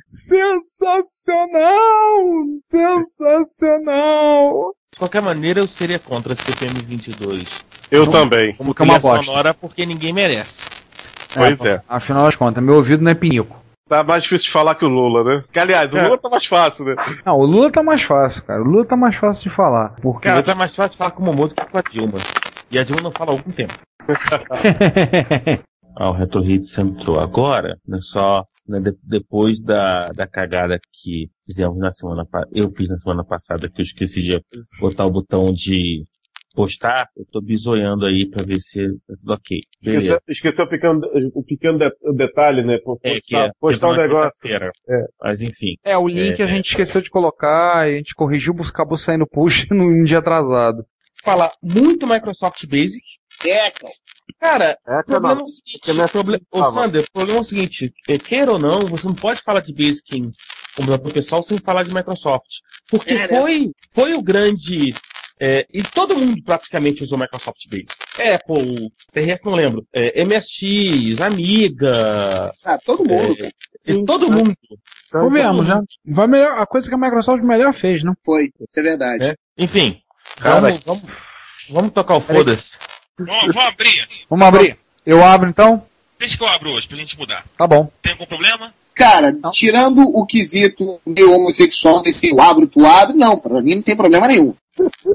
Sensacional! 0.07 1.79
Sensacional! 2.65 4.75
De 4.91 4.99
qualquer 4.99 5.21
maneira, 5.21 5.59
eu 5.59 5.67
seria 5.67 5.99
contra 5.99 6.33
a 6.33 6.35
CPM 6.35 6.73
22. 6.83 7.43
Eu 7.91 8.09
também. 8.09 8.55
Como 8.55 8.73
Porque 8.73 8.83
é 8.83 8.85
uma 8.93 8.99
bosta. 8.99 9.23
sonora, 9.25 9.53
porque 9.53 9.85
ninguém 9.85 10.13
merece. 10.13 10.65
Pois 11.33 11.59
é. 11.61 11.81
Afinal 11.87 12.23
das 12.25 12.35
contas, 12.35 12.63
meu 12.63 12.75
ouvido 12.75 13.03
não 13.03 13.11
é 13.11 13.15
pinico. 13.15 13.61
Tá 13.87 14.03
mais 14.03 14.23
difícil 14.23 14.47
de 14.47 14.51
falar 14.51 14.73
que 14.75 14.83
o 14.83 14.89
Lula, 14.89 15.23
né? 15.23 15.43
Que 15.51 15.59
aliás, 15.59 15.93
o 15.93 15.97
É. 15.97 16.05
Lula 16.05 16.17
tá 16.17 16.27
mais 16.27 16.45
fácil, 16.47 16.85
né? 16.85 16.95
Não, 17.23 17.37
o 17.37 17.45
Lula 17.45 17.71
tá 17.71 17.83
mais 17.83 18.01
fácil, 18.01 18.43
cara. 18.43 18.59
O 18.61 18.65
Lula 18.65 18.83
tá 18.85 18.97
mais 18.97 19.15
fácil 19.15 19.43
de 19.49 19.55
falar. 19.55 19.95
Porque 20.01 20.27
Cara, 20.27 20.41
tá 20.41 20.55
mais 20.55 20.73
fácil 20.75 20.97
falar 20.97 21.11
com 21.11 21.21
o 21.21 21.25
Momodo 21.27 21.53
que 21.53 21.63
com 21.69 21.77
a 21.77 21.81
Dilma. 21.83 22.17
E 22.71 22.79
a 22.79 22.83
Dilma 22.83 23.03
não 23.03 23.11
fala 23.11 23.31
há 23.31 23.33
algum 23.35 23.51
tempo. 23.51 23.73
Ah, 25.97 26.09
o 26.09 26.13
Retro 26.13 26.43
Hits 26.43 26.77
entrou 26.77 27.21
agora, 27.21 27.77
né, 27.87 27.97
só 28.01 28.43
né, 28.67 28.81
de- 28.81 28.97
depois 29.01 29.61
da, 29.61 30.07
da 30.07 30.27
cagada 30.27 30.77
que 30.91 31.29
fizemos 31.47 31.77
na 31.77 31.89
semana 31.89 32.27
eu 32.51 32.67
fiz 32.75 32.89
na 32.89 32.97
semana 32.97 33.23
passada, 33.23 33.69
que 33.69 33.79
eu 33.79 33.83
esqueci 33.85 34.21
de 34.21 34.37
botar 34.81 35.05
o 35.05 35.09
botão 35.09 35.53
de 35.53 36.03
postar, 36.55 37.07
eu 37.17 37.25
tô 37.31 37.41
bisoiando 37.41 38.05
aí 38.05 38.27
pra 38.29 38.43
ver 38.45 38.59
se 38.61 38.79
tá 39.07 39.13
tudo 39.19 39.33
ok. 39.33 39.59
Esqueceu, 39.81 40.19
esqueceu 40.27 40.65
o 40.65 40.69
pequeno, 40.69 41.01
o 41.33 41.43
pequeno 41.43 41.77
de- 41.77 41.95
o 42.03 42.13
detalhe, 42.13 42.63
né? 42.63 42.77
Por 42.79 42.97
É, 43.03 43.15
que 43.15 43.19
postar, 43.31 43.45
é, 43.47 43.51
postar 43.59 43.87
um 43.89 43.95
negócio. 43.97 44.49
É. 44.55 44.69
Mas 45.21 45.41
enfim. 45.41 45.75
É, 45.83 45.97
o 45.97 46.07
link 46.07 46.41
a 46.41 46.47
gente 46.47 46.69
esqueceu 46.69 47.01
de 47.01 47.09
colocar, 47.09 47.77
a 47.79 47.91
gente 47.91 48.15
corrigiu, 48.15 48.55
acabou 48.67 48.97
saindo 48.97 49.27
push 49.27 49.67
num 49.71 50.03
dia 50.03 50.19
atrasado. 50.19 50.85
Falar 51.23 51.51
muito 51.61 52.07
Microsoft 52.07 52.65
Basic. 52.67 53.01
É, 53.43 53.69
cara. 53.71 53.93
Cara, 54.39 54.77
É, 54.87 54.99
o 54.99 55.05
problema 55.05 55.35
não. 55.35 55.41
é 55.41 55.45
o 55.45 55.47
seguinte, 55.47 55.91
o 55.91 56.09
proble- 56.09 56.41
Ô, 56.51 56.71
Sander, 56.71 57.01
o 57.03 57.11
problema 57.11 57.39
é 57.39 57.41
o 57.41 57.43
seguinte, 57.45 57.93
é, 58.07 58.17
queira 58.17 58.51
ou 58.51 58.59
não, 58.59 58.81
você 58.81 59.07
não 59.07 59.15
pode 59.15 59.41
falar 59.41 59.61
de 59.61 59.73
Basic 59.73 60.17
em 60.17 60.31
computador 60.75 61.11
pessoal 61.13 61.43
sem 61.43 61.57
falar 61.57 61.83
de 61.83 61.93
Microsoft. 61.93 62.45
Porque 62.89 63.13
É, 63.13 63.27
né? 63.27 63.39
foi, 63.39 63.67
foi 63.93 64.13
o 64.13 64.21
grande. 64.21 64.93
É, 65.39 65.65
e 65.73 65.83
todo 65.83 66.17
mundo 66.17 66.41
praticamente 66.43 67.03
usou 67.03 67.17
Microsoft 67.17 67.67
Basic. 67.69 67.93
Apple, 68.33 68.91
TRS 69.11 69.43
não 69.43 69.53
lembro. 69.53 69.85
é, 69.93 70.23
MSX, 70.23 71.19
Amiga. 71.21 72.51
Ah, 72.63 72.77
todo 72.83 73.03
mundo. 73.05 73.35
é, 73.43 73.51
e 73.85 74.05
todo 74.05 74.31
mundo. 74.31 74.53
Convenhamos, 75.11 75.67
já. 75.67 75.81
Vai 76.05 76.27
melhor, 76.27 76.59
a 76.59 76.65
coisa 76.65 76.87
que 76.87 76.95
a 76.95 76.97
Microsoft 76.97 77.43
melhor 77.43 77.73
fez, 77.73 78.03
não? 78.03 78.13
Foi, 78.23 78.49
isso 78.67 78.79
é 78.79 78.83
verdade. 78.83 79.25
É. 79.25 79.35
Enfim, 79.57 80.01
Cara, 80.37 80.59
vamos, 80.61 80.83
vamos, 80.83 81.03
vamos 81.69 81.91
tocar 81.91 82.15
o 82.15 82.21
foda-se. 82.21 82.77
Vamos, 83.17 83.55
abrir. 83.55 84.07
Vamos 84.29 84.45
abrir. 84.47 84.77
Eu 85.05 85.23
abro 85.23 85.49
então? 85.49 85.85
Deixa 86.19 86.37
que 86.37 86.43
eu 86.43 86.47
abro 86.47 86.71
hoje 86.71 86.87
pra 86.87 86.97
gente 86.97 87.17
mudar. 87.17 87.45
Tá 87.57 87.67
bom. 87.67 87.89
Tem 88.01 88.13
algum 88.13 88.25
problema? 88.25 88.73
Cara, 88.93 89.33
tirando 89.51 90.01
o 90.01 90.25
quesito 90.25 90.99
meio 91.05 91.33
homossexual 91.33 92.01
desse 92.01 92.29
eu 92.29 92.41
abro, 92.41 92.65
tu 92.67 92.85
abre, 92.85 93.15
não, 93.15 93.37
pra 93.37 93.61
mim 93.61 93.75
não 93.75 93.81
tem 93.81 93.95
problema 93.95 94.27
nenhum. 94.27 94.53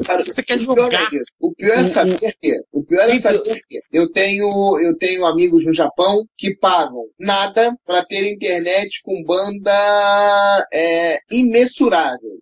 Cara, 0.07 0.25
Você 0.25 0.43
quer 0.43 0.57
o 0.57 0.61
pior 0.61 0.77
jogar? 0.85 1.03
é 1.13 1.17
isso. 1.17 1.33
O 1.39 1.55
pior 1.55 1.79
é 1.79 1.85
saber 1.85 2.35
que, 2.41 2.61
o 2.73 2.85
pior 2.85 3.09
é 3.09 3.19
saber 3.19 3.61
que 3.69 3.81
eu 3.93 4.11
tenho, 4.11 4.79
eu 4.81 4.97
tenho 4.97 5.27
amigos 5.27 5.65
no 5.67 5.73
Japão 5.73 6.25
que 6.37 6.57
pagam 6.57 7.05
nada 7.19 7.75
pra 7.85 8.05
ter 8.05 8.31
internet 8.33 9.03
com 9.03 9.23
banda 9.23 10.67
é, 10.73 11.19
imensurável. 11.31 12.41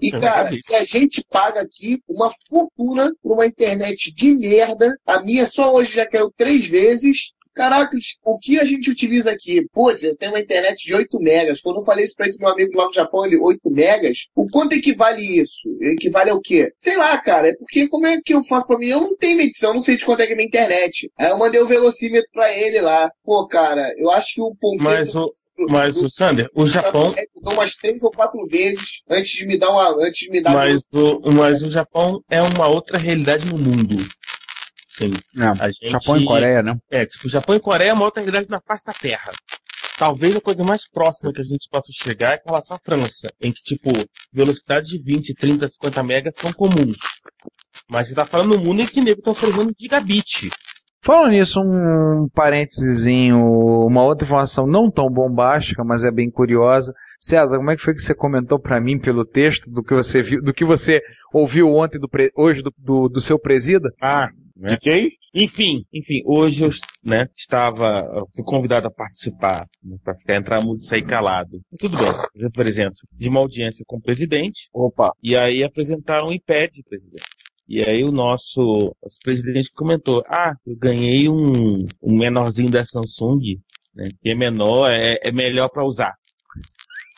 E, 0.00 0.14
É 0.14 0.20
cara, 0.20 0.50
e 0.52 0.74
a 0.74 0.84
gente 0.84 1.24
paga 1.28 1.60
aqui 1.62 2.00
uma 2.08 2.30
fortuna 2.48 3.12
por 3.22 3.32
uma 3.32 3.46
internet 3.46 4.12
de 4.12 4.34
merda. 4.34 4.94
A 5.06 5.22
minha 5.22 5.46
só 5.46 5.72
hoje 5.74 5.94
já 5.94 6.06
caiu 6.06 6.30
três 6.36 6.66
vezes. 6.66 7.32
Caraca, 7.54 7.96
o 8.24 8.38
que 8.38 8.58
a 8.58 8.64
gente 8.64 8.90
utiliza 8.90 9.30
aqui? 9.30 9.66
Putz, 9.72 10.02
eu 10.02 10.16
tenho 10.16 10.32
uma 10.32 10.40
internet 10.40 10.84
de 10.84 10.94
8 10.94 11.18
megas. 11.20 11.60
Quando 11.60 11.80
eu 11.80 11.84
falei 11.84 12.04
isso 12.04 12.16
pra 12.16 12.26
esse 12.26 12.38
meu 12.38 12.48
amigo 12.48 12.76
lá 12.76 12.86
no 12.86 12.92
Japão, 12.92 13.26
ele, 13.26 13.36
8 13.36 13.70
megas? 13.70 14.26
O 14.34 14.48
quanto 14.48 14.72
equivale 14.74 15.20
isso? 15.20 15.68
Equivale 15.80 16.30
ao 16.30 16.40
quê? 16.40 16.72
Sei 16.78 16.96
lá, 16.96 17.16
cara. 17.18 17.48
É 17.48 17.56
porque 17.56 17.88
como 17.88 18.06
é 18.06 18.20
que 18.20 18.34
eu 18.34 18.42
faço 18.42 18.66
pra 18.66 18.78
mim? 18.78 18.88
Eu 18.88 19.00
não 19.02 19.16
tenho 19.16 19.36
medição, 19.36 19.70
eu 19.70 19.74
não 19.74 19.80
sei 19.80 19.96
de 19.96 20.04
quanto 20.04 20.20
é 20.20 20.26
que 20.26 20.32
é 20.32 20.36
minha 20.36 20.46
internet. 20.46 21.10
Aí 21.18 21.30
eu 21.30 21.38
mandei 21.38 21.60
o 21.60 21.66
velocímetro 21.66 22.30
pra 22.32 22.56
ele 22.56 22.80
lá. 22.80 23.10
Pô, 23.24 23.46
cara, 23.46 23.92
eu 23.96 24.10
acho 24.10 24.34
que 24.34 24.40
o 24.40 24.54
ponteiro... 24.54 24.82
Mas 24.84 25.14
o, 25.14 25.32
mas 25.68 25.96
o 25.96 26.10
Sander, 26.10 26.48
o 26.54 26.66
Japão, 26.66 27.14
Mudou 27.36 27.54
umas 27.54 27.74
três 27.74 28.02
ou 28.02 28.10
quatro 28.10 28.46
vezes 28.46 29.02
antes 29.08 29.30
de 29.32 29.46
me 29.46 29.58
dar 29.58 29.70
uma... 29.70 30.06
Antes 30.06 30.20
de 30.20 30.30
me 30.30 30.40
dar 30.40 30.52
mas 30.52 30.82
o, 30.92 31.32
mas 31.32 31.62
o 31.62 31.70
Japão 31.70 32.22
é 32.30 32.40
uma 32.40 32.68
outra 32.68 32.98
realidade 32.98 33.46
no 33.46 33.58
mundo. 33.58 33.96
Sim. 35.06 35.12
É, 35.60 35.70
gente- 35.70 35.90
Japão 35.90 36.16
e 36.16 36.24
Coreia, 36.24 36.62
né? 36.62 36.76
É, 36.90 37.06
tipo, 37.06 37.28
Japão 37.28 37.54
e 37.56 37.60
Coreia 37.60 37.90
é 37.90 37.92
uma 37.92 38.04
outra 38.04 38.20
realidade 38.22 38.48
na 38.50 38.60
face 38.60 38.84
da 38.84 38.92
Terra. 38.92 39.32
talvez 39.98 40.34
a 40.34 40.40
coisa 40.40 40.64
mais 40.64 40.88
próxima 40.90 41.32
que 41.32 41.40
a 41.40 41.44
gente 41.44 41.68
possa 41.70 41.86
chegar 41.92 42.32
é 42.32 42.38
com 42.38 42.50
relação 42.50 42.76
à 42.76 42.80
França, 42.82 43.28
em 43.40 43.52
que, 43.52 43.62
tipo, 43.62 43.90
velocidades 44.32 44.90
de 44.90 44.98
20, 44.98 45.32
30, 45.34 45.68
50 45.68 46.02
megas 46.02 46.34
são 46.36 46.52
comuns. 46.52 46.96
Mas 47.88 48.08
você 48.08 48.14
tá 48.14 48.24
falando 48.24 48.56
no 48.56 48.64
mundo 48.64 48.80
em 48.82 48.86
que 48.86 49.00
nego 49.00 49.20
estão 49.20 49.32
oferecendo 49.32 49.72
gigabit. 49.78 50.50
Falando 51.04 51.32
nisso, 51.32 51.60
um 51.60 52.28
parênteses, 52.32 53.06
uma 53.32 54.04
outra 54.04 54.24
informação 54.24 54.66
não 54.66 54.88
tão 54.90 55.10
bombástica, 55.10 55.82
mas 55.84 56.04
é 56.04 56.10
bem 56.12 56.30
curiosa. 56.30 56.94
César, 57.18 57.56
como 57.56 57.70
é 57.70 57.76
que 57.76 57.82
foi 57.82 57.94
que 57.94 58.02
você 58.02 58.14
comentou 58.14 58.58
para 58.58 58.80
mim 58.80 58.98
pelo 58.98 59.24
texto 59.24 59.68
do 59.70 59.82
que 59.82 59.94
você 59.94 60.22
viu, 60.22 60.40
do 60.42 60.54
que 60.54 60.64
você 60.64 61.00
ouviu 61.32 61.74
ontem 61.74 61.98
do 61.98 62.08
pre- 62.08 62.30
hoje 62.36 62.62
do, 62.62 62.72
do, 62.78 63.08
do 63.08 63.20
seu 63.20 63.38
presida? 63.38 63.88
Ah, 64.00 64.28
De 64.56 64.76
quem? 64.78 65.10
Enfim, 65.34 65.84
enfim, 65.92 66.22
hoje 66.26 66.62
eu 66.62 66.70
né, 67.02 67.26
estava, 67.36 68.08
eu 68.14 68.28
fui 68.34 68.44
convidado 68.44 68.86
a 68.86 68.90
participar, 68.90 69.66
né, 69.82 69.96
para 70.04 70.14
ficar 70.14 70.36
entrar 70.36 70.62
muito 70.62 70.84
e 70.84 70.86
sair 70.86 71.02
calado. 71.04 71.58
Tudo 71.80 71.96
bem, 71.96 72.08
eu 72.36 72.46
apresento 72.48 72.96
de 73.12 73.28
uma 73.28 73.40
audiência 73.40 73.84
com 73.88 73.96
o 73.96 74.00
presidente. 74.02 74.68
Opa. 74.72 75.12
E 75.22 75.34
aí 75.36 75.64
apresentaram 75.64 76.28
um 76.28 76.32
iPad, 76.32 76.70
presidente. 76.88 77.24
E 77.68 77.82
aí 77.82 78.04
o 78.04 78.12
nosso, 78.12 78.94
nosso 79.02 79.18
presidente 79.22 79.72
comentou, 79.72 80.22
ah, 80.26 80.54
eu 80.66 80.76
ganhei 80.76 81.28
um, 81.28 81.78
um 82.02 82.18
menorzinho 82.18 82.70
da 82.70 82.84
Samsung, 82.84 83.58
né, 83.94 84.04
que 84.20 84.30
é 84.30 84.34
menor, 84.34 84.90
é, 84.90 85.18
é 85.22 85.32
melhor 85.32 85.68
para 85.68 85.84
usar. 85.84 86.14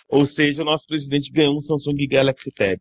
Ou 0.09 0.26
seja, 0.26 0.62
o 0.62 0.64
nosso 0.64 0.87
presidente 0.87 1.33
ganhou 1.33 1.59
um 1.59 1.62
Samsung 1.62 2.07
Galaxy 2.09 2.50
Tab. 2.52 2.78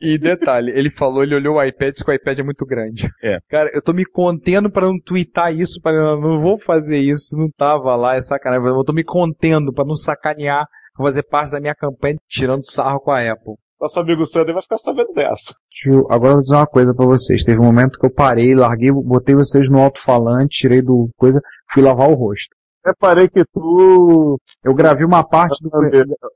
E 0.00 0.18
detalhe, 0.18 0.72
ele 0.72 0.90
falou, 0.90 1.22
ele 1.22 1.36
olhou 1.36 1.56
o 1.56 1.62
iPad, 1.62 1.92
disse 1.92 2.04
que 2.04 2.10
o 2.10 2.14
iPad 2.14 2.38
é 2.38 2.42
muito 2.42 2.66
grande. 2.66 3.08
É. 3.22 3.38
Cara, 3.48 3.70
eu 3.72 3.80
tô 3.80 3.92
me 3.92 4.04
contendo 4.04 4.70
pra 4.70 4.86
não 4.86 4.98
twittar 5.00 5.54
isso, 5.54 5.80
para 5.80 6.16
não, 6.16 6.40
vou 6.40 6.58
fazer 6.58 6.98
isso, 6.98 7.36
não 7.36 7.48
tava 7.50 7.94
lá, 7.94 8.16
é 8.16 8.22
sacanagem. 8.22 8.66
Eu 8.66 8.84
tô 8.84 8.92
me 8.92 9.04
contendo 9.04 9.72
pra 9.72 9.84
não 9.84 9.94
sacanear, 9.94 10.66
fazer 10.96 11.22
parte 11.22 11.52
da 11.52 11.60
minha 11.60 11.74
campanha 11.74 12.16
tirando 12.28 12.64
sarro 12.64 13.00
com 13.00 13.12
a 13.12 13.32
Apple. 13.32 13.54
Nosso 13.80 14.00
amigo 14.00 14.26
Sander 14.26 14.52
vai 14.54 14.62
ficar 14.62 14.78
sabendo 14.78 15.12
dessa. 15.12 15.54
Eu- 15.86 16.06
agora 16.10 16.30
eu 16.30 16.34
vou 16.34 16.42
dizer 16.42 16.56
uma 16.56 16.66
coisa 16.66 16.94
pra 16.94 17.06
vocês. 17.06 17.44
Teve 17.44 17.60
um 17.60 17.64
momento 17.64 17.98
que 17.98 18.06
eu 18.06 18.10
parei, 18.12 18.54
larguei, 18.54 18.90
botei 18.90 19.34
vocês 19.34 19.70
no 19.70 19.78
alto-falante, 19.80 20.58
tirei 20.58 20.82
do 20.82 21.08
coisa, 21.16 21.40
fui 21.72 21.82
lavar 21.82 22.10
o 22.10 22.14
rosto. 22.14 22.48
Reparei 22.84 23.28
que 23.28 23.44
tu. 23.52 24.40
Eu 24.64 24.74
gravei 24.74 25.04
uma 25.04 25.22
parte 25.22 25.62
do. 25.62 25.70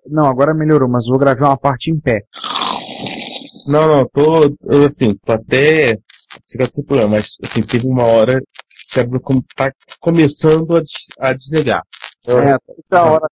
Não, 0.06 0.26
agora 0.26 0.54
melhorou, 0.54 0.88
mas 0.88 1.04
eu 1.06 1.18
gravei 1.18 1.44
uma 1.44 1.56
parte 1.56 1.90
em 1.90 1.98
pé. 1.98 2.20
Não, 3.66 3.88
não, 3.88 4.06
tô, 4.08 4.44
eu, 4.70 4.86
assim, 4.86 5.14
tô 5.24 5.32
até 5.32 5.96
sem 6.46 6.84
problema, 6.84 7.12
mas, 7.16 7.36
assim, 7.44 7.62
teve 7.62 7.86
uma 7.86 8.04
hora 8.04 8.38
que 8.38 8.84
o 8.86 8.92
cérebro 8.92 9.20
tá 9.56 9.72
começando 10.00 10.76
a, 10.76 10.80
des- 10.80 11.06
a 11.18 11.32
desligar. 11.32 11.82
É, 12.26 12.56
da 12.88 13.04
hora. 13.04 13.26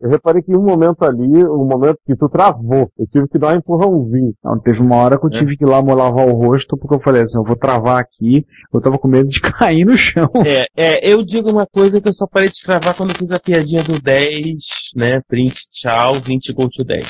Eu 0.00 0.10
reparei 0.10 0.42
que 0.42 0.50
em 0.50 0.56
um 0.56 0.64
momento 0.64 1.04
ali, 1.04 1.44
um 1.44 1.64
momento 1.64 1.98
que 2.04 2.16
tu 2.16 2.28
travou. 2.28 2.90
Eu 2.98 3.06
tive 3.06 3.28
que 3.28 3.38
dar 3.38 3.54
um 3.54 3.58
empurrãozinho. 3.58 4.34
Não, 4.42 4.58
teve 4.58 4.80
uma 4.80 4.96
hora 4.96 5.18
que 5.18 5.26
eu 5.26 5.30
tive 5.30 5.56
que 5.56 5.64
ir 5.64 5.68
lá 5.68 5.80
lavar 5.80 6.26
o 6.26 6.32
rosto, 6.32 6.76
porque 6.76 6.94
eu 6.94 7.00
falei 7.00 7.22
assim, 7.22 7.38
eu 7.38 7.44
vou 7.44 7.56
travar 7.56 8.00
aqui, 8.00 8.44
eu 8.72 8.80
tava 8.80 8.98
com 8.98 9.06
medo 9.06 9.28
de 9.28 9.40
cair 9.40 9.84
no 9.84 9.96
chão. 9.96 10.28
É, 10.44 10.66
é, 10.76 11.08
eu 11.08 11.24
digo 11.24 11.50
uma 11.50 11.66
coisa 11.66 12.00
que 12.00 12.08
eu 12.08 12.14
só 12.14 12.26
parei 12.26 12.48
de 12.48 12.62
travar 12.64 12.96
quando 12.96 13.10
eu 13.10 13.16
fiz 13.16 13.30
a 13.30 13.38
piadinha 13.38 13.82
do 13.82 14.00
10, 14.00 14.54
né, 14.96 15.20
print, 15.28 15.54
tchau, 15.70 16.14
20 16.14 16.52
go 16.52 16.68
to 16.68 16.84
10. 16.84 17.08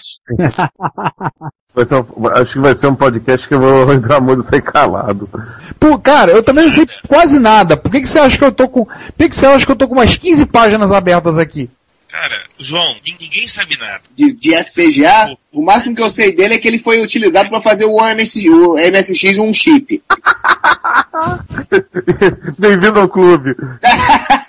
Vai 1.75 1.85
ser 1.85 1.97
um- 1.97 2.29
acho 2.35 2.53
que 2.53 2.59
vai 2.61 2.75
ser 2.75 2.87
um 2.87 2.95
podcast 2.95 3.49
que 3.49 3.55
eu 3.55 3.61
vou 3.61 3.91
entrar 3.93 4.21
muito 4.21 4.43
sem 4.43 4.61
calado. 4.61 5.29
Pô, 5.81 5.99
cara, 5.99 6.31
eu 6.31 6.43
também 6.43 6.67
não 6.67 6.73
sei 6.73 6.87
quase 7.09 7.39
nada. 7.39 7.77
Por 7.77 7.91
que, 7.91 8.01
que 8.01 8.09
você 8.09 8.19
acha 8.19 8.39
que 8.39 8.45
eu 8.45 8.53
tô 8.53 8.69
com. 8.69 8.85
Por 8.85 8.95
que, 9.19 9.29
que 9.29 9.37
você 9.37 9.47
acha 9.47 9.67
que 9.67 9.73
eu 9.73 9.77
tô 9.77 9.89
com 9.89 9.95
umas 9.95 10.17
15 10.17 10.47
páginas 10.47 10.93
abertas 10.93 11.39
aqui? 11.39 11.69
Cara, 12.09 12.45
João, 12.61 12.95
ninguém 13.05 13.49
sabe 13.49 13.77
nada. 13.77 14.01
De, 14.15 14.33
de 14.33 14.55
FPGA, 14.55 15.37
o 15.53 15.65
máximo 15.65 15.97
que 15.97 16.03
eu 16.03 16.09
sei 16.09 16.33
dele 16.33 16.55
é 16.55 16.59
que 16.59 16.69
ele 16.69 16.79
foi 16.79 17.03
utilizado 17.03 17.51
para 17.51 17.61
fazer 17.61 17.87
o, 17.87 17.99
MS, 18.01 18.49
o 18.49 18.75
MSX 18.75 19.39
um 19.41 19.53
chip. 19.53 20.01
Bem-vindo 22.57 23.01
ao 23.01 23.09
clube. 23.09 23.57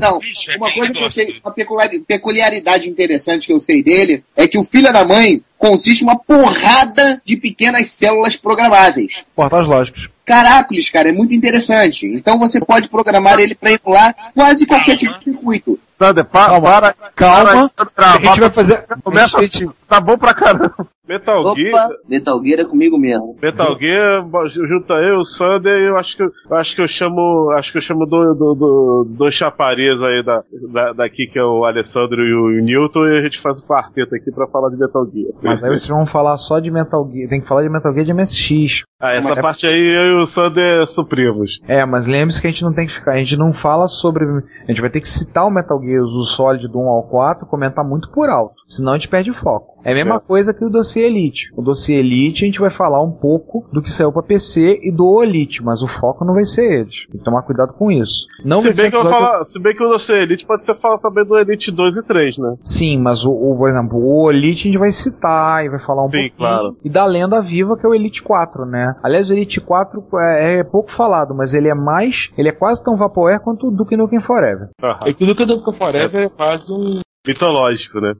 Não, 0.00 0.18
uma 0.58 0.72
coisa 0.72 0.92
que 0.92 1.02
eu 1.02 1.10
sei, 1.10 1.40
uma 1.44 1.52
peculiar- 1.52 1.90
peculiaridade 2.06 2.88
interessante 2.88 3.46
que 3.46 3.52
eu 3.52 3.60
sei 3.60 3.82
dele 3.82 4.24
é 4.34 4.46
que 4.48 4.58
o 4.58 4.64
filho 4.64 4.92
da 4.92 5.04
mãe 5.04 5.42
consiste 5.58 6.02
em 6.02 6.04
uma 6.04 6.18
porrada 6.18 7.20
de 7.24 7.36
pequenas 7.36 7.90
células 7.90 8.36
programáveis. 8.36 9.24
Portais 9.34 9.66
lógicos. 9.66 10.08
Caracoles, 10.24 10.90
cara, 10.90 11.08
é 11.10 11.12
muito 11.12 11.34
interessante. 11.34 12.06
Então 12.06 12.38
você 12.38 12.60
pode 12.60 12.88
programar 12.88 13.38
ele 13.38 13.54
para 13.54 13.70
emular 13.72 14.14
quase 14.34 14.66
qualquer 14.66 14.96
tipo 14.96 15.16
de 15.18 15.24
circuito. 15.24 15.78
Sander, 15.98 16.24
pa, 16.26 16.46
Calma, 16.46 16.60
para. 16.60 16.94
calma. 17.14 17.70
para, 17.94 18.12
A 18.12 18.18
gente 18.18 18.40
vai 18.40 18.50
fazer. 18.50 18.84
Começa 19.02 19.38
assim. 19.40 19.70
Tá 19.88 20.00
bom 20.00 20.16
pra 20.18 20.34
caramba. 20.34 20.74
Metal 21.08 21.54
Gear. 21.54 21.68
Opa, 21.86 21.94
Metal 22.08 22.42
Gear 22.44 22.60
é 22.60 22.64
comigo 22.64 22.98
mesmo. 22.98 23.36
Metal 23.40 23.78
Gear, 23.78 24.24
bo- 24.24 24.48
junta 24.48 24.94
eu, 24.94 25.18
o 25.18 25.24
Sander, 25.24 25.78
e 25.80 25.88
eu 25.88 25.96
acho 25.96 26.16
que 26.16 26.22
eu 26.24 26.30
acho 26.56 26.74
que 26.74 26.82
eu 26.82 26.88
chamo. 26.88 27.52
Acho 27.56 27.70
que 27.70 27.78
eu 27.78 27.82
chamo 27.82 28.04
do, 28.06 28.34
do, 28.34 28.54
do, 28.56 29.06
do 29.16 29.30
chapariz 29.30 30.02
aí 30.02 30.24
da, 30.24 30.42
da, 30.72 30.92
daqui, 30.94 31.28
que 31.28 31.38
é 31.38 31.44
o 31.44 31.64
Alessandro 31.64 32.20
e 32.22 32.34
o, 32.34 32.60
Newton, 32.64 33.06
e 33.06 33.18
a 33.20 33.22
gente 33.22 33.40
faz 33.40 33.60
o 33.60 33.66
quarteto 33.66 34.16
aqui 34.16 34.32
pra 34.32 34.48
falar 34.48 34.68
de 34.70 34.76
Metal 34.76 35.06
Gear. 35.08 35.32
Mas 35.40 35.62
aí 35.62 35.70
vocês 35.70 35.86
vão 35.86 36.04
falar 36.04 36.36
só 36.38 36.58
de 36.58 36.72
Metal 36.72 37.08
Gear. 37.08 37.28
Tem 37.28 37.40
que 37.40 37.46
falar 37.46 37.62
de 37.62 37.68
Metal 37.70 37.92
Gear 37.94 38.04
de 38.04 38.12
MSX. 38.12 38.82
Ah, 39.00 39.12
essa 39.12 39.28
Mas- 39.28 39.38
parte 39.40 39.64
aí 39.66 39.78
eu 39.78 40.18
e 40.18 40.22
o 40.22 40.26
Sander 40.26 40.86
suprimos. 40.88 41.60
É, 41.68 41.84
mas 41.86 42.06
lembre-se 42.06 42.40
que 42.40 42.48
a 42.48 42.50
gente 42.50 42.64
não 42.64 42.72
tem 42.72 42.86
que 42.86 42.92
ficar. 42.92 43.12
A 43.12 43.18
gente 43.18 43.36
não 43.36 43.52
fala 43.52 43.86
sobre. 43.86 44.24
A 44.24 44.66
gente 44.72 44.80
vai 44.80 44.90
ter 44.90 45.00
que 45.00 45.08
citar 45.08 45.46
o 45.46 45.50
Metal 45.50 45.78
Gear, 45.80 46.02
o 46.02 46.22
Solid 46.24 46.66
do 46.66 46.80
1 46.80 46.88
ao 46.88 47.02
4, 47.04 47.46
comentar 47.46 47.84
muito 47.84 48.10
por 48.10 48.28
alto. 48.28 48.54
Senão 48.66 48.92
a 48.94 48.96
gente 48.96 49.06
perde 49.08 49.32
foco. 49.32 49.76
É 49.86 49.92
a 49.92 49.94
mesma 49.94 50.16
É. 50.16 50.18
coisa 50.18 50.52
que 50.52 50.64
o 50.64 50.68
dossiê 50.68 51.06
Elite. 51.06 51.50
O 51.56 51.62
dossiê 51.62 51.98
Elite 52.00 52.42
a 52.44 52.46
gente 52.46 52.58
vai 52.60 52.70
falar 52.70 53.00
um 53.02 53.12
pouco 53.12 53.66
do 53.72 53.80
que 53.80 53.90
saiu 53.90 54.12
pra 54.12 54.22
PC 54.22 54.80
e 54.82 54.90
do 54.90 55.22
Elite, 55.22 55.62
mas 55.64 55.80
o 55.82 55.86
foco 55.86 56.24
não 56.24 56.34
vai 56.34 56.44
ser 56.44 56.80
eles. 56.80 57.06
Tem 57.10 57.18
que 57.18 57.24
tomar 57.24 57.42
cuidado 57.42 57.72
com 57.74 57.90
isso. 57.90 58.26
Não 58.44 58.58
se, 58.58 58.64
vai 58.64 58.74
ser 58.74 58.82
bem 58.82 58.90
que 58.90 58.96
falar, 59.08 59.44
se 59.44 59.58
bem 59.62 59.74
que 59.76 59.82
o 59.84 59.88
nosso 59.88 60.12
Elite 60.12 60.44
pode 60.46 60.64
ser 60.64 60.74
falar 60.80 60.98
também 60.98 61.24
do 61.24 61.38
Elite 61.38 61.70
2 61.70 61.96
e 61.98 62.04
3, 62.04 62.38
né? 62.38 62.54
Sim, 62.64 62.98
mas 62.98 63.24
o, 63.24 63.30
o, 63.30 63.56
por 63.56 63.68
exemplo, 63.68 63.98
o 63.98 64.30
Elite 64.30 64.62
a 64.68 64.72
gente 64.72 64.78
vai 64.78 64.90
citar 64.92 65.64
e 65.64 65.68
vai 65.68 65.78
falar 65.78 66.02
um 66.04 66.08
Sim, 66.08 66.18
pouquinho. 66.18 66.36
claro. 66.36 66.76
E 66.84 66.90
da 66.90 67.04
lenda 67.04 67.40
viva 67.40 67.76
que 67.76 67.86
é 67.86 67.88
o 67.88 67.94
Elite 67.94 68.22
4, 68.22 68.66
né? 68.66 68.96
Aliás, 69.02 69.30
o 69.30 69.32
Elite 69.32 69.60
4 69.60 70.02
é, 70.18 70.54
é 70.58 70.64
pouco 70.64 70.90
falado, 70.90 71.34
mas 71.34 71.54
ele 71.54 71.68
é 71.68 71.74
mais. 71.74 72.30
Ele 72.36 72.48
é 72.48 72.52
quase 72.52 72.82
tão 72.82 72.96
Vaporware 72.96 73.40
quanto 73.40 73.68
o 73.68 73.70
Duke 73.70 73.96
Nukem 73.96 74.18
Forever. 74.20 74.68
É 75.04 75.12
que 75.12 75.22
o 75.22 75.26
Duke 75.28 75.46
Nukem 75.46 75.74
Forever 75.74 76.24
é 76.24 76.28
quase 76.28 76.72
um... 76.72 76.98
Mitológico, 77.26 78.00
né? 78.00 78.14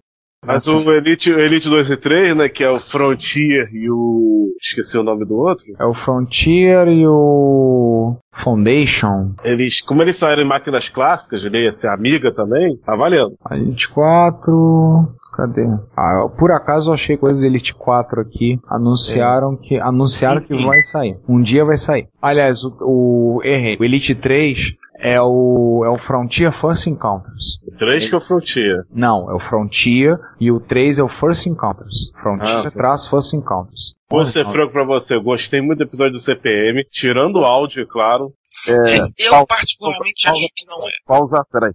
Mas 0.47 0.67
Nossa. 0.67 0.79
o 0.79 0.93
Elite, 0.93 1.33
o 1.33 1.41
Elite 1.41 1.69
2 1.69 1.91
e 1.91 1.97
3, 1.97 2.37
né, 2.37 2.49
que 2.49 2.63
é 2.63 2.71
o 2.71 2.79
Frontier 2.79 3.69
e 3.73 3.91
o... 3.91 4.49
esqueci 4.61 4.97
o 4.97 5.03
nome 5.03 5.27
do 5.27 5.37
outro. 5.37 5.65
É 5.79 5.85
o 5.85 5.93
Frontier 5.93 6.87
e 6.89 7.07
o 7.07 8.17
Foundation. 8.33 9.33
Eles, 9.45 9.81
como 9.81 10.03
eles 10.03 10.19
saíram 10.19 10.43
em 10.43 10.47
máquinas 10.47 10.89
clássicas, 10.89 11.45
ele 11.45 11.65
ia 11.65 11.73
ser 11.73 11.89
amiga 11.89 12.33
também, 12.33 12.77
tá 12.85 12.95
valendo. 12.95 13.35
A 13.45 13.57
Elite 13.57 13.89
4. 13.89 15.17
Cadê? 15.37 15.67
Ah, 15.95 16.29
por 16.39 16.51
acaso 16.51 16.89
eu 16.89 16.95
achei 16.95 17.15
coisas 17.17 17.41
do 17.41 17.47
Elite 17.47 17.75
4 17.75 18.23
aqui. 18.23 18.59
Anunciaram 18.67 19.55
que. 19.55 19.79
Anunciaram 19.79 20.41
que 20.41 20.55
vai 20.65 20.81
sair. 20.81 21.19
Um 21.29 21.43
dia 21.43 21.63
vai 21.63 21.77
sair. 21.77 22.09
Aliás, 22.23 22.65
o, 22.65 22.73
o 22.81 23.41
errei. 23.45 23.77
O 23.79 23.85
Elite 23.85 24.15
3 24.15 24.77
é 24.99 25.21
o. 25.21 25.83
é 25.85 25.89
o 25.91 25.97
Frontier 25.99 26.53
First 26.53 26.87
Encounters. 26.87 27.61
O 27.67 27.77
3 27.77 28.09
que 28.09 28.15
é 28.15 28.19
o 28.19 28.21
Frontier. 28.21 28.85
Não, 28.91 29.31
é 29.31 29.35
o 29.35 29.39
Frontier 29.39 30.19
e 30.41 30.51
o 30.51 30.59
3 30.61 30.99
é 30.99 31.03
o 31.03 31.09
First 31.09 31.47
Encounters. 31.47 32.11
Frontier 32.15 32.67
Ah, 32.67 32.71
traço 32.71 33.11
First 33.11 33.33
Encounters. 33.35 33.95
Vou 34.09 34.25
ser 34.27 34.45
franco 34.47 34.73
pra 34.73 34.85
você, 34.85 35.15
eu 35.17 35.23
gostei 35.23 35.61
muito 35.61 35.79
do 35.79 35.85
episódio 35.85 36.13
do 36.13 36.21
CPM, 36.21 36.85
tirando 36.91 37.41
o 37.41 37.45
áudio, 37.45 37.83
é 37.83 37.87
claro. 37.87 38.33
É, 38.69 38.99
Eu 39.19 39.31
pau- 39.31 39.47
particularmente 39.47 40.29
acho 40.29 40.49
que 40.55 40.65
não 40.67 40.79
é. 40.89 40.93
pausa, 41.07 41.45
peraí. 41.53 41.73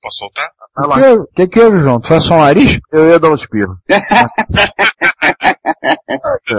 Posso 0.00 0.18
soltar? 0.18 0.48
Vai 0.74 1.14
O 1.16 1.26
que, 1.26 1.46
que 1.46 1.48
que 1.48 1.60
houve, 1.60 1.76
João? 1.78 2.00
Tu 2.00 2.06
faz 2.08 2.24
só 2.24 2.34
o 2.34 2.38
nariz? 2.40 2.78
Eu 2.92 3.08
ia 3.10 3.18
dar 3.18 3.30
um 3.30 3.34
espirro. 3.34 3.76
é, 6.48 6.54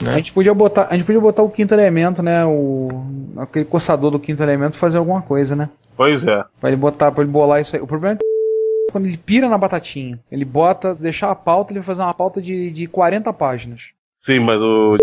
alarmão. 0.00 0.14
A 0.14 0.16
gente 0.18 0.32
podia 0.32 0.54
botar, 0.54 0.88
a 0.90 0.94
gente 0.94 1.04
podia 1.04 1.20
botar 1.20 1.42
o 1.42 1.50
quinto 1.50 1.74
elemento, 1.74 2.22
né? 2.22 2.44
O 2.44 2.88
aquele 3.36 3.64
coçador 3.64 4.10
do 4.10 4.18
quinto 4.18 4.42
elemento 4.42 4.78
fazer 4.78 4.98
alguma 4.98 5.22
coisa, 5.22 5.54
né? 5.54 5.68
Pois 5.96 6.26
é. 6.26 6.44
Pra 6.60 6.70
ele 6.70 6.76
botar, 6.76 7.12
para 7.12 7.22
ele 7.22 7.32
bolar 7.32 7.60
isso 7.60 7.76
aí. 7.76 7.82
O 7.82 7.86
problema 7.86 8.16
é 8.16 8.90
quando 8.90 9.06
ele 9.06 9.16
pira 9.16 9.48
na 9.48 9.58
batatinha. 9.58 10.18
Ele 10.30 10.44
bota, 10.44 10.94
deixar 10.94 11.30
a 11.30 11.34
pauta, 11.34 11.72
ele 11.72 11.80
vai 11.80 11.86
fazer 11.86 12.02
uma 12.02 12.14
pauta 12.14 12.40
de, 12.40 12.70
de 12.70 12.86
40 12.86 13.32
páginas. 13.32 13.90
Sim, 14.16 14.40
mas 14.40 14.62
o 14.62 14.96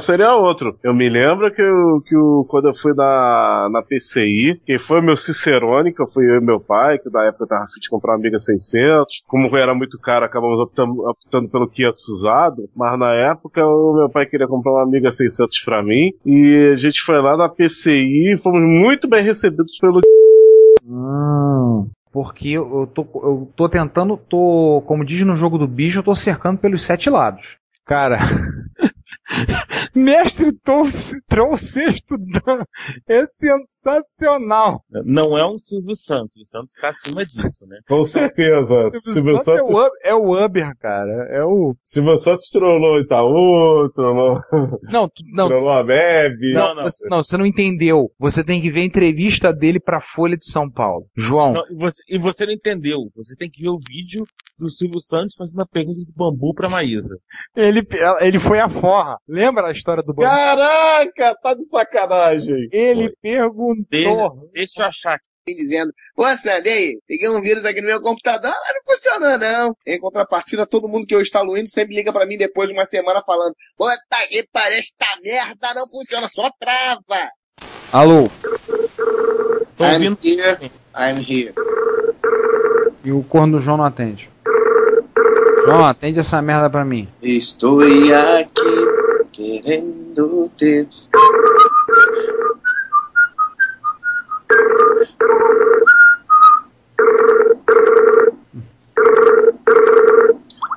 seria 0.00 0.34
outro. 0.34 0.78
Eu 0.82 0.94
me 0.94 1.08
lembro 1.08 1.52
que, 1.52 1.62
eu, 1.62 2.02
que 2.04 2.16
o, 2.16 2.44
quando 2.48 2.68
eu 2.68 2.74
fui 2.74 2.92
na, 2.94 3.68
na 3.70 3.82
PCI, 3.82 4.60
quem 4.64 4.78
foi 4.78 5.00
o 5.00 5.04
meu 5.04 5.16
Cicerone, 5.16 5.92
que 5.92 6.02
eu 6.02 6.08
fui 6.08 6.24
eu 6.30 6.40
e 6.40 6.44
meu 6.44 6.60
pai, 6.60 6.98
que 6.98 7.10
na 7.10 7.24
época 7.24 7.44
eu 7.44 7.48
tava 7.48 7.64
afim 7.64 7.80
de 7.80 7.88
comprar 7.88 8.12
uma 8.12 8.18
Amiga 8.18 8.38
600. 8.38 9.22
Como 9.26 9.56
era 9.56 9.74
muito 9.74 9.98
caro, 9.98 10.24
acabamos 10.24 10.58
optando, 10.58 11.08
optando 11.08 11.48
pelo 11.48 11.68
500 11.68 12.08
usado. 12.08 12.68
Mas 12.76 12.98
na 12.98 13.12
época 13.12 13.66
o 13.66 13.94
meu 13.94 14.10
pai 14.10 14.26
queria 14.26 14.48
comprar 14.48 14.72
uma 14.72 14.82
Amiga 14.82 15.12
600 15.12 15.62
pra 15.64 15.82
mim. 15.82 16.10
E 16.24 16.70
a 16.72 16.74
gente 16.74 17.00
foi 17.04 17.20
lá 17.20 17.36
na 17.36 17.48
PCI 17.48 18.34
e 18.34 18.42
fomos 18.42 18.60
muito 18.60 19.08
bem 19.08 19.24
recebidos 19.24 19.78
pelo 19.78 20.00
Hum, 20.92 21.88
porque 22.12 22.48
eu 22.48 22.88
tô, 22.92 23.02
eu 23.22 23.52
tô 23.54 23.68
tentando, 23.68 24.16
tô, 24.16 24.82
como 24.86 25.04
diz 25.04 25.22
no 25.22 25.36
jogo 25.36 25.56
do 25.56 25.68
bicho, 25.68 26.00
eu 26.00 26.02
tô 26.02 26.14
cercando 26.14 26.58
pelos 26.58 26.82
sete 26.82 27.08
lados. 27.08 27.58
Cara, 27.86 28.18
mestre 29.94 30.52
Trouxesto 31.28 32.16
Dan 32.18 32.62
é 33.08 33.24
sensacional. 33.26 34.82
Não 35.04 35.36
é 35.36 35.46
um 35.46 35.58
Silvio 35.58 35.96
Santos, 35.96 36.36
o 36.42 36.46
Santos 36.46 36.74
está 36.74 36.88
acima 36.90 37.24
disso, 37.24 37.66
né? 37.66 37.78
Com 37.88 38.04
certeza. 38.04 38.90
Silvio 39.00 39.38
Santos 39.38 39.70
é 39.70 39.74
Santos, 39.74 39.78
o, 39.78 39.90
é 40.02 40.14
o 40.14 40.44
Uber, 40.44 40.76
cara. 40.78 41.28
É 41.30 41.44
o. 41.44 41.74
Silvio 41.84 42.16
Santos 42.16 42.48
trollou 42.50 42.96
o 42.96 43.00
Itaú, 43.00 43.90
trollou, 43.94 44.40
Não, 44.90 45.08
tu- 45.08 45.24
não, 45.32 45.48
trollou 45.48 45.70
a 45.72 45.82
Bebe. 45.82 46.52
não, 46.52 46.74
Você, 46.82 47.08
não, 47.08 47.22
você 47.22 47.36
não 47.36 47.46
entendeu. 47.46 48.10
Você 48.18 48.44
tem 48.44 48.60
que 48.60 48.70
ver 48.70 48.80
a 48.80 48.84
entrevista 48.84 49.52
dele 49.52 49.80
pra 49.80 50.00
Folha 50.00 50.36
de 50.36 50.44
São 50.46 50.70
Paulo. 50.70 51.06
João, 51.16 51.52
Não, 51.52 51.64
e, 51.70 51.74
você, 51.76 52.02
e 52.08 52.18
você 52.18 52.46
não 52.46 52.52
entendeu. 52.52 53.10
Você 53.16 53.34
tem 53.36 53.50
que 53.50 53.62
ver 53.62 53.70
o 53.70 53.78
vídeo 53.78 54.24
do 54.58 54.68
Silvio 54.68 55.00
Santos 55.00 55.34
fazendo 55.36 55.60
a 55.62 55.66
pergunta 55.66 56.00
de 56.00 56.12
bambu 56.14 56.52
pra 56.54 56.68
Maísa. 56.68 57.16
ele, 57.56 57.82
ele 58.20 58.38
foi 58.38 58.60
a 58.60 58.68
forra. 58.68 59.16
Lembra 59.28 59.68
a 59.68 59.72
história 59.72 60.02
do 60.02 60.12
bambu? 60.12 60.28
Caraca, 60.28 61.36
tá 61.42 61.54
de 61.54 61.64
sacanagem. 61.66 62.68
Ele 62.72 63.12
perguntou. 63.22 63.84
Deixa, 63.88 64.30
deixa 64.52 64.80
eu 64.80 64.86
achar 64.86 65.14
aqui. 65.14 65.54
dizendo, 65.54 65.92
pô, 66.14 66.24
Sandy, 66.36 66.68
aí, 66.68 67.00
peguei 67.06 67.28
um 67.28 67.40
vírus 67.40 67.64
aqui 67.64 67.80
no 67.80 67.86
meu 67.86 68.00
computador, 68.00 68.50
mas 68.50 68.74
não 68.74 68.94
funcionou 68.94 69.38
não. 69.38 69.76
Em 69.86 69.98
contrapartida, 70.00 70.66
todo 70.66 70.88
mundo 70.88 71.06
que 71.06 71.14
eu 71.14 71.20
instalo 71.20 71.54
Windows 71.54 71.70
sempre 71.72 71.94
liga 71.94 72.12
pra 72.12 72.26
mim 72.26 72.36
depois 72.36 72.68
de 72.68 72.74
uma 72.74 72.84
semana 72.84 73.22
falando, 73.22 73.54
puta 73.76 73.96
que 74.28 74.46
parece 74.52 74.94
esta 75.00 75.06
merda 75.22 75.74
não 75.74 75.88
funciona, 75.88 76.26
só 76.28 76.50
trava. 76.58 77.30
Alô? 77.92 78.28
Tô 79.76 79.84
I'm 79.84 79.92
ouvindo. 79.94 80.18
here, 80.22 80.70
I'm 80.94 81.18
here. 81.18 81.54
E 83.04 83.12
o 83.12 83.22
corno 83.22 83.56
do 83.56 83.62
João 83.62 83.78
não 83.78 83.84
atende. 83.84 84.28
João, 85.64 85.84
atende 85.84 86.18
essa 86.18 86.40
merda 86.40 86.70
pra 86.70 86.84
mim. 86.84 87.08
Estou 87.22 87.80
aqui 87.80 88.79
querendo 89.70 90.50
ter. 90.56 90.88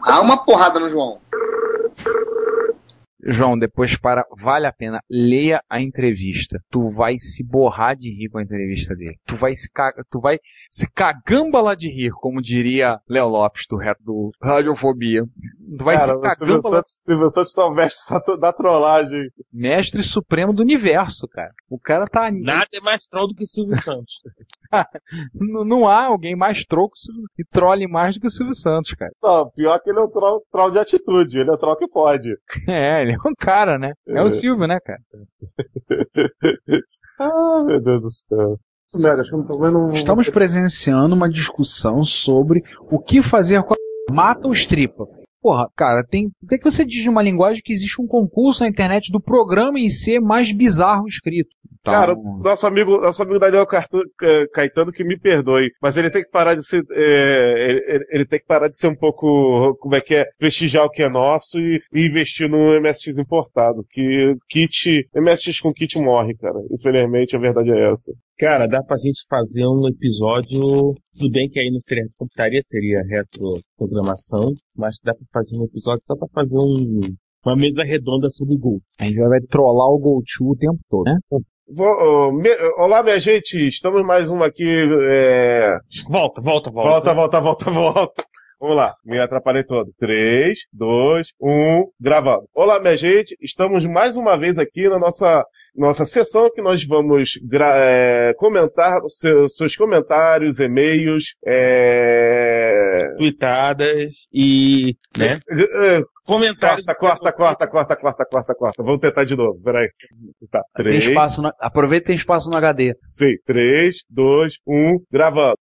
Há 0.06 0.22
uma 0.22 0.38
porrada 0.38 0.80
no 0.80 0.88
João. 0.88 1.23
João, 3.26 3.58
depois 3.58 3.98
para, 3.98 4.26
vale 4.38 4.68
a 4.68 4.74
pena, 4.74 5.00
leia 5.10 5.62
a 5.70 5.82
entrevista. 5.82 6.60
Tu 6.70 6.90
vai 6.92 7.18
se 7.18 7.44
borrar 7.44 7.96
de 7.96 8.10
rir 8.10 8.30
com 8.30 8.38
a 8.38 8.44
entrevista 8.44 8.96
dele. 8.96 9.18
Tu 9.26 9.36
vai 9.36 9.56
se, 9.56 9.72
ca... 9.72 9.94
tu 10.10 10.20
vai 10.20 10.40
se 10.70 10.90
cagambala 10.92 11.76
de 11.76 11.90
rir, 11.90 12.12
como 12.12 12.42
diria 12.42 13.00
Léo 13.08 13.28
Lopes 13.28 13.66
do, 13.70 13.78
do 14.02 14.32
Radiofobia. 14.42 15.24
Tu 15.78 15.84
vai 15.84 15.96
Cara, 15.96 16.16
se 16.16 16.22
cagambala. 16.22 16.62
Santos, 16.62 16.98
Silvio 17.02 17.30
Santos 17.30 17.54
tá 17.54 17.66
o 17.66 17.74
mestre 17.74 18.40
da 18.40 18.54
trollagem. 18.54 19.30
Mestre 19.52 20.04
supremo 20.04 20.54
do 20.54 20.62
universo, 20.62 21.28
cara. 21.28 21.52
O 21.70 21.80
cara 21.80 22.08
tá. 22.08 22.30
Nada 22.32 22.68
é 22.74 22.82
mais 22.82 23.08
troll 23.08 23.28
do 23.28 23.36
que 23.36 23.46
Silvio 23.46 23.82
Santos. 23.82 24.14
N- 25.34 25.66
Não 25.66 25.88
há 25.88 26.06
alguém 26.06 26.36
mais 26.36 26.64
troco 26.66 26.94
e 27.38 27.44
trole 27.46 27.88
mais 27.88 28.16
do 28.16 28.22
que 28.22 28.28
o 28.28 28.30
Silvio 28.32 28.54
Santos, 28.56 28.94
cara. 28.94 29.12
Não, 29.22 29.50
pior 29.52 29.80
que 29.80 29.90
ele 29.90 30.00
é 30.00 30.04
um 30.04 30.10
troll, 30.10 30.42
troll 30.52 30.72
de 30.72 30.80
atitude, 30.80 31.40
ele 31.40 31.50
é 31.50 31.54
um 31.54 31.58
troll 31.58 31.76
que 31.78 31.88
pode. 31.88 32.30
É, 32.70 33.02
ele 33.02 33.12
é 33.14 33.16
um 33.18 33.34
cara, 33.38 33.78
né? 33.78 33.92
É, 34.08 34.20
É. 34.20 34.24
o 34.24 34.30
Silvio, 34.30 34.68
né, 34.68 34.78
cara? 34.84 35.00
Ah, 37.20 37.64
meu 37.66 37.82
Deus 37.82 38.02
do 38.02 38.12
céu. 38.12 38.58
Estamos 39.94 40.30
presenciando 40.30 41.16
uma 41.16 41.28
discussão 41.30 42.04
sobre 42.04 42.62
o 42.92 43.00
que 43.00 43.24
fazer 43.24 43.64
com 43.64 43.74
a 43.74 44.14
mata 44.14 44.48
ou 44.48 44.54
stripa. 44.54 45.06
Porra, 45.44 45.68
cara, 45.76 46.06
tem. 46.10 46.28
O 46.42 46.48
que, 46.48 46.56
é 46.56 46.58
que 46.58 46.64
você 46.64 46.86
diz 46.86 47.04
de 47.04 47.10
uma 47.10 47.22
linguagem 47.22 47.62
que 47.62 47.74
existe 47.74 48.02
um 48.02 48.08
concurso 48.08 48.64
na 48.64 48.70
internet 48.70 49.12
do 49.12 49.20
programa 49.20 49.78
em 49.78 49.90
ser 49.90 50.22
mais 50.22 50.54
bizarro 50.56 51.06
escrito? 51.06 51.50
Então, 51.82 51.94
Cara, 51.94 52.16
nosso 52.42 52.66
amigo, 52.66 52.98
nosso 53.02 53.22
amigo 53.22 53.40
Daniel 53.40 53.66
Caetano 54.54 54.90
que 54.90 55.04
me 55.04 55.20
perdoe, 55.20 55.70
mas 55.82 55.98
ele 55.98 56.10
tem 56.10 56.24
que 56.24 56.30
parar 56.30 56.56
de 56.56 56.66
ser, 56.66 56.82
ele, 56.90 57.82
ele- 57.86 58.06
ele 58.10 58.26
tem 58.26 58.40
que 58.40 58.46
parar 58.46 58.70
de 58.70 58.78
ser 58.78 58.88
um 58.88 58.96
pouco, 58.96 59.76
como 59.82 59.94
é 59.94 60.00
que 60.00 60.16
é, 60.16 60.26
prestigiar 60.40 60.86
o 60.86 60.90
que 60.90 61.04
é 61.04 61.10
nosso 61.10 61.60
e, 61.60 61.82
e 61.94 62.08
investir 62.08 62.50
no 62.50 62.80
MSX 62.80 63.18
importado, 63.18 63.86
que 63.90 64.34
kit, 64.50 65.06
MSX 65.14 65.60
com 65.60 65.74
kit 65.74 66.00
morre, 66.00 66.36
cara. 66.36 66.56
Infelizmente 66.72 67.36
a 67.36 67.40
verdade 67.40 67.70
é 67.70 67.92
essa. 67.92 68.14
Cara, 68.38 68.68
dá 68.68 68.82
pra 68.84 68.98
gente 68.98 69.24
fazer 69.30 69.66
um 69.68 69.88
episódio. 69.88 70.96
Tudo 71.18 71.32
bem 71.32 71.48
que 71.50 71.60
aí 71.60 71.70
não 71.72 71.80
seria 71.82 72.04
computaria, 72.18 72.62
seria 72.66 73.02
retroprogramação, 73.08 74.54
mas 74.76 74.96
dá 75.04 75.14
pra 75.14 75.26
fazer 75.42 75.58
um 75.58 75.66
episódio 75.66 76.04
só 76.08 76.16
pra 76.16 76.28
fazer 76.34 76.58
um, 76.58 77.00
uma 77.46 77.56
mesa 77.56 77.84
redonda 77.84 78.30
sobre 78.30 78.58
Gol. 78.58 78.80
A 79.00 79.06
gente 79.06 79.20
vai 79.20 79.40
trollar 79.42 79.88
o 79.88 80.00
GoTo 80.00 80.52
o 80.52 80.56
tempo 80.58 80.80
todo, 80.90 81.06
né? 81.06 81.18
Vou- 81.30 81.96
oh, 82.28 82.32
me- 82.34 82.58
olá, 82.78 83.02
minha 83.04 83.20
gente, 83.20 83.56
estamos 83.68 84.04
mais 84.06 84.30
uma 84.30 84.48
aqui, 84.48 84.66
é... 85.10 85.78
Volta, 86.10 86.42
volta, 86.42 86.70
volta. 86.72 86.90
Volta, 86.90 87.14
volta, 87.14 87.40
volta, 87.40 87.72
volta. 87.72 88.24
Vamos 88.64 88.78
lá, 88.78 88.96
me 89.04 89.20
atrapalhei 89.20 89.66
todo. 89.66 89.92
3, 90.00 90.58
2, 90.72 91.34
1, 91.42 91.84
gravando. 92.00 92.46
Olá, 92.56 92.80
minha 92.80 92.96
gente, 92.96 93.36
estamos 93.42 93.86
mais 93.86 94.16
uma 94.16 94.38
vez 94.38 94.58
aqui 94.58 94.88
na 94.88 94.98
nossa, 94.98 95.44
nossa 95.76 96.06
sessão 96.06 96.50
que 96.50 96.62
nós 96.62 96.82
vamos 96.88 97.32
é, 97.54 98.34
comentar 98.38 99.02
seu- 99.10 99.50
seus 99.50 99.76
comentários, 99.76 100.62
e-mails, 100.62 101.36
é... 101.46 103.04
Tweetadas 103.18 104.16
e, 104.34 104.96
né? 105.18 105.38
Comentários. 106.26 106.86
Corta, 106.86 107.34
corta, 107.34 107.34
corta, 107.34 107.68
corta, 107.68 107.96
corta, 107.98 108.26
corta, 108.32 108.56
corta. 108.56 108.82
Vamos 108.82 109.02
tentar 109.02 109.26
de 109.26 109.36
novo, 109.36 109.62
peraí. 109.62 109.90
Tá, 110.50 110.62
Tem 110.78 110.86
3, 110.86 111.06
espaço 111.08 111.42
no- 111.42 111.52
aproveita 111.60 112.04
que 112.06 112.08
tem 112.08 112.16
espaço 112.16 112.50
no 112.50 112.56
HD. 112.56 112.96
sim, 113.10 113.36
3, 113.46 114.06
2, 114.10 114.54
1, 114.66 115.00
gravando. 115.12 115.58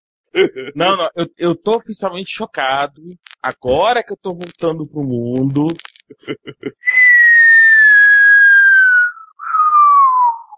Não, 0.74 0.96
não, 0.96 1.10
eu, 1.14 1.26
eu 1.36 1.54
tô 1.54 1.76
oficialmente 1.76 2.30
chocado. 2.30 3.02
Agora 3.42 4.02
que 4.02 4.12
eu 4.12 4.16
tô 4.16 4.32
voltando 4.34 4.86
pro 4.88 5.02
mundo. 5.02 5.68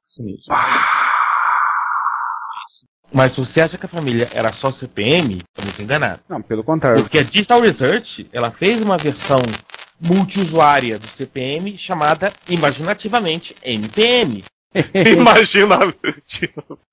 Isso 0.04 0.22
mesmo. 0.22 0.44
Mas 3.12 3.32
se 3.32 3.40
você 3.40 3.60
acha 3.60 3.78
que 3.78 3.86
a 3.86 3.88
família 3.88 4.28
era 4.34 4.52
só 4.52 4.72
CPM, 4.72 5.38
tá 5.52 5.62
muito 5.62 5.80
enganado. 5.80 6.20
Não, 6.28 6.42
pelo 6.42 6.64
contrário. 6.64 7.00
Porque 7.02 7.18
a 7.18 7.22
Digital 7.22 7.60
Research, 7.60 8.28
ela 8.32 8.50
fez 8.50 8.82
uma 8.82 8.96
versão 8.96 9.38
multiusuária 10.00 10.98
do 10.98 11.06
CPM 11.06 11.78
chamada, 11.78 12.32
imaginativamente, 12.48 13.54
NPM. 13.62 14.42
Imagina. 14.94 15.94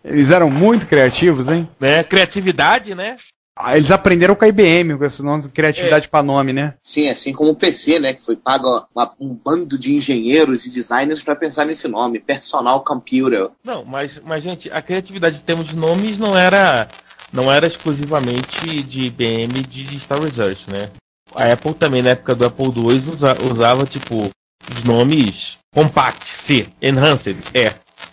Eles 0.04 0.32
eram 0.32 0.50
muito 0.50 0.86
criativos, 0.86 1.50
hein? 1.50 1.68
Né? 1.80 2.04
Criatividade, 2.04 2.94
né? 2.96 3.18
Ah, 3.58 3.76
Eles 3.78 3.92
aprenderam 3.92 4.34
com 4.34 4.46
a 4.46 4.48
IBM, 4.48 4.98
com 4.98 5.04
esse 5.04 5.22
nome 5.22 5.44
de 5.44 5.50
criatividade 5.50 6.08
pra 6.08 6.24
nome, 6.24 6.54
né? 6.54 6.74
Sim, 6.82 7.10
assim 7.10 7.34
como 7.34 7.52
o 7.52 7.56
PC, 7.56 8.00
né, 8.00 8.14
que 8.14 8.24
foi 8.24 8.36
pago 8.38 8.88
uma- 8.96 9.12
um 9.20 9.28
bando 9.34 9.78
de 9.78 9.94
engenheiros 9.94 10.66
e 10.66 10.72
designers 10.72 11.22
para 11.22 11.36
pensar 11.36 11.66
nesse 11.66 11.88
nome, 11.88 12.20
Personal 12.20 12.82
Computer. 12.84 13.50
Não, 13.64 13.84
mas, 13.84 14.22
mas 14.26 14.42
gente, 14.42 14.72
a 14.72 14.82
criatividade 14.82 15.38
em 15.38 15.42
termos 15.42 15.68
de 15.68 15.76
nomes 15.76 16.18
não 16.18 16.36
era, 16.36 16.88
não 17.32 17.52
era 17.52 17.68
exclusivamente 17.68 18.84
de 18.84 19.08
IBM 19.08 19.60
e 19.60 19.62
de 19.62 19.84
Digital 19.84 20.22
Research, 20.22 20.70
né? 20.70 20.90
A 21.36 21.52
Apple 21.52 21.74
também, 21.74 22.02
na 22.02 22.12
época 22.12 22.34
do 22.34 22.46
Apple 22.46 22.66
II, 22.68 22.86
usa- 23.10 23.38
usava, 23.52 23.86
tipo, 23.86 24.30
os 24.70 24.84
nomes 24.84 25.58
Compact, 25.74 26.26
C, 26.26 26.68
Enhanced, 26.82 27.38
E. 27.56 27.72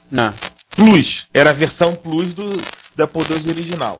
Não. 0.08 0.32
Plus, 0.76 1.26
era 1.34 1.50
a 1.50 1.52
versão 1.52 1.92
Plus 1.92 2.32
do, 2.32 2.44
Apple 3.02 3.22
II 3.22 3.50
original. 3.50 3.96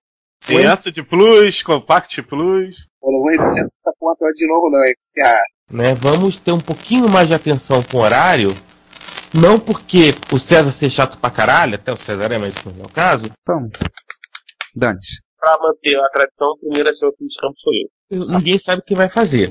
Enhanced 0.49 1.03
Plus, 1.09 1.63
Compact 1.65 2.23
Plus. 2.23 2.77
Eu 3.03 3.13
não 3.13 3.19
vou 3.19 3.31
repetir 3.31 3.63
essa 3.63 3.93
porra 3.99 4.15
toda 4.17 4.33
de 4.33 4.47
novo, 4.47 4.71
não, 4.71 4.81
ah, 4.81 5.41
né? 5.73 5.95
Vamos 5.97 6.39
ter 6.39 6.53
um 6.53 6.61
pouquinho 6.61 7.09
mais 7.09 7.27
de 7.27 7.35
atenção 7.35 7.83
com 7.83 7.97
o 7.97 8.01
horário. 8.01 8.51
Não 9.35 9.59
porque 9.59 10.15
o 10.33 10.39
César 10.39 10.71
ser 10.71 10.89
chato 10.89 11.19
pra 11.19 11.29
caralho, 11.29 11.75
até 11.75 11.93
o 11.93 11.97
César 11.97 12.33
é, 12.33 12.39
mas 12.39 12.55
isso 12.55 12.71
não 12.71 12.85
é 12.85 12.87
o 12.87 12.93
caso. 12.93 13.25
Então, 13.27 13.69
dane-se. 14.75 15.21
Pra 15.39 15.59
manter 15.61 15.99
a 15.99 16.09
tradição, 16.11 16.53
o 16.53 16.59
primeiro 16.59 16.91
a 16.91 16.95
ser 16.95 17.07
o 17.07 17.15
fim 17.19 17.27
de 17.27 17.37
campo 17.37 17.55
sou 17.59 17.73
eu. 17.75 18.27
Ninguém 18.29 18.57
sabe 18.57 18.83
o 18.83 18.85
que 18.85 18.95
vai 18.95 19.09
fazer. 19.09 19.51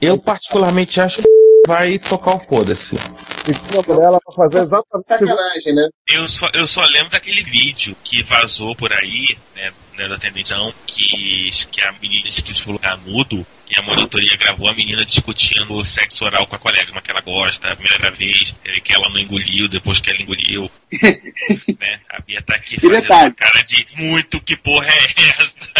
Eu 0.00 0.18
particularmente 0.18 1.00
acho 1.00 1.22
que 1.22 1.45
vai 1.66 1.98
tocar 1.98 2.36
o 2.36 2.38
foda-se. 2.38 2.96
E 2.96 3.92
ela 3.92 4.20
pra 4.20 4.34
fazer 4.34 4.62
exatamente 4.62 5.06
sacanagem, 5.06 5.74
né? 5.74 5.88
Eu 6.08 6.28
só, 6.28 6.48
eu 6.54 6.66
só 6.66 6.82
lembro 6.82 7.10
daquele 7.10 7.42
vídeo 7.42 7.96
que 8.02 8.22
vazou 8.24 8.74
por 8.74 8.92
aí, 8.92 9.36
né, 9.54 9.72
né 9.96 10.08
da 10.08 10.18
televisão, 10.18 10.72
que, 10.86 11.50
que 11.70 11.84
a 11.84 11.92
menina 12.00 12.28
esqueceu 12.28 12.66
de 12.66 12.72
lugar 12.72 12.98
mudo, 12.98 13.46
e 13.68 13.80
a 13.80 13.84
monitoria 13.84 14.36
gravou 14.36 14.68
a 14.68 14.74
menina 14.74 15.04
discutindo 15.04 15.74
o 15.74 15.84
sexo 15.84 16.24
oral 16.24 16.46
com 16.46 16.56
a 16.56 16.58
colega, 16.58 16.90
mas 16.94 17.02
que 17.02 17.10
ela 17.10 17.20
gosta, 17.20 17.68
a 17.68 17.76
primeira 17.76 18.10
vez, 18.12 18.54
que 18.82 18.94
ela 18.94 19.08
não 19.08 19.18
engoliu, 19.18 19.68
depois 19.68 19.98
que 19.98 20.10
ela 20.10 20.22
engoliu. 20.22 20.70
né? 20.92 21.98
A 22.10 22.20
Bia 22.20 22.42
tá 22.42 22.54
aqui 22.54 22.76
fazendo 22.76 23.00
detalhe. 23.00 23.28
uma 23.28 23.34
cara 23.34 23.64
de 23.64 23.86
muito 23.96 24.40
que 24.40 24.56
porra 24.56 24.86
é 24.86 25.42
essa? 25.42 25.70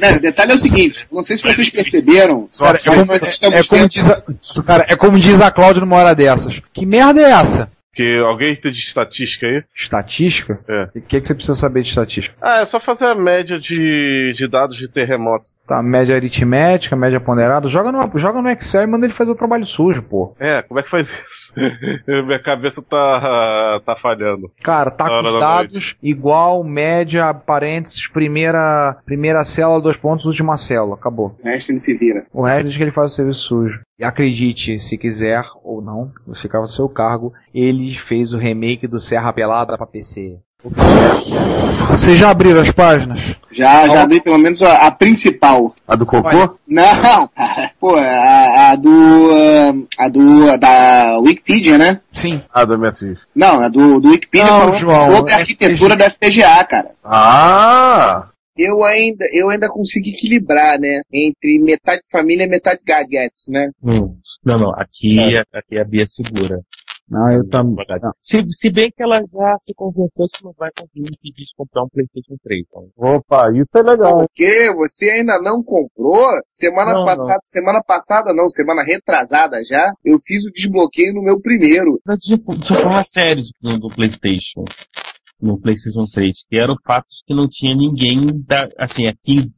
Não, 0.00 0.16
o 0.16 0.20
detalhe 0.20 0.52
é 0.52 0.54
o 0.54 0.58
seguinte, 0.58 1.06
não 1.10 1.22
sei 1.22 1.36
se 1.36 1.42
vocês 1.42 1.70
perceberam, 1.70 2.48
Cara, 2.56 2.70
é 2.70 2.72
mas 2.72 2.84
como, 2.84 3.04
nós 3.04 3.28
estamos 3.28 3.58
é 3.58 3.64
como 3.64 3.88
diz 3.88 4.10
a, 4.10 4.22
cara, 4.66 4.86
é 4.88 4.96
como 4.96 5.18
diz 5.18 5.40
a 5.40 5.50
Cláudia 5.50 5.80
numa 5.80 5.96
hora 5.96 6.14
dessas. 6.14 6.60
Que 6.72 6.86
merda 6.86 7.20
é 7.20 7.30
essa? 7.30 7.70
Que 7.94 8.18
alguém 8.18 8.56
tem 8.56 8.72
de 8.72 8.78
estatística 8.78 9.46
aí? 9.46 9.62
Estatística? 9.74 10.58
É. 10.68 10.98
O 10.98 11.02
que, 11.02 11.20
que 11.20 11.28
você 11.28 11.34
precisa 11.34 11.54
saber 11.54 11.82
de 11.82 11.90
estatística? 11.90 12.36
Ah, 12.42 12.62
é 12.62 12.66
só 12.66 12.80
fazer 12.80 13.04
a 13.04 13.14
média 13.14 13.58
de, 13.58 14.34
de 14.36 14.48
dados 14.48 14.76
de 14.76 14.88
terremoto. 14.88 15.50
Tá, 15.66 15.82
média 15.82 16.14
aritmética, 16.14 16.94
média 16.94 17.18
ponderada. 17.18 17.68
Joga 17.68 17.90
no, 17.90 18.18
joga 18.18 18.42
no 18.42 18.50
Excel 18.50 18.82
e 18.82 18.86
manda 18.86 19.06
ele 19.06 19.14
fazer 19.14 19.30
o 19.30 19.36
trabalho 19.36 19.64
sujo, 19.64 20.02
pô. 20.02 20.34
É, 20.38 20.62
como 20.62 20.78
é 20.78 20.82
que 20.82 20.90
faz 20.90 21.08
isso? 21.08 21.54
Minha 22.26 22.38
cabeça 22.38 22.82
tá, 22.82 23.80
tá 23.84 23.96
falhando. 23.96 24.50
Cara, 24.62 24.90
tá 24.90 25.08
com 25.08 25.26
os 25.26 25.32
da 25.32 25.38
dados 25.38 25.96
igual, 26.02 26.62
média, 26.62 27.32
parênteses, 27.32 28.06
primeira, 28.06 28.98
primeira 29.06 29.42
célula, 29.42 29.80
dois 29.80 29.96
pontos, 29.96 30.26
última 30.26 30.56
célula. 30.56 30.96
Acabou. 30.96 31.34
O 31.42 31.48
resto 31.48 31.70
ele 31.70 31.78
se 31.78 31.96
vira. 31.96 32.26
O 32.32 32.42
resto 32.42 32.68
diz 32.68 32.76
que 32.76 32.82
ele 32.82 32.90
faz 32.90 33.12
o 33.12 33.14
serviço 33.14 33.40
sujo. 33.40 33.80
E 33.98 34.04
acredite, 34.04 34.78
se 34.80 34.98
quiser 34.98 35.44
ou 35.62 35.80
não, 35.80 36.10
você 36.26 36.42
ficava 36.42 36.64
ao 36.64 36.68
seu 36.68 36.88
cargo, 36.88 37.32
ele 37.54 37.94
fez 37.94 38.34
o 38.34 38.38
remake 38.38 38.86
do 38.86 38.98
Serra 38.98 39.32
Pelada 39.32 39.76
pra 39.76 39.86
PC. 39.86 40.38
Vocês 41.90 42.18
já 42.18 42.30
abriram 42.30 42.60
as 42.60 42.72
páginas? 42.72 43.20
Já, 43.50 43.86
já 43.88 44.02
abri 44.02 44.20
pelo 44.20 44.38
menos 44.38 44.62
a, 44.62 44.86
a 44.86 44.90
principal. 44.90 45.74
A 45.86 45.94
do 45.94 46.06
cocô? 46.06 46.28
Olha. 46.28 46.50
Não, 46.66 47.28
cara. 47.28 47.70
Pô, 47.78 47.94
a, 47.96 48.70
a 48.70 48.76
do. 48.76 49.30
ah, 49.32 50.04
A 50.04 50.08
do. 50.08 50.58
Da 50.58 51.18
Wikipedia, 51.18 51.76
né? 51.76 52.00
Sim. 52.12 52.42
Ah, 52.52 52.64
do 52.64 52.78
MSX. 52.78 53.20
Não, 53.34 53.60
a 53.60 53.68
do, 53.68 54.00
do 54.00 54.08
Wikipedia 54.08 54.46
Não, 54.46 54.60
falando 54.60 54.78
João, 54.78 55.14
sobre 55.16 55.32
a 55.32 55.36
é 55.36 55.40
arquitetura 55.40 55.96
da 55.96 56.10
FPGA, 56.10 56.64
cara. 56.64 56.90
Ah! 57.04 58.28
Eu 58.56 58.82
ainda, 58.84 59.26
eu 59.32 59.50
ainda 59.50 59.68
consigo 59.68 60.08
equilibrar, 60.08 60.78
né? 60.78 61.02
Entre 61.12 61.60
metade 61.60 62.02
família 62.10 62.44
e 62.44 62.48
metade 62.48 62.80
gadgets, 62.86 63.48
né? 63.48 63.70
Não, 63.82 64.16
não, 64.44 64.58
não. 64.58 64.70
Aqui, 64.70 65.18
aqui 65.52 65.78
a 65.78 65.84
Bia 65.84 66.06
segura. 66.06 66.60
Não, 67.08 67.30
eu 67.30 67.46
também. 67.48 67.84
Se, 68.18 68.42
se 68.50 68.70
bem 68.70 68.90
que 68.90 69.02
ela 69.02 69.18
já 69.18 69.58
se 69.58 69.74
convenceu 69.74 70.26
que 70.32 70.42
não 70.42 70.54
vai 70.58 70.70
conseguir 70.76 71.02
impedir 71.02 71.44
de 71.44 71.54
comprar 71.56 71.84
um 71.84 71.88
PlayStation 71.88 72.36
3. 72.42 72.64
Então. 72.66 72.88
Opa, 72.96 73.52
isso 73.54 73.76
é 73.76 73.82
legal. 73.82 74.26
Porque 74.26 74.72
você 74.74 75.10
ainda 75.10 75.38
não 75.40 75.62
comprou? 75.62 76.26
Semana 76.50 76.94
Não, 76.94 77.04
passada, 77.04 77.40
semana 77.46 77.82
passada 77.82 78.32
não, 78.32 78.48
semana 78.48 78.82
retrasada 78.82 79.58
já, 79.64 79.92
eu 80.04 80.18
fiz 80.18 80.46
o 80.46 80.50
desbloqueio 80.50 81.12
no 81.12 81.22
meu 81.22 81.38
primeiro. 81.40 82.00
De, 82.18 82.36
de 82.36 82.68
falar 82.68 83.04
sério 83.04 83.44
no, 83.62 83.76
no 83.78 83.88
PlayStation. 83.88 84.64
No 85.40 85.60
PlayStation 85.60 86.06
3. 86.06 86.44
Que 86.48 86.58
era 86.58 86.72
o 86.72 86.78
fato 86.86 87.06
de 87.08 87.22
que 87.26 87.34
não 87.34 87.46
tinha 87.46 87.74
ninguém 87.74 88.26
da, 88.46 88.66
assim, 88.78 89.06
aqui, 89.06 89.52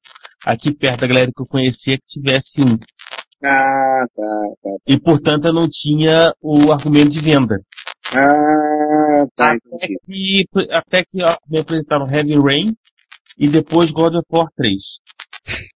aqui 0.45 0.75
perto 0.75 1.01
da 1.01 1.07
galera 1.07 1.31
que 1.35 1.43
eu 1.43 1.47
conhecia 1.47 1.97
que 1.97 2.07
tivesse 2.07 2.61
um. 2.61 2.77
Ah, 3.45 4.05
tá, 4.15 4.23
tá. 4.63 4.71
E 4.87 4.99
portanto 4.99 5.47
eu 5.47 5.53
não 5.53 5.69
tinha 5.69 6.33
o 6.41 6.73
argumento 6.73 7.11
de 7.11 7.21
venda. 7.21 7.61
Ah, 8.15 9.25
tá, 9.35 9.53
Até 9.53 9.87
entendi. 9.87 9.99
que, 10.07 10.47
até 10.73 11.05
que 11.05 11.23
ó, 11.23 11.37
me 11.49 11.59
apresentaram 11.61 12.11
Heavy 12.11 12.39
Rain 12.39 12.75
e 13.39 13.49
depois 13.49 13.91
God 13.91 14.15
of 14.15 14.27
War 14.31 14.49
3. 14.57 14.75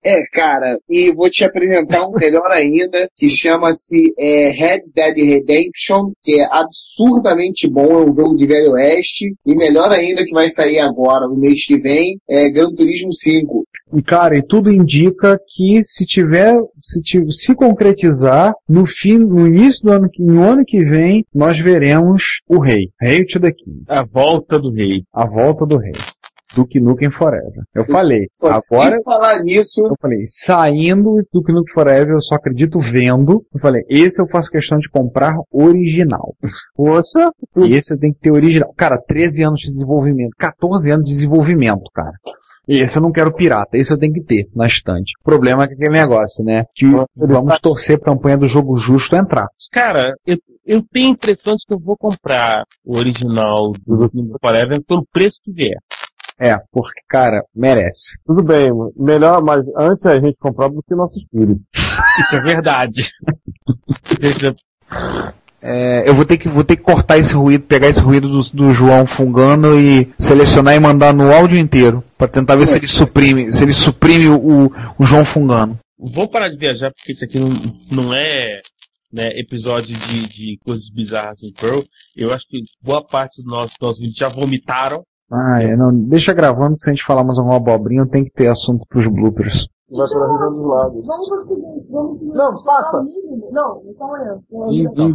É, 0.05 0.17
cara, 0.33 0.79
e 0.89 1.13
vou 1.13 1.29
te 1.29 1.45
apresentar 1.45 2.07
um 2.07 2.13
melhor 2.13 2.51
ainda, 2.51 3.09
que 3.17 3.29
chama-se 3.29 4.13
é, 4.19 4.49
Red 4.49 4.81
Dead 4.95 5.17
Redemption, 5.17 6.13
que 6.23 6.41
é 6.41 6.49
absurdamente 6.51 7.69
bom, 7.69 8.03
é 8.03 8.09
um 8.09 8.13
jogo 8.13 8.35
de 8.35 8.47
Velho 8.47 8.73
Oeste, 8.73 9.35
e 9.47 9.55
melhor 9.55 9.91
ainda 9.93 10.25
que 10.25 10.33
vai 10.33 10.49
sair 10.49 10.79
agora, 10.79 11.29
no 11.29 11.37
mês 11.37 11.67
que 11.67 11.79
vem, 11.79 12.19
é 12.29 12.51
Gran 12.51 12.73
Turismo 12.75 13.13
5. 13.13 13.65
E 13.93 14.03
cara, 14.03 14.37
e 14.37 14.43
tudo 14.43 14.73
indica 14.73 15.39
que 15.49 15.83
se 15.83 16.07
tiver, 16.07 16.55
se, 16.79 17.01
se 17.31 17.55
concretizar, 17.55 18.55
no 18.69 18.87
fim, 18.87 19.19
no 19.19 19.47
início 19.47 19.83
do 19.85 19.93
ano 19.93 20.09
que, 20.09 20.23
no 20.23 20.43
ano 20.43 20.65
que 20.65 20.85
vem, 20.85 21.25
nós 21.35 21.59
veremos 21.59 22.41
o 22.49 22.61
rei. 22.61 22.89
Rei 23.01 23.25
to 23.27 23.41
the 23.41 23.51
King. 23.51 23.83
A 23.89 24.05
volta 24.05 24.59
do 24.59 24.71
rei. 24.71 25.03
A 25.13 25.27
volta 25.27 25.67
do 25.67 25.77
rei. 25.77 25.93
Duke 26.55 26.81
Nukem 26.81 27.11
Forever. 27.11 27.63
Eu 27.75 27.85
falei. 27.87 28.27
Só 28.33 28.49
Agora, 28.49 28.97
falar 29.05 29.41
nisso, 29.41 29.87
eu 29.87 29.97
falei, 30.01 30.23
saindo 30.27 31.15
do 31.15 31.21
Duke 31.33 31.53
Nukem 31.53 31.73
Forever, 31.73 32.15
eu 32.15 32.23
só 32.23 32.35
acredito 32.35 32.79
vendo. 32.79 33.45
Eu 33.55 33.61
falei, 33.61 33.83
esse 33.89 34.21
eu 34.21 34.29
faço 34.29 34.51
questão 34.51 34.79
de 34.79 34.89
comprar 34.89 35.35
original. 35.53 36.35
Poxa, 36.75 37.31
Esse 37.69 37.97
tem 37.97 38.13
que 38.13 38.21
ter 38.21 38.33
original. 38.33 38.73
Cara, 38.77 39.01
13 39.07 39.45
anos 39.45 39.61
de 39.61 39.69
desenvolvimento, 39.69 40.31
14 40.39 40.91
anos 40.91 41.05
de 41.05 41.13
desenvolvimento, 41.13 41.85
cara. 41.95 42.13
Esse 42.69 42.99
eu 42.99 43.03
não 43.03 43.11
quero 43.11 43.35
pirata, 43.35 43.77
esse 43.77 43.93
eu 43.93 43.99
tenho 43.99 44.13
que 44.13 44.23
ter 44.23 44.47
na 44.55 44.67
estante. 44.67 45.15
O 45.21 45.25
problema 45.25 45.65
é 45.65 45.67
que 45.67 45.75
aquele 45.75 45.91
negócio, 45.91 46.45
né? 46.45 46.65
Que 46.75 46.87
vamos 47.17 47.59
torcer 47.59 47.99
pra 47.99 48.13
campanha 48.13 48.37
do 48.37 48.47
jogo 48.47 48.77
justo 48.77 49.17
entrar. 49.17 49.47
Cara, 49.73 50.15
eu, 50.25 50.37
eu 50.65 50.83
tenho 50.93 51.09
a 51.09 51.13
impressão 51.13 51.57
de 51.57 51.65
que 51.67 51.75
eu 51.75 51.81
vou 51.81 51.97
comprar 51.97 52.63
o 52.85 52.97
original 52.97 53.73
do 53.85 54.09
Nintendo 54.15 54.39
Forever 54.41 54.81
pelo 54.87 55.05
preço 55.13 55.41
que 55.43 55.53
vier. 55.53 55.79
É, 56.40 56.57
porque, 56.72 57.00
cara, 57.09 57.44
merece. 57.55 58.18
tudo 58.24 58.42
bem, 58.42 58.70
melhor, 58.96 59.42
mas 59.42 59.62
antes 59.76 60.07
a 60.07 60.14
gente 60.14 60.37
comprar 60.40 60.68
do 60.68 60.83
que 60.83 60.94
nossos 60.94 61.22
filhos. 61.31 61.59
Isso 62.18 62.37
é 62.37 62.40
verdade. 62.40 63.03
É, 65.62 66.09
eu 66.09 66.14
vou 66.14 66.24
ter 66.24 66.38
que 66.38 66.48
vou 66.48 66.64
ter 66.64 66.74
que 66.74 66.83
cortar 66.83 67.18
esse 67.18 67.35
ruído, 67.35 67.64
pegar 67.64 67.87
esse 67.87 68.00
ruído 68.00 68.31
do, 68.31 68.40
do 68.50 68.72
João 68.72 69.05
fungando 69.05 69.79
e 69.79 70.11
selecionar 70.18 70.74
e 70.74 70.81
mandar 70.81 71.12
no 71.12 71.31
áudio 71.31 71.59
inteiro 71.59 72.03
Pra 72.20 72.29
tentar 72.29 72.55
ver 72.55 72.66
se 72.66 72.76
ele 72.76 72.87
suprime, 72.87 73.50
se 73.50 73.64
ele 73.64 73.72
suprime 73.72 74.29
o, 74.29 74.70
o, 74.98 75.07
João 75.07 75.24
fungando. 75.24 75.79
Vou 75.98 76.29
parar 76.29 76.50
de 76.50 76.59
viajar 76.59 76.92
porque 76.92 77.12
isso 77.12 77.24
aqui 77.24 77.38
não, 77.38 77.48
não 77.90 78.12
é 78.12 78.61
né, 79.11 79.31
episódio 79.38 79.96
de, 79.96 80.29
de 80.29 80.59
coisas 80.59 80.90
bizarras 80.90 81.42
em 81.42 81.50
Pearl. 81.50 81.81
Eu 82.14 82.31
acho 82.31 82.46
que 82.46 82.62
boa 82.83 83.03
parte 83.03 83.40
dos 83.42 83.50
nossos, 83.50 83.74
nossos 83.81 84.00
vídeos 84.00 84.18
já 84.18 84.29
vomitaram. 84.29 85.03
Ah, 85.33 85.62
é, 85.62 85.77
não, 85.77 85.95
deixa 85.95 86.33
gravando 86.33 86.77
que 86.77 86.83
se 86.85 86.90
a 86.90 86.93
gente 86.93 87.05
falar 87.05 87.23
mais 87.25 87.38
alguma 87.38 87.57
abobrinha, 87.57 88.07
tem 88.07 88.25
que 88.25 88.31
ter 88.33 88.49
assunto 88.51 88.85
pros 88.88 89.07
bloopers. 89.07 89.69
Vai 89.90 90.09
pra 90.09 90.33
região 90.33 90.55
dos 90.55 90.66
lados. 90.66 91.07
Vamos 91.07 91.29
pro 91.29 91.40
seguinte, 91.49 91.87
vamos 91.90 92.23
Não, 92.35 92.64
passa. 92.64 93.05
Não, 93.51 93.83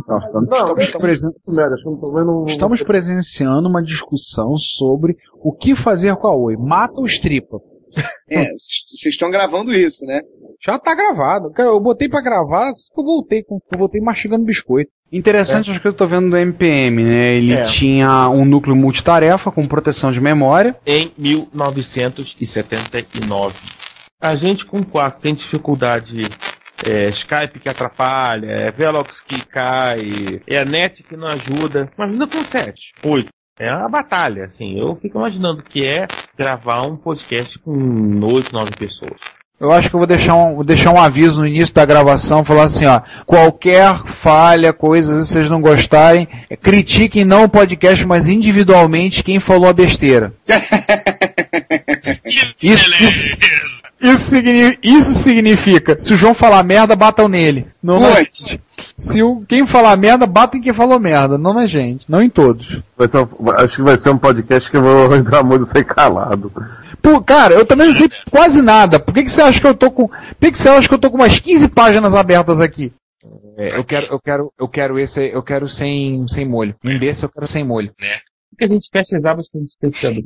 nossa, 0.08 0.41
Não, 0.41 0.75
estamos, 0.78 0.91
presen- 0.97 1.32
estamos 2.45 2.84
presenciando 2.84 3.69
uma 3.69 3.82
discussão 3.82 4.58
sobre 4.58 5.15
o 5.43 5.54
que 5.54 5.75
fazer 5.75 6.15
com 6.17 6.28
a 6.28 6.36
Oi. 6.36 6.58
Mata 6.58 6.99
ou 6.99 7.06
estripa? 7.06 7.60
é, 8.30 8.47
vocês 8.58 9.06
estão 9.13 9.30
gravando 9.32 9.71
isso, 9.71 10.06
né? 10.06 10.21
Já 10.62 10.78
tá 10.78 10.93
gravado. 10.93 11.51
Cara, 11.51 11.69
eu 11.69 11.80
botei 11.80 12.10
pra 12.10 12.21
gravar, 12.21 12.67
eu 12.97 13.04
voltei, 13.04 13.43
eu 13.49 13.78
voltei 13.80 14.01
mastigando 14.01 14.43
biscoito. 14.43 14.91
Interessante 15.12 15.72
as 15.72 15.78
que 15.78 15.88
eu 15.88 15.94
tô 15.94 16.06
vendo 16.08 16.30
do 16.30 16.38
MPM, 16.38 17.04
né? 17.04 17.36
Ele 17.36 17.54
É. 17.54 17.63
tinha 17.65 18.28
um 18.30 18.44
núcleo 18.44 18.76
multitarefa 18.76 19.52
com 19.52 19.65
proteção 19.65 20.12
de 20.12 20.20
memória. 20.20 20.76
Em 20.86 21.12
1979. 21.18 23.54
A 24.22 24.36
gente 24.36 24.65
com 24.65 24.84
4 24.84 25.22
tem 25.22 25.34
dificuldade. 25.34 26.28
É, 26.86 27.08
Skype 27.10 27.60
que 27.60 27.70
atrapalha, 27.70 28.48
é 28.48 28.72
Velox 28.72 29.22
que 29.22 29.39
cai, 29.46 30.41
é 30.46 30.60
a 30.60 30.65
net 30.65 31.04
que 31.04 31.15
não 31.15 31.28
ajuda. 31.28 31.89
Imagina 31.98 32.28
com 32.28 32.44
7, 32.44 32.91
8. 33.04 33.30
É 33.58 33.74
uma 33.74 33.88
batalha, 33.88 34.44
assim. 34.46 34.78
Eu 34.78 34.98
fico 35.02 35.18
imaginando 35.18 35.63
que 35.63 35.86
é 35.86 36.06
gravar 36.38 36.82
um 36.84 36.98
podcast 36.98 37.58
com 37.60 37.72
8, 38.22 38.52
9 38.52 38.72
pessoas. 38.78 39.35
Eu 39.60 39.72
acho 39.72 39.89
que 39.89 39.96
eu 39.96 40.00
vou 40.00 40.06
deixar 40.08 40.36
um, 40.36 40.56
vou 40.56 40.63
deixar 40.65 40.91
um 40.91 41.00
aviso 41.00 41.39
no 41.39 41.48
início 41.48 41.74
da 41.74 41.86
gravação, 41.86 42.44
falar 42.44 42.63
assim, 42.63 42.86
ó, 42.86 43.00
qualquer 43.26 43.96
falha, 44.06 44.74
coisas 44.74 45.28
que 45.28 45.34
vocês 45.34 45.50
não 45.50 45.62
gostarem, 45.62 46.28
critiquem 46.62 47.24
não 47.24 47.46
o 47.46 47.50
podcast, 47.50 48.06
mas 48.06 48.28
individualmente 48.28 49.24
quem 49.24 49.39
falou 49.39 49.70
a 49.70 49.74
besteira. 49.74 50.34
Que 52.58 52.68
Isso- 52.74 52.89
beleza! 52.89 53.85
Isso, 54.13 54.30
signi- 54.32 54.78
isso 54.84 55.13
significa, 55.13 55.98
se 55.98 56.13
o 56.13 56.15
João 56.15 56.34
falar 56.34 56.63
merda, 56.63 56.96
batam 56.96 57.28
nele. 57.28 57.68
Não 57.82 58.00
na 58.00 58.13
gente. 58.20 58.62
Se 58.98 59.22
o, 59.24 59.41
quem 59.48 59.65
falar 59.65 59.98
merda, 59.98 60.26
batem 60.26 60.62
quem 60.62 60.74
falou 60.74 61.00
merda, 61.00 61.38
não 61.38 61.54
na 61.54 61.65
gente, 61.65 62.06
não 62.10 62.22
em 62.22 62.30
todos. 62.30 62.80
Vai 62.98 63.08
ser 63.08 63.20
um- 63.20 63.52
acho 63.58 63.76
que 63.78 63.82
vai 63.82 63.98
ser 63.98 64.10
um 64.10 64.18
podcast 64.18 64.70
que 64.70 64.78
eu 64.78 64.82
vou 64.82 65.15
entrar 65.15 65.44
muito 65.44 65.66
sem 65.66 65.84
calado. 65.84 66.51
Pô, 67.01 67.22
cara, 67.22 67.53
eu 67.53 67.66
também 67.66 67.88
não 67.88 67.93
sei 67.93 68.10
quase 68.32 68.62
nada. 68.62 68.99
Por 68.99 69.14
que, 69.14 69.24
que 69.24 69.32
você 69.32 69.41
acha 69.41 69.60
que 69.60 69.68
eu 69.68 69.76
tô 69.76 69.91
com. 69.91 70.08
Por 70.08 70.18
que, 70.41 70.51
que 70.51 70.58
você 70.58 70.70
acha 70.70 70.88
que 70.88 70.93
eu 70.93 70.99
tô 70.99 71.10
com 71.12 71.18
umas 71.18 71.39
15 71.39 71.68
páginas 71.68 72.16
abertas 72.16 72.60
aqui? 72.62 72.91
É, 73.58 73.78
eu 73.78 73.84
quero, 73.84 74.08
eu 74.08 74.20
quero, 74.20 74.53
eu 74.60 74.68
quero 74.68 74.99
esse, 74.99 75.22
eu 75.34 75.41
quero 75.41 75.68
sem, 75.68 76.28
sem 76.28 76.45
molho. 76.47 76.76
Um 76.84 76.97
desse 76.99 77.24
eu 77.26 77.30
quero 77.30 77.47
sem 77.47 77.64
molho. 77.64 77.91
Porque 78.56 78.72
a 78.72 78.74
gente 78.74 78.89
fecha 78.91 79.18
as 79.18 79.26
abas 79.26 79.49
com 79.49 79.62
os 79.62 79.76
pescadores, 79.80 80.26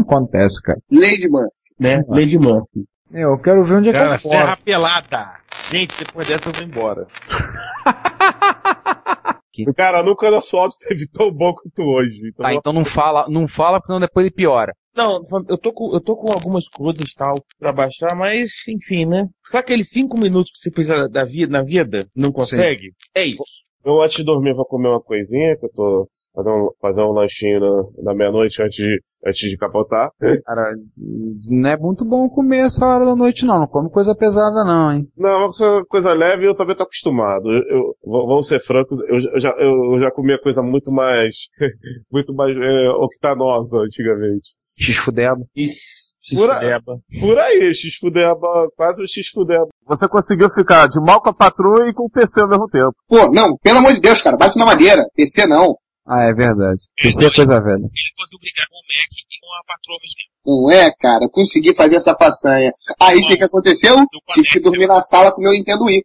Acontece, 0.00 0.62
cara. 0.62 0.78
Lady 0.92 1.28
Murphy. 1.28 1.74
né? 1.78 2.04
Lady 2.06 2.38
Murphy. 2.38 2.84
É, 3.12 3.24
Eu 3.24 3.38
quero 3.38 3.64
ver 3.64 3.76
onde 3.76 3.88
é 3.88 3.92
que 3.92 3.98
Cara, 3.98 4.14
eu 4.14 4.18
serra 4.18 4.56
pelada. 4.58 5.40
Gente, 5.70 5.96
depois 5.98 6.28
dessa 6.28 6.48
eu 6.48 6.52
vou 6.52 6.64
embora. 6.64 7.06
Cara, 9.76 10.02
nunca 10.02 10.30
nosso 10.30 10.56
áudio 10.56 10.76
teve 10.78 11.06
tão 11.08 11.30
bom 11.30 11.52
quanto 11.52 11.82
hoje. 11.82 12.18
Então 12.28 12.44
Tá, 12.44 12.54
então 12.54 12.72
não 12.72 12.84
fala, 12.84 13.26
não 13.28 13.46
fala, 13.46 13.78
porque 13.78 13.88
senão 13.88 14.00
depois 14.00 14.24
ele 14.24 14.34
piora. 14.34 14.72
Não, 14.94 15.20
eu 15.48 15.58
tô 15.58 15.72
com, 15.72 15.92
eu 15.92 16.00
tô 16.00 16.16
com 16.16 16.32
algumas 16.32 16.68
coisas 16.68 17.12
tal 17.14 17.36
pra 17.58 17.72
baixar, 17.72 18.14
mas 18.16 18.50
enfim, 18.68 19.06
né? 19.06 19.26
Sabe 19.44 19.62
aqueles 19.62 19.90
cinco 19.90 20.18
minutos 20.18 20.52
que 20.52 20.58
você 20.58 20.70
precisa 20.70 21.08
da 21.08 21.24
vida, 21.24 21.52
na 21.52 21.62
vida? 21.62 22.06
Não 22.16 22.32
consegue? 22.32 22.92
É 23.14 23.24
isso. 23.24 23.42
Eu 23.84 24.02
antes 24.02 24.16
de 24.16 24.24
dormir 24.24 24.54
vou 24.54 24.64
comer 24.66 24.88
uma 24.88 25.00
coisinha, 25.00 25.56
que 25.56 25.64
eu 25.64 25.70
tô 25.72 26.08
fazendo 26.34 26.74
fazer 26.80 27.02
um 27.02 27.12
lanchinho 27.12 27.60
na, 27.60 28.12
na 28.12 28.14
meia-noite 28.14 28.62
antes 28.62 28.76
de, 28.76 28.98
antes 29.26 29.48
de 29.50 29.56
capotar. 29.56 30.10
Cara, 30.44 30.74
não 31.50 31.70
é 31.70 31.76
muito 31.78 32.04
bom 32.04 32.28
comer 32.28 32.66
essa 32.66 32.86
hora 32.86 33.04
da 33.06 33.16
noite 33.16 33.46
não, 33.46 33.58
não 33.60 33.66
come 33.66 33.88
coisa 33.90 34.14
pesada 34.14 34.62
não, 34.64 34.92
hein. 34.92 35.08
Não, 35.16 35.48
essa 35.48 35.82
coisa 35.88 36.12
leve 36.12 36.46
eu 36.46 36.54
também 36.54 36.76
tô 36.76 36.82
acostumado. 36.82 37.48
Eu, 37.50 37.62
eu- 37.78 37.96
vamos 38.04 38.48
ser 38.48 38.60
francos, 38.60 38.98
eu, 39.08 39.18
já- 39.20 39.30
eu 39.32 39.40
já, 39.40 39.50
eu, 39.58 39.94
eu 39.94 39.98
já 39.98 40.10
comia 40.10 40.38
coisa 40.38 40.62
muito 40.62 40.92
mais, 40.92 41.48
muito 42.12 42.34
mais 42.34 42.54
é, 42.54 42.90
octanosa 42.90 43.78
antigamente. 43.80 44.50
X-fudeba. 44.78 45.40
Isso, 45.56 46.16
Por, 46.34 46.50
a- 46.50 46.80
por 47.18 47.38
aí, 47.38 47.72
X-fudeba, 47.74 48.68
quase 48.76 49.02
o 49.02 49.08
X-fudeba. 49.08 49.68
Você 49.86 50.08
conseguiu 50.08 50.48
ficar 50.50 50.86
de 50.86 51.00
mal 51.00 51.20
com 51.20 51.30
a 51.30 51.34
patroa 51.34 51.88
e 51.88 51.92
com 51.94 52.04
o 52.04 52.10
PC 52.10 52.40
ao 52.40 52.48
mesmo 52.48 52.68
tempo. 52.68 52.94
Pô, 53.08 53.30
não, 53.32 53.56
pelo 53.58 53.78
amor 53.78 53.92
de 53.92 54.00
Deus, 54.00 54.22
cara, 54.22 54.36
bate 54.36 54.58
na 54.58 54.66
madeira. 54.66 55.04
PC 55.16 55.46
não. 55.46 55.76
Ah, 56.10 56.24
é 56.24 56.34
verdade. 56.34 56.82
Isso 57.04 57.24
é 57.24 57.32
coisa 57.32 57.60
velha. 57.60 57.86
Não 60.44 60.70
é, 60.70 60.90
cara, 60.98 61.24
eu 61.24 61.30
consegui 61.30 61.72
fazer 61.72 61.94
essa 61.94 62.16
façanha. 62.16 62.72
Aí 63.00 63.18
o 63.18 63.26
que 63.28 63.36
que 63.36 63.44
aconteceu? 63.44 63.94
Tive 64.30 64.48
que 64.48 64.60
dormir 64.60 64.88
na 64.88 65.00
sala 65.00 65.30
com 65.30 65.40
meu 65.40 65.52
Nintendo 65.52 65.84
Wii. 65.84 66.04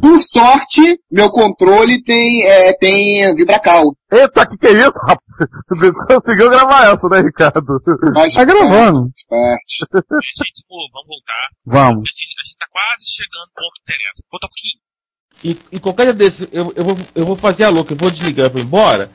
Por 0.00 0.20
sorte, 0.20 1.00
meu 1.10 1.30
controle 1.30 2.02
tem, 2.02 2.44
é, 2.44 2.74
tem 2.74 3.34
vibracal. 3.34 3.96
Eita, 4.12 4.46
que 4.46 4.58
que 4.58 4.66
é 4.66 4.72
isso, 4.72 4.98
rapaz? 5.00 5.24
Tu 5.68 5.92
conseguiu 6.06 6.50
gravar 6.50 6.92
essa, 6.92 7.08
né, 7.08 7.20
Ricardo? 7.20 7.80
Tá 8.34 8.44
gravando. 8.44 9.08
Gente, 9.08 10.64
pô, 10.68 10.76
vamos 10.92 11.08
voltar. 11.08 11.48
Vamos. 11.64 12.04
A 12.04 12.12
gente, 12.12 12.34
a 12.40 12.44
gente 12.44 12.58
tá 12.58 12.66
quase 12.70 13.04
chegando 13.06 13.46
no 13.48 13.54
ponto 13.56 13.72
que 13.72 13.82
interessa. 13.82 14.22
Falta 14.30 14.46
um 14.46 14.50
pouquinho. 14.50 14.86
E, 15.44 15.56
e 15.70 15.78
qualquer 15.78 16.04
dia 16.04 16.14
desse, 16.14 16.48
eu, 16.50 16.72
eu, 16.74 16.84
vou, 16.84 16.98
eu 17.14 17.26
vou 17.26 17.36
fazer 17.36 17.64
a 17.64 17.68
louca, 17.68 17.92
eu 17.92 17.98
vou 17.98 18.10
desligar 18.10 18.46
e 18.46 18.50
vou 18.50 18.62
embora. 18.62 19.10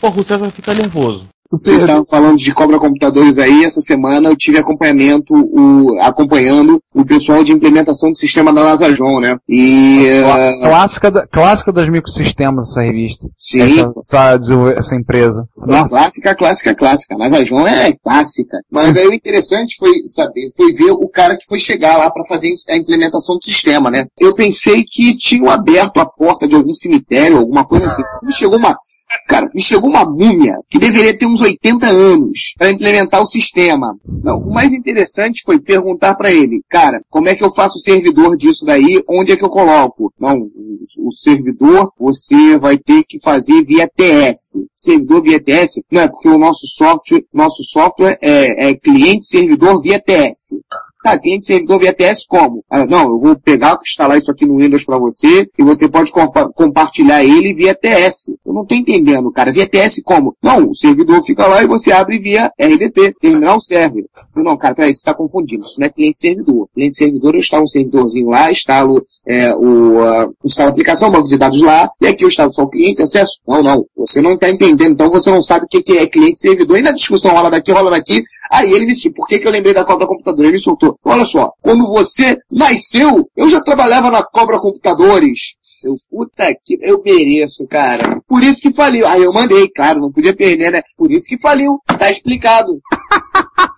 Porra, 0.00 0.20
o 0.20 0.24
César 0.24 0.44
vai 0.44 0.50
ficar 0.50 0.74
nervoso. 0.74 1.26
Vocês 1.50 1.78
estavam 1.82 2.04
falando 2.04 2.36
de 2.36 2.52
cobra 2.52 2.78
computadores 2.78 3.38
aí, 3.38 3.64
essa 3.64 3.80
semana 3.80 4.28
eu 4.28 4.36
tive 4.36 4.58
acompanhamento, 4.58 5.34
o, 5.34 5.98
acompanhando 6.00 6.80
o 6.94 7.04
pessoal 7.04 7.42
de 7.44 7.52
implementação 7.52 8.10
do 8.10 8.18
sistema 8.18 8.52
da 8.52 8.62
NasaJon, 8.64 9.20
né? 9.20 9.36
E, 9.48 10.04
eh, 10.06 10.58
Clássica, 10.60 11.10
da- 11.10 11.26
clássica 11.26 11.72
das 11.72 11.88
microsistemas 11.88 12.70
essa 12.70 12.82
revista. 12.82 13.28
Sim. 13.36 13.60
Essa, 13.62 13.92
essa, 14.00 14.74
essa 14.76 14.96
empresa. 14.96 15.46
Não, 15.68 15.86
clássica, 15.88 16.34
clássica, 16.34 16.74
clássica. 16.74 17.14
A 17.14 17.18
NasaJon 17.18 17.66
é 17.66 17.92
clássica. 18.02 18.58
Mas 18.70 18.96
aí 18.96 19.06
o 19.06 19.12
interessante 19.14 19.76
foi 19.78 19.92
saber, 20.06 20.48
foi 20.56 20.72
ver 20.72 20.90
o 20.92 21.08
cara 21.08 21.36
que 21.36 21.46
foi 21.46 21.58
chegar 21.58 21.96
lá 21.96 22.10
para 22.10 22.24
fazer 22.24 22.52
a 22.68 22.76
implementação 22.76 23.36
do 23.36 23.42
sistema, 23.44 23.90
né? 23.90 24.06
Eu 24.18 24.34
pensei 24.34 24.84
que 24.84 25.16
tinham 25.16 25.50
aberto 25.50 25.98
a 26.00 26.06
porta 26.06 26.46
de 26.46 26.54
algum 26.54 26.74
cemitério, 26.74 27.38
alguma 27.38 27.64
coisa 27.64 27.86
assim. 27.86 28.02
Me 28.22 28.32
chegou 28.32 28.58
uma, 28.58 28.76
cara, 29.28 29.48
me 29.54 29.60
chegou 29.60 29.88
uma 29.88 30.04
múmia 30.04 30.54
que 30.68 30.78
deveria 30.78 31.16
ter 31.16 31.26
uns 31.26 31.40
80 31.46 31.86
anos 31.86 32.54
para 32.58 32.70
implementar 32.70 33.22
o 33.22 33.26
sistema. 33.26 33.96
Não, 34.22 34.38
o 34.38 34.52
mais 34.52 34.72
interessante 34.72 35.42
foi 35.44 35.60
perguntar 35.60 36.14
para 36.14 36.32
ele, 36.32 36.62
cara, 36.68 37.00
como 37.08 37.28
é 37.28 37.34
que 37.34 37.44
eu 37.44 37.50
faço 37.50 37.78
o 37.78 37.80
servidor 37.80 38.36
disso 38.36 38.64
daí? 38.64 39.02
Onde 39.08 39.32
é 39.32 39.36
que 39.36 39.44
eu 39.44 39.50
coloco? 39.50 40.12
Não, 40.18 40.36
o, 41.00 41.12
servidor 41.12 41.90
você 41.98 42.56
vai 42.58 42.78
ter 42.78 43.04
que 43.04 43.18
fazer 43.20 43.62
via 43.64 43.88
TS. 43.88 44.56
Servidor 44.76 45.22
via 45.22 45.40
TS? 45.40 45.80
Não, 45.90 46.02
é 46.02 46.08
porque 46.08 46.28
o 46.28 46.38
nosso 46.38 46.66
software, 46.66 47.24
nosso 47.32 47.62
software 47.64 48.18
é, 48.20 48.70
é 48.70 48.74
cliente 48.74 49.26
servidor 49.26 49.80
via 49.82 50.00
TS. 50.00 50.54
Cliente 51.18 51.46
servidor 51.46 51.80
TS 51.94 52.26
como? 52.26 52.64
Ah, 52.70 52.86
não, 52.86 53.08
eu 53.08 53.18
vou 53.18 53.36
pegar, 53.36 53.78
instalar 53.82 54.18
isso 54.18 54.30
aqui 54.30 54.46
no 54.46 54.56
Windows 54.58 54.84
para 54.84 54.98
você 54.98 55.48
e 55.58 55.62
você 55.62 55.88
pode 55.88 56.10
compa- 56.12 56.48
compartilhar 56.54 57.22
ele 57.24 57.52
via 57.52 57.74
TS. 57.74 58.32
Eu 58.44 58.52
não 58.52 58.64
tô 58.64 58.74
entendendo, 58.74 59.30
cara. 59.30 59.52
Via 59.52 59.66
TS 59.66 60.02
como? 60.04 60.34
Não, 60.42 60.70
o 60.70 60.74
servidor 60.74 61.22
fica 61.22 61.46
lá 61.46 61.62
e 61.62 61.66
você 61.66 61.92
abre 61.92 62.18
via 62.18 62.50
RDP, 62.58 63.14
terminal 63.20 63.60
server. 63.60 64.04
Eu, 64.34 64.42
Não, 64.42 64.56
cara, 64.56 64.74
peraí, 64.74 64.92
você 64.92 64.98
está 64.98 65.14
confundindo. 65.14 65.64
Isso 65.64 65.80
não 65.80 65.86
é 65.86 65.90
cliente 65.90 66.20
servidor. 66.20 66.68
Cliente 66.74 66.96
servidor, 66.96 67.34
eu 67.34 67.40
instalo 67.40 67.64
um 67.64 67.68
servidorzinho 67.68 68.28
lá, 68.28 68.50
instalo 68.50 69.02
é, 69.26 69.54
o, 69.54 70.00
ah, 70.02 70.28
instalo 70.44 70.68
a 70.68 70.72
aplicação, 70.72 71.10
banco 71.10 71.28
de 71.28 71.36
dados 71.38 71.60
lá, 71.62 71.88
e 72.00 72.06
aqui 72.06 72.24
eu 72.24 72.28
instalo 72.28 72.52
só 72.52 72.62
o 72.62 72.68
cliente, 72.68 73.02
acesso. 73.02 73.40
Não, 73.46 73.62
não, 73.62 73.84
você 73.96 74.20
não 74.20 74.32
está 74.32 74.48
entendendo, 74.50 74.92
então 74.92 75.10
você 75.10 75.30
não 75.30 75.42
sabe 75.42 75.64
o 75.66 75.68
que, 75.68 75.82
que 75.82 75.98
é 75.98 76.06
cliente 76.06 76.40
servidor. 76.40 76.78
E 76.78 76.82
na 76.82 76.92
discussão 76.92 77.32
rola 77.32 77.50
daqui, 77.50 77.72
rola 77.72 77.90
daqui, 77.90 78.22
aí 78.50 78.70
ele 78.72 78.86
me 78.86 78.92
disse, 78.92 79.10
por 79.10 79.26
que, 79.26 79.38
que 79.38 79.46
eu 79.46 79.52
lembrei 79.52 79.72
da 79.74 79.84
cobra 79.84 80.06
computador? 80.06 80.44
Ele 80.44 80.54
me 80.54 80.58
soltou. 80.58 80.95
Olha 81.04 81.24
só, 81.24 81.52
quando 81.60 81.86
você 81.86 82.38
nasceu, 82.50 83.28
eu 83.36 83.48
já 83.48 83.60
trabalhava 83.60 84.10
na 84.10 84.22
cobra 84.22 84.58
computadores. 84.60 85.56
Eu, 85.84 85.96
puta 86.10 86.54
que, 86.64 86.78
eu 86.80 87.02
mereço, 87.04 87.66
cara. 87.68 88.20
Por 88.26 88.42
isso 88.42 88.60
que 88.60 88.72
faliu. 88.72 89.06
Aí 89.06 89.22
eu 89.22 89.32
mandei, 89.32 89.68
claro, 89.68 90.00
não 90.00 90.10
podia 90.10 90.34
perder, 90.34 90.72
né? 90.72 90.82
Por 90.96 91.10
isso 91.10 91.26
que 91.28 91.38
faliu. 91.38 91.78
Tá 91.98 92.10
explicado. 92.10 92.72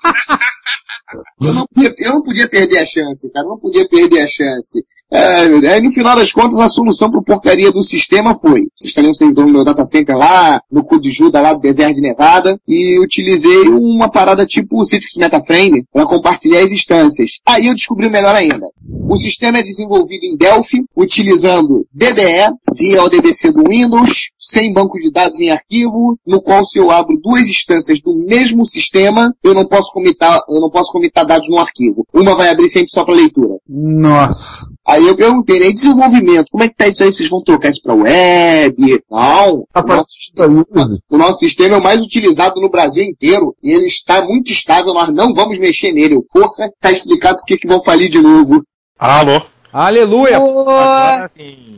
Eu 1.41 1.55
não, 1.55 1.67
podia, 1.67 1.95
eu 1.99 2.13
não 2.15 2.23
podia 2.23 2.49
perder 2.49 2.79
a 2.79 2.87
chance, 2.87 3.31
cara. 3.31 3.47
Não 3.47 3.59
podia 3.59 3.89
perder 3.89 4.21
a 4.21 4.27
chance. 4.27 4.83
É, 5.11 5.71
aí 5.73 5.81
no 5.81 5.91
final 5.91 6.15
das 6.15 6.33
contas, 6.33 6.59
a 6.59 6.69
solução 6.69 7.11
pro 7.11 7.23
porcaria 7.23 7.73
do 7.73 7.83
sistema 7.83 8.35
foi: 8.35 8.67
instalei 8.85 9.11
um 9.11 9.15
servidor 9.15 9.47
no 9.47 9.53
meu 9.53 9.65
data 9.65 9.85
center 9.85 10.17
lá, 10.17 10.61
no 10.71 10.85
cu 10.85 11.01
de 11.01 11.11
Juda, 11.11 11.41
lá 11.41 11.55
do 11.55 11.61
deserto 11.61 11.95
de 11.95 12.03
Nevada, 12.03 12.61
e 12.69 12.99
utilizei 13.01 13.69
uma 13.69 14.11
parada 14.11 14.45
tipo 14.45 14.79
o 14.79 14.85
Citrix 14.85 15.17
Metaframe 15.17 15.85
para 15.93 16.07
compartilhar 16.07 16.61
as 16.61 16.73
instâncias. 16.73 17.39
Aí 17.47 17.67
eu 17.67 17.75
descobri 17.75 18.11
melhor 18.11 18.35
ainda. 18.35 18.69
O 19.09 19.17
sistema 19.17 19.59
é 19.59 19.63
desenvolvido 19.63 20.25
em 20.25 20.37
Delphi, 20.37 20.85
utilizando 20.95 21.87
DBE 21.93 22.53
via 22.77 23.03
ODBC 23.03 23.53
do 23.53 23.63
Windows, 23.67 24.31
sem 24.37 24.73
banco 24.75 24.99
de 24.99 25.11
dados 25.11 25.41
em 25.41 25.51
arquivo, 25.51 26.19
no 26.27 26.43
qual 26.43 26.65
se 26.65 26.79
eu 26.79 26.91
abro 26.91 27.19
duas 27.23 27.49
instâncias 27.49 28.01
do 28.03 28.15
mesmo 28.27 28.67
sistema, 28.67 29.35
eu 29.43 29.55
não 29.55 29.65
posso 29.65 29.88
comitar, 29.93 30.41
eu 30.49 30.61
não 30.61 30.71
posso 30.71 30.93
comitar 30.93 31.27
dados 31.27 31.49
no 31.49 31.59
arquivo. 31.59 32.07
Uma 32.13 32.35
vai 32.35 32.49
abrir 32.49 32.69
sempre 32.69 32.91
só 32.91 33.05
para 33.05 33.15
leitura. 33.15 33.55
Nossa. 33.69 34.67
Aí 34.87 35.07
eu 35.07 35.15
perguntei, 35.15 35.61
né, 35.61 35.71
desenvolvimento, 35.71 36.47
como 36.51 36.65
é 36.65 36.69
que 36.69 36.75
tá 36.75 36.87
isso 36.87 37.05
aí? 37.05 37.13
Vocês 37.13 37.29
vão 37.29 37.43
trocar 37.43 37.71
isso 37.71 37.83
para 37.83 37.95
web? 37.95 39.03
Não. 39.11 39.65
O 39.75 39.87
nosso, 39.87 40.13
sistema, 40.13 40.67
o 41.11 41.19
nosso 41.19 41.39
sistema 41.41 41.75
é 41.75 41.79
o 41.79 41.83
mais 41.83 42.03
utilizado 42.03 42.61
no 42.61 42.71
Brasil 42.71 43.05
inteiro 43.05 43.55
e 43.63 43.71
ele 43.73 43.87
está 43.87 44.25
muito 44.25 44.51
estável, 44.51 44.95
nós 44.95 45.13
não 45.13 45.35
vamos 45.35 45.59
mexer 45.59 45.93
nele. 45.93 46.17
O 46.17 46.23
porra 46.23 46.71
tá 46.81 46.91
explicado 46.91 47.39
por 47.39 47.47
que 47.47 47.59
que 47.59 47.69
vão 47.69 47.83
falir 47.83 48.09
de 48.09 48.21
novo. 48.21 48.61
Alô? 48.99 49.43
Aleluia! 49.73 50.39
Agora 50.39 51.31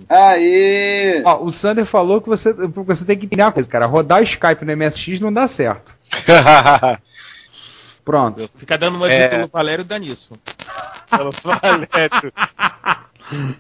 Aê! 0.09 1.23
Ó, 1.25 1.45
o 1.45 1.53
Sander 1.53 1.85
falou 1.85 2.21
que 2.21 2.29
você, 2.29 2.53
você 2.53 3.05
tem 3.05 3.17
que 3.17 3.27
entender 3.27 3.43
uma 3.43 3.53
coisa, 3.53 3.69
cara. 3.69 3.87
Rodar 3.87 4.21
o 4.21 4.25
Skype 4.25 4.65
no 4.65 4.77
MSX 4.77 5.21
não 5.21 5.33
dá 5.33 5.47
certo. 5.47 5.97
Pronto. 8.05 8.49
Fica 8.57 8.77
dando 8.79 8.97
uma 8.97 9.11
É. 9.11 9.25
dica 9.25 9.37
pelo 9.37 9.49
Valério 9.53 9.85
dá 9.85 9.99
nisso. 9.99 10.35
Valério. 11.45 12.33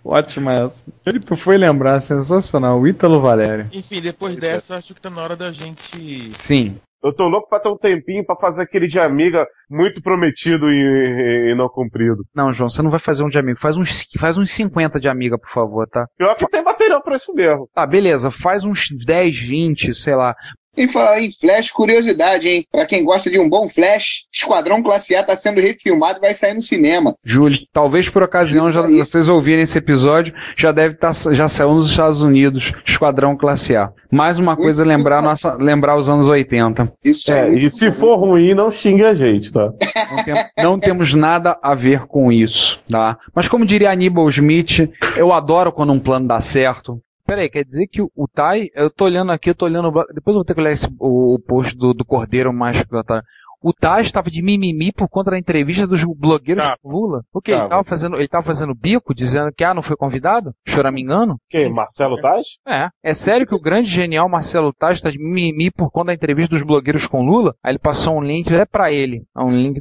Ótima 0.04 0.64
essa. 0.64 0.84
Ele 1.06 1.20
tu 1.20 1.36
foi 1.36 1.56
lembrar, 1.56 2.00
sensacional. 2.00 2.80
O 2.80 2.86
Ítalo 2.88 3.20
Valério. 3.20 3.68
Enfim, 3.72 4.00
depois 4.00 4.36
dessa, 4.36 4.74
eu 4.74 4.78
acho 4.78 4.94
que 4.94 5.00
tá 5.00 5.10
na 5.10 5.22
hora 5.22 5.36
da 5.36 5.52
gente. 5.52 6.30
Sim. 6.34 6.76
Eu 7.02 7.14
tô 7.14 7.26
louco 7.28 7.48
pra 7.48 7.58
ter 7.60 7.68
um 7.70 7.78
tempinho 7.78 8.24
pra 8.26 8.36
fazer 8.36 8.62
aquele 8.62 8.86
de 8.86 9.00
amiga 9.00 9.46
muito 9.70 10.02
prometido 10.02 10.66
e, 10.70 11.50
e 11.50 11.54
não 11.56 11.66
cumprido. 11.68 12.26
Não, 12.34 12.52
João, 12.52 12.68
você 12.68 12.82
não 12.82 12.90
vai 12.90 13.00
fazer 13.00 13.24
um 13.24 13.30
de 13.30 13.38
amigo. 13.38 13.58
Faz 13.58 13.76
uns, 13.78 14.06
faz 14.18 14.36
uns 14.36 14.50
50 14.50 15.00
de 15.00 15.08
amiga, 15.08 15.38
por 15.38 15.48
favor, 15.48 15.88
tá? 15.88 16.04
Pior 16.18 16.34
que 16.34 16.46
tem 16.48 16.62
material 16.62 17.02
pra 17.02 17.16
isso 17.16 17.32
mesmo. 17.32 17.66
Tá, 17.72 17.86
beleza. 17.86 18.30
Faz 18.30 18.64
uns 18.64 18.88
10, 19.06 19.38
20, 19.38 19.94
sei 19.94 20.14
lá. 20.14 20.34
Em 20.76 20.86
falar 20.86 21.20
em 21.20 21.30
Flash, 21.30 21.70
curiosidade, 21.72 22.48
hein? 22.48 22.64
Pra 22.70 22.86
quem 22.86 23.04
gosta 23.04 23.28
de 23.28 23.38
um 23.40 23.48
bom 23.48 23.68
Flash, 23.68 24.26
Esquadrão 24.32 24.82
Classe 24.82 25.14
A 25.16 25.22
tá 25.22 25.34
sendo 25.36 25.60
refilmado 25.60 26.18
e 26.18 26.20
vai 26.20 26.32
sair 26.34 26.54
no 26.54 26.60
cinema. 26.60 27.14
Júlio, 27.24 27.58
talvez 27.72 28.08
por 28.08 28.22
ocasião 28.22 28.70
já, 28.72 28.82
vocês 28.82 29.28
ouvirem 29.28 29.64
esse 29.64 29.76
episódio, 29.78 30.32
já 30.56 30.70
deve 30.70 30.94
estar, 30.94 31.12
já 31.32 31.48
saiu 31.48 31.74
nos 31.74 31.90
Estados 31.90 32.22
Unidos, 32.22 32.72
Esquadrão 32.86 33.36
Classe 33.36 33.76
A. 33.76 33.90
Mais 34.12 34.38
uma 34.38 34.56
coisa, 34.56 34.84
lembrar, 34.84 35.20
nossa, 35.20 35.54
lembrar 35.54 35.96
os 35.96 36.08
anos 36.08 36.28
80. 36.28 36.92
Isso 37.04 37.32
É, 37.32 37.48
e 37.52 37.68
se 37.68 37.90
for 37.92 38.16
ruim, 38.16 38.54
não 38.54 38.70
xingue 38.70 39.04
a 39.04 39.14
gente, 39.14 39.50
tá? 39.52 39.72
Não, 40.10 40.24
tem- 40.24 40.44
não 40.64 40.78
temos 40.80 41.14
nada 41.14 41.58
a 41.62 41.74
ver 41.74 42.06
com 42.06 42.30
isso, 42.32 42.80
tá? 42.88 43.18
Mas 43.34 43.48
como 43.48 43.66
diria 43.66 43.90
Aníbal 43.90 44.28
Smith, 44.30 44.88
eu 45.16 45.32
adoro 45.32 45.72
quando 45.72 45.92
um 45.92 45.98
plano 46.00 46.26
dá 46.28 46.40
certo. 46.40 47.00
Peraí, 47.30 47.48
quer 47.48 47.64
dizer 47.64 47.86
que 47.86 48.02
o, 48.02 48.10
o 48.16 48.26
Tai, 48.26 48.68
eu 48.74 48.90
tô 48.90 49.04
olhando 49.04 49.30
aqui, 49.30 49.50
eu 49.50 49.54
tô 49.54 49.64
olhando, 49.66 49.88
depois 50.12 50.34
eu 50.34 50.40
vou 50.40 50.44
ter 50.44 50.52
que 50.54 50.60
olhar 50.60 50.72
esse- 50.72 50.88
o, 50.98 51.36
o 51.36 51.38
post 51.38 51.76
do, 51.76 51.94
do 51.94 52.04
Cordeiro 52.04 52.52
mais. 52.52 52.84
Tá? 53.06 53.22
O 53.62 53.72
Taj 53.72 54.06
estava 54.06 54.30
de 54.30 54.42
mimimi 54.42 54.90
por 54.90 55.06
conta 55.08 55.30
da 55.32 55.38
entrevista 55.38 55.86
dos 55.86 56.02
blogueiros 56.02 56.64
com 56.82 56.90
Lula. 56.90 57.22
O 57.32 57.40
que? 57.40 57.50
Ele 57.50 57.58
Tava. 57.58 57.66
estava 57.68 57.84
fazendo, 57.84 58.16
ele 58.18 58.26
tava 58.28 58.42
fazendo 58.46 58.74
bico, 58.74 59.14
dizendo 59.14 59.52
que 59.54 59.62
ah, 59.62 59.74
não 59.74 59.82
foi 59.82 59.96
convidado? 59.96 60.52
Choramingando? 60.66 61.36
Quem? 61.48 61.70
Marcelo 61.72 62.18
Taz? 62.20 62.46
É. 62.66 62.88
É 63.04 63.12
sério 63.14 63.46
que 63.46 63.54
o 63.54 63.60
grande 63.60 63.88
genial 63.90 64.28
Marcelo 64.28 64.72
Taj 64.72 64.94
está 64.94 65.10
de 65.10 65.18
mimimi 65.18 65.70
por 65.70 65.90
conta 65.90 66.06
da 66.06 66.14
entrevista 66.14 66.54
dos 66.56 66.62
blogueiros 66.64 67.06
com 67.06 67.22
Lula? 67.22 67.54
Aí 67.62 67.72
ele 67.72 67.78
passou 67.78 68.16
um 68.16 68.22
link, 68.22 68.50
é 68.52 68.64
pra 68.64 68.90
ele. 68.90 69.22
É 69.36 69.40
Um 69.42 69.50
link. 69.50 69.80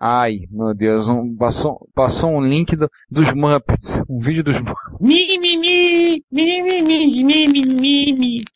Ai, 0.00 0.38
meu 0.50 0.74
Deus, 0.74 1.08
um- 1.08 1.34
passou, 1.36 1.88
passou 1.94 2.30
um 2.30 2.40
link 2.40 2.74
do- 2.76 2.90
dos 3.10 3.32
Muppets. 3.32 4.00
Um 4.08 4.18
vídeo 4.20 4.42
dos 4.44 4.60
Muppets. 4.60 4.96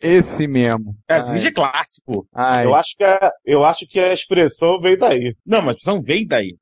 Esse 0.00 0.46
mesmo. 0.46 0.94
Esse 1.08 1.28
Ai. 1.30 1.34
vídeo 1.34 1.48
é 1.48 1.52
clássico. 1.52 2.26
Ai. 2.34 2.64
Eu 2.64 2.74
acho, 2.74 2.96
que 2.96 3.04
a, 3.04 3.32
eu 3.44 3.64
acho 3.64 3.86
que 3.86 3.98
a 3.98 4.12
expressão 4.12 4.80
veio 4.80 4.98
daí. 4.98 5.34
Não, 5.46 5.58
mas 5.60 5.68
a 5.68 5.78
expressão 5.78 6.02
veio 6.02 6.26
daí. 6.26 6.54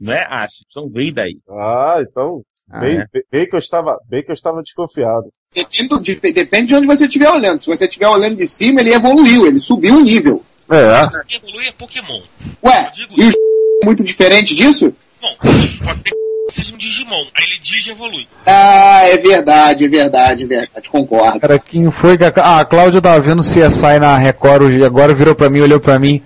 Não 0.00 0.12
é 0.12 0.22
acha, 0.24 0.44
a 0.44 0.46
expressão 0.46 0.90
veio 0.90 1.14
daí. 1.14 1.38
Ah, 1.50 1.96
então. 2.00 2.42
Ah, 2.72 2.80
bem, 2.80 2.98
é. 3.00 3.04
bem- 3.30 3.48
que 3.48 3.54
eu 3.54 3.58
estava, 3.58 3.98
bem 4.08 4.22
que 4.22 4.30
eu 4.30 4.34
estava 4.34 4.62
desconfiado. 4.62 5.24
Depende, 5.52 6.00
de, 6.00 6.32
depende 6.32 6.66
de 6.68 6.74
onde 6.76 6.86
você 6.86 7.06
estiver 7.06 7.28
olhando. 7.30 7.60
Se 7.60 7.66
você 7.66 7.84
estiver 7.86 8.08
olhando 8.08 8.36
de 8.36 8.46
cima, 8.46 8.80
ele 8.80 8.92
evoluiu, 8.94 9.46
ele 9.46 9.58
subiu 9.58 9.94
um 9.94 10.02
nível. 10.02 10.42
É. 10.70 11.24
Quem 11.26 11.38
evolui 11.38 11.66
é 11.66 11.72
Pokémon. 11.72 12.22
Ué, 12.62 12.92
e 13.16 13.24
os 13.26 13.34
muito 13.84 14.02
diferente 14.04 14.54
disso? 14.54 14.92
Bom, 15.20 15.34
pode 15.84 16.02
ter 16.02 16.10
que 16.10 16.54
seja 16.54 16.74
um 16.74 16.78
Digimon. 16.78 17.24
Aí 17.36 17.44
ele 17.44 17.60
digi 17.62 17.90
evolui. 17.92 18.26
Ah, 18.44 19.02
é 19.04 19.16
verdade, 19.18 19.84
é 19.84 19.88
verdade, 19.88 20.42
é 20.42 20.46
verdade, 20.46 20.90
concordo. 20.90 21.38
Cara, 21.40 21.58
quem 21.58 21.90
foi 21.92 22.18
que 22.18 22.24
a, 22.24 22.32
ah, 22.36 22.60
a 22.60 22.64
Cláudia 22.64 23.00
tava 23.00 23.20
vendo 23.20 23.42
CSI 23.42 23.98
na 24.00 24.18
Record 24.18 24.62
hoje, 24.64 24.78
e 24.80 24.84
agora 24.84 25.14
virou 25.14 25.34
pra 25.34 25.48
mim, 25.48 25.60
olhou 25.60 25.78
pra 25.78 25.98
mim. 25.98 26.22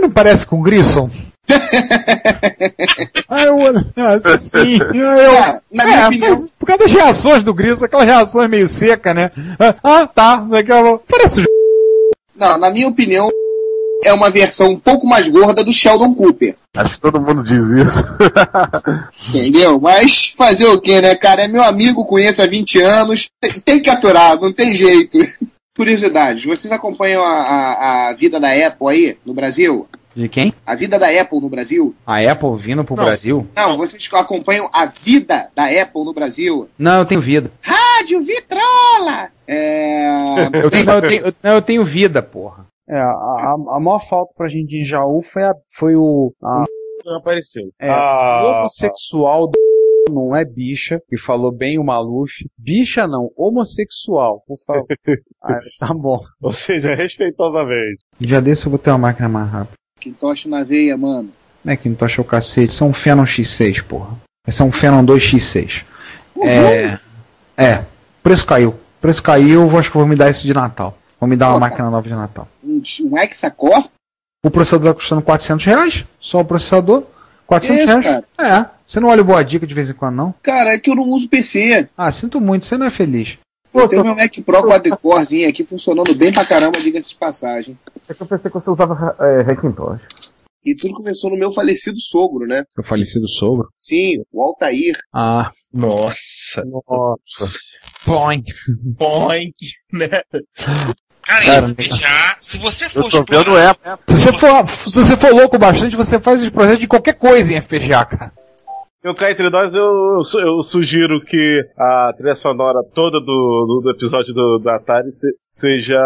Não 0.00 0.08
parece 0.10 0.46
com 0.46 0.60
o 0.60 0.62
Grissom? 0.62 1.10
Aí 3.28 3.44
eu 3.46 3.56
olho, 3.56 3.84
assim, 4.24 4.74
eu, 4.94 5.34
Cara, 5.34 5.62
na 5.72 5.84
minha 5.84 5.98
é, 5.98 6.06
opinião- 6.06 6.48
por- 6.58 6.66
causa 6.66 6.82
das 6.84 6.92
reações 6.92 7.42
do 7.42 7.52
Grissom, 7.54 7.84
aquelas 7.86 8.06
reações 8.06 8.50
meio 8.50 8.68
seca, 8.68 9.12
né? 9.12 9.30
Ah, 9.58 9.74
Ah, 9.82 10.06
tá, 10.06 10.36
daqui 10.36 10.70
a 10.72 10.82
pouco, 10.82 11.04
parece 11.08 11.40
o 11.40 11.44
Não, 12.36 12.58
na 12.58 12.70
minha 12.70 12.86
opinião, 12.88 13.28
é 14.04 14.12
uma 14.12 14.30
versão 14.30 14.70
um 14.70 14.78
pouco 14.78 15.06
mais 15.06 15.28
gorda 15.28 15.62
do 15.64 15.72
Sheldon 15.72 16.14
Cooper. 16.14 16.56
Acho 16.76 16.94
que 16.94 17.00
todo 17.00 17.20
mundo 17.20 17.42
diz 17.42 17.66
isso. 17.68 18.04
Entendeu? 19.28 19.80
Mas 19.80 20.32
fazer 20.36 20.66
o 20.66 20.80
que, 20.80 21.00
né, 21.00 21.14
cara? 21.14 21.42
É 21.42 21.48
meu 21.48 21.62
amigo, 21.62 22.04
conheço 22.04 22.42
há 22.42 22.46
20 22.46 22.80
anos. 22.80 23.28
Tem, 23.40 23.52
tem 23.60 23.80
que 23.80 23.90
aturar, 23.90 24.38
não 24.40 24.52
tem 24.52 24.74
jeito. 24.74 25.18
Curiosidade, 25.76 26.44
vocês 26.46 26.72
acompanham 26.72 27.22
a, 27.22 27.28
a, 27.28 28.08
a 28.08 28.12
vida 28.12 28.40
da 28.40 28.48
Apple 28.50 28.88
aí, 28.88 29.16
no 29.24 29.32
Brasil? 29.32 29.86
De 30.14 30.28
quem? 30.28 30.52
A 30.66 30.74
vida 30.74 30.98
da 30.98 31.06
Apple 31.08 31.40
no 31.40 31.48
Brasil? 31.48 31.94
A 32.04 32.18
Apple 32.18 32.56
vindo 32.56 32.82
pro 32.82 32.96
Não. 32.96 33.04
Brasil? 33.04 33.46
Não, 33.54 33.76
vocês 33.76 34.08
acompanham 34.12 34.68
a 34.72 34.86
vida 34.86 35.48
da 35.54 35.66
Apple 35.66 36.04
no 36.04 36.12
Brasil? 36.12 36.68
Não, 36.76 36.98
eu 36.98 37.04
tenho 37.06 37.20
vida. 37.20 37.52
Rádio 37.60 38.20
Vitrola! 38.24 39.28
É... 39.46 40.48
Eu 40.52 40.68
tenho, 40.70 40.84
não, 40.84 40.94
eu 40.94 41.08
tenho, 41.08 41.26
eu- 41.26 41.34
não, 41.40 41.52
eu 41.54 41.62
tenho 41.62 41.84
vida, 41.84 42.20
porra. 42.20 42.66
É, 42.88 42.98
a, 42.98 43.54
a, 43.70 43.80
maior 43.80 43.98
falta 43.98 44.32
pra 44.36 44.48
gente 44.48 44.74
em 44.76 44.84
Jaú 44.84 45.22
foi, 45.22 45.42
a, 45.42 45.54
foi 45.76 45.94
o. 45.96 46.32
a- 46.42 46.64
Não 47.04 47.16
apareceu. 47.18 47.64
é, 47.80 47.88
Ah. 47.90 48.42
o 48.42 48.58
homossexual 48.60 49.46
do 49.48 49.58
não 50.10 50.34
é 50.34 50.42
bicha, 50.44 51.02
que 51.08 51.18
falou 51.18 51.52
bem 51.52 51.78
o 51.78 51.84
Maluf. 51.84 52.32
Bicha 52.56 53.06
não, 53.06 53.30
homossexual, 53.36 54.42
por 54.46 54.56
favor. 54.66 54.86
Ah, 55.42 55.60
tá 55.78 55.94
bom. 55.94 56.18
Ou 56.42 56.52
seja, 56.52 56.94
respeitosamente. 56.94 58.04
Já 58.20 58.40
desse 58.40 58.66
eu 58.66 58.70
vou 58.70 58.78
ter 58.78 58.90
uma 58.90 58.98
máquina 58.98 59.28
mais 59.28 59.48
rápida. 59.50 59.76
Que 60.00 60.10
tocha 60.12 60.48
na 60.48 60.64
veia, 60.64 60.96
mano. 60.96 61.30
Não 61.64 61.72
é 61.72 61.76
que 61.76 61.88
não 61.88 61.96
tocha 61.96 62.20
o 62.20 62.24
cacete, 62.24 62.72
isso 62.72 62.82
é 62.84 62.86
um 62.86 62.92
Phenom 62.92 63.22
X6, 63.24 63.82
porra. 63.84 64.16
Esse 64.46 64.62
é 64.62 64.64
um 64.64 64.72
Phenom 64.72 65.04
2X6. 65.04 65.84
É. 66.42 66.98
É. 67.56 67.84
Preço 68.22 68.46
caiu. 68.46 68.74
Preço 69.00 69.22
caiu, 69.22 69.68
eu 69.68 69.78
acho 69.78 69.90
que 69.90 69.96
eu 69.96 70.00
vou 70.00 70.08
me 70.08 70.16
dar 70.16 70.28
isso 70.30 70.46
de 70.46 70.52
Natal. 70.54 70.96
Vou 71.20 71.28
me 71.28 71.36
dar 71.36 71.48
uma 71.48 71.54
Pô, 71.54 71.60
máquina 71.60 71.90
nova 71.90 72.08
de 72.08 72.14
Natal. 72.14 72.48
Um, 72.62 72.80
um 73.04 73.18
Hexacore? 73.18 73.90
O 74.44 74.50
processador 74.50 74.88
tá 74.88 74.94
custando 74.94 75.22
400 75.22 75.66
reais. 75.66 76.06
Só 76.20 76.40
o 76.40 76.44
processador. 76.44 77.04
400 77.46 77.84
Isso, 77.84 77.98
reais. 77.98 78.24
É. 78.38 78.66
Você 78.86 79.00
não 79.00 79.08
olha 79.08 79.22
o 79.22 79.24
boa 79.24 79.42
dica 79.42 79.66
de 79.66 79.74
vez 79.74 79.90
em 79.90 79.94
quando, 79.94 80.16
não? 80.16 80.34
Cara, 80.42 80.74
é 80.74 80.78
que 80.78 80.90
eu 80.90 80.94
não 80.94 81.08
uso 81.08 81.28
PC. 81.28 81.88
Ah, 81.96 82.10
sinto 82.12 82.40
muito, 82.40 82.64
você 82.64 82.76
não 82.76 82.86
é 82.86 82.90
feliz. 82.90 83.38
Eu 83.74 83.88
tenho 83.88 84.04
meu 84.04 84.16
Mac 84.16 84.34
Pro 84.44 84.62
quadricorezinho 84.66 85.48
aqui 85.48 85.62
funcionando 85.62 86.14
bem 86.14 86.32
pra 86.32 86.44
caramba, 86.44 86.80
diga-se 86.80 87.10
de 87.10 87.16
passagem. 87.16 87.78
É 88.08 88.14
que 88.14 88.22
eu 88.22 88.26
pensei 88.26 88.50
que 88.50 88.54
você 88.58 88.70
usava 88.70 89.14
é, 89.20 89.40
Hackintosh. 89.42 90.00
E 90.64 90.74
tudo 90.74 90.94
começou 90.94 91.30
no 91.30 91.36
meu 91.36 91.50
falecido 91.52 92.00
sogro, 92.00 92.46
né? 92.46 92.64
Seu 92.74 92.82
falecido 92.82 93.28
sogro? 93.28 93.68
Sim, 93.76 94.22
o 94.32 94.42
Altair. 94.42 94.96
Ah. 95.14 95.50
Nossa. 95.72 96.64
Nossa. 96.64 97.54
Point. 98.04 98.52
Point, 98.98 99.54
né? 99.92 100.08
Cara, 101.28 101.44
Cara, 101.44 101.74
já, 101.78 102.36
se 102.40 102.56
você 102.56 102.88
for 102.88 103.04
Eu 103.04 103.10
tô 103.10 103.18
vendo 103.18 103.58
explorar, 103.58 103.78
é. 103.84 104.14
Se 104.14 104.24
você, 104.24 104.32
for, 104.32 104.68
se 104.68 105.02
você 105.02 105.16
for 105.18 105.30
louco 105.30 105.58
bastante, 105.58 105.94
você 105.94 106.18
faz 106.18 106.42
os 106.42 106.48
projetos 106.48 106.80
de 106.80 106.86
qualquer 106.86 107.12
coisa 107.12 107.52
em 107.52 107.60
FPGA, 107.60 108.02
cara. 108.06 108.32
Eu 109.04 109.14
cá 109.14 109.30
entre 109.30 109.48
nós, 109.48 109.72
eu, 109.74 109.84
eu 110.16 110.22
su- 110.24 110.40
eu 110.40 110.60
sugiro 110.62 111.20
que 111.24 111.62
a 111.78 112.12
trilha 112.16 112.34
sonora 112.34 112.80
toda 112.92 113.20
do, 113.20 113.24
do, 113.24 113.80
do 113.84 113.90
episódio 113.90 114.34
do, 114.34 114.58
da 114.58 114.74
Atari 114.74 115.10
se- 115.12 115.36
seja 115.40 115.96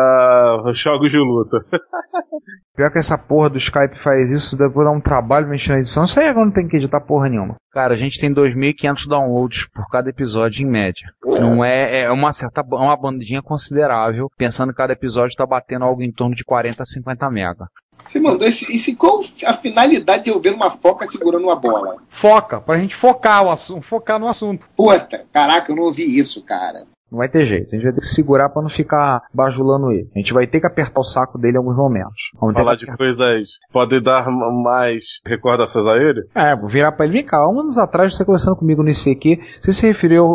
jogos 0.74 1.10
de 1.10 1.16
luta. 1.16 1.64
Pior 2.76 2.90
que 2.90 2.98
essa 2.98 3.16
porra 3.16 3.48
do 3.50 3.56
Skype 3.58 3.98
faz 3.98 4.30
isso, 4.30 4.56
depois 4.58 4.86
dá 4.86 4.92
um 4.92 5.00
trabalho 5.00 5.48
mexendo 5.48 5.74
na 5.74 5.80
edição. 5.80 6.04
Isso 6.04 6.18
aí 6.20 6.28
agora 6.28 6.44
não 6.46 6.52
tem 6.52 6.68
que 6.68 6.76
editar 6.76 7.00
porra 7.00 7.28
nenhuma. 7.30 7.56
Cara, 7.72 7.94
a 7.94 7.96
gente 7.96 8.20
tem 8.20 8.32
2.500 8.32 9.08
downloads 9.08 9.66
por 9.74 9.88
cada 9.88 10.10
episódio 10.10 10.62
em 10.66 10.70
média. 10.70 11.06
Não 11.24 11.64
é, 11.64 12.02
é 12.02 12.10
uma 12.10 12.30
certa, 12.32 12.62
uma 12.62 12.96
bandinha 12.96 13.40
considerável, 13.42 14.28
pensando 14.36 14.70
que 14.70 14.76
cada 14.76 14.92
episódio 14.92 15.36
tá 15.36 15.46
batendo 15.46 15.84
algo 15.86 16.02
em 16.02 16.12
torno 16.12 16.34
de 16.34 16.44
40 16.44 16.82
a 16.82 16.86
50 16.86 17.30
mega. 17.30 17.66
Você 18.04 18.20
mandou 18.20 18.46
esse. 18.46 18.72
esse 18.74 18.96
qual 18.96 19.20
a 19.46 19.54
finalidade 19.54 20.24
de 20.24 20.30
eu 20.30 20.40
ver 20.40 20.54
uma 20.54 20.70
foca 20.70 21.06
segurando 21.06 21.44
uma 21.44 21.56
bola? 21.56 21.96
Foca, 22.08 22.60
pra 22.60 22.78
gente 22.78 22.94
focar 22.94 23.44
o 23.44 23.50
assunto, 23.50 23.82
focar 23.82 24.18
no 24.18 24.28
assunto. 24.28 24.66
Puta, 24.76 25.24
caraca, 25.32 25.70
eu 25.70 25.76
não 25.76 25.84
ouvi 25.84 26.18
isso, 26.18 26.42
cara. 26.44 26.84
Não 27.10 27.18
vai 27.18 27.28
ter 27.28 27.44
jeito, 27.44 27.68
a 27.68 27.74
gente 27.76 27.84
vai 27.84 27.92
ter 27.92 28.00
que 28.00 28.06
segurar 28.06 28.48
pra 28.48 28.62
não 28.62 28.70
ficar 28.70 29.20
bajulando 29.34 29.92
ele. 29.92 30.08
A 30.16 30.18
gente 30.18 30.32
vai 30.32 30.46
ter 30.46 30.60
que 30.60 30.66
apertar 30.66 30.98
o 30.98 31.04
saco 31.04 31.36
dele 31.36 31.56
em 31.56 31.58
alguns 31.58 31.76
momentos. 31.76 32.30
Vamos 32.40 32.54
ter 32.54 32.62
Falar 32.62 32.76
que 32.78 32.86
de 32.86 32.96
coisas 32.96 33.46
que 33.48 33.70
podem 33.70 34.02
dar 34.02 34.30
mais 34.30 35.04
recordações 35.26 35.86
a 35.86 35.96
ele. 35.98 36.22
É, 36.34 36.56
vou 36.56 36.70
virar 36.70 36.90
pra 36.92 37.04
ele, 37.04 37.12
vem 37.12 37.24
cá, 37.24 37.46
um 37.46 37.60
anos 37.60 37.76
atrás 37.76 38.16
você 38.16 38.24
conversando 38.24 38.56
comigo 38.56 38.82
no 38.82 38.88
ICQ, 38.88 39.38
você 39.60 39.72
se 39.72 39.86
referiu 39.86 40.28
ao 40.28 40.34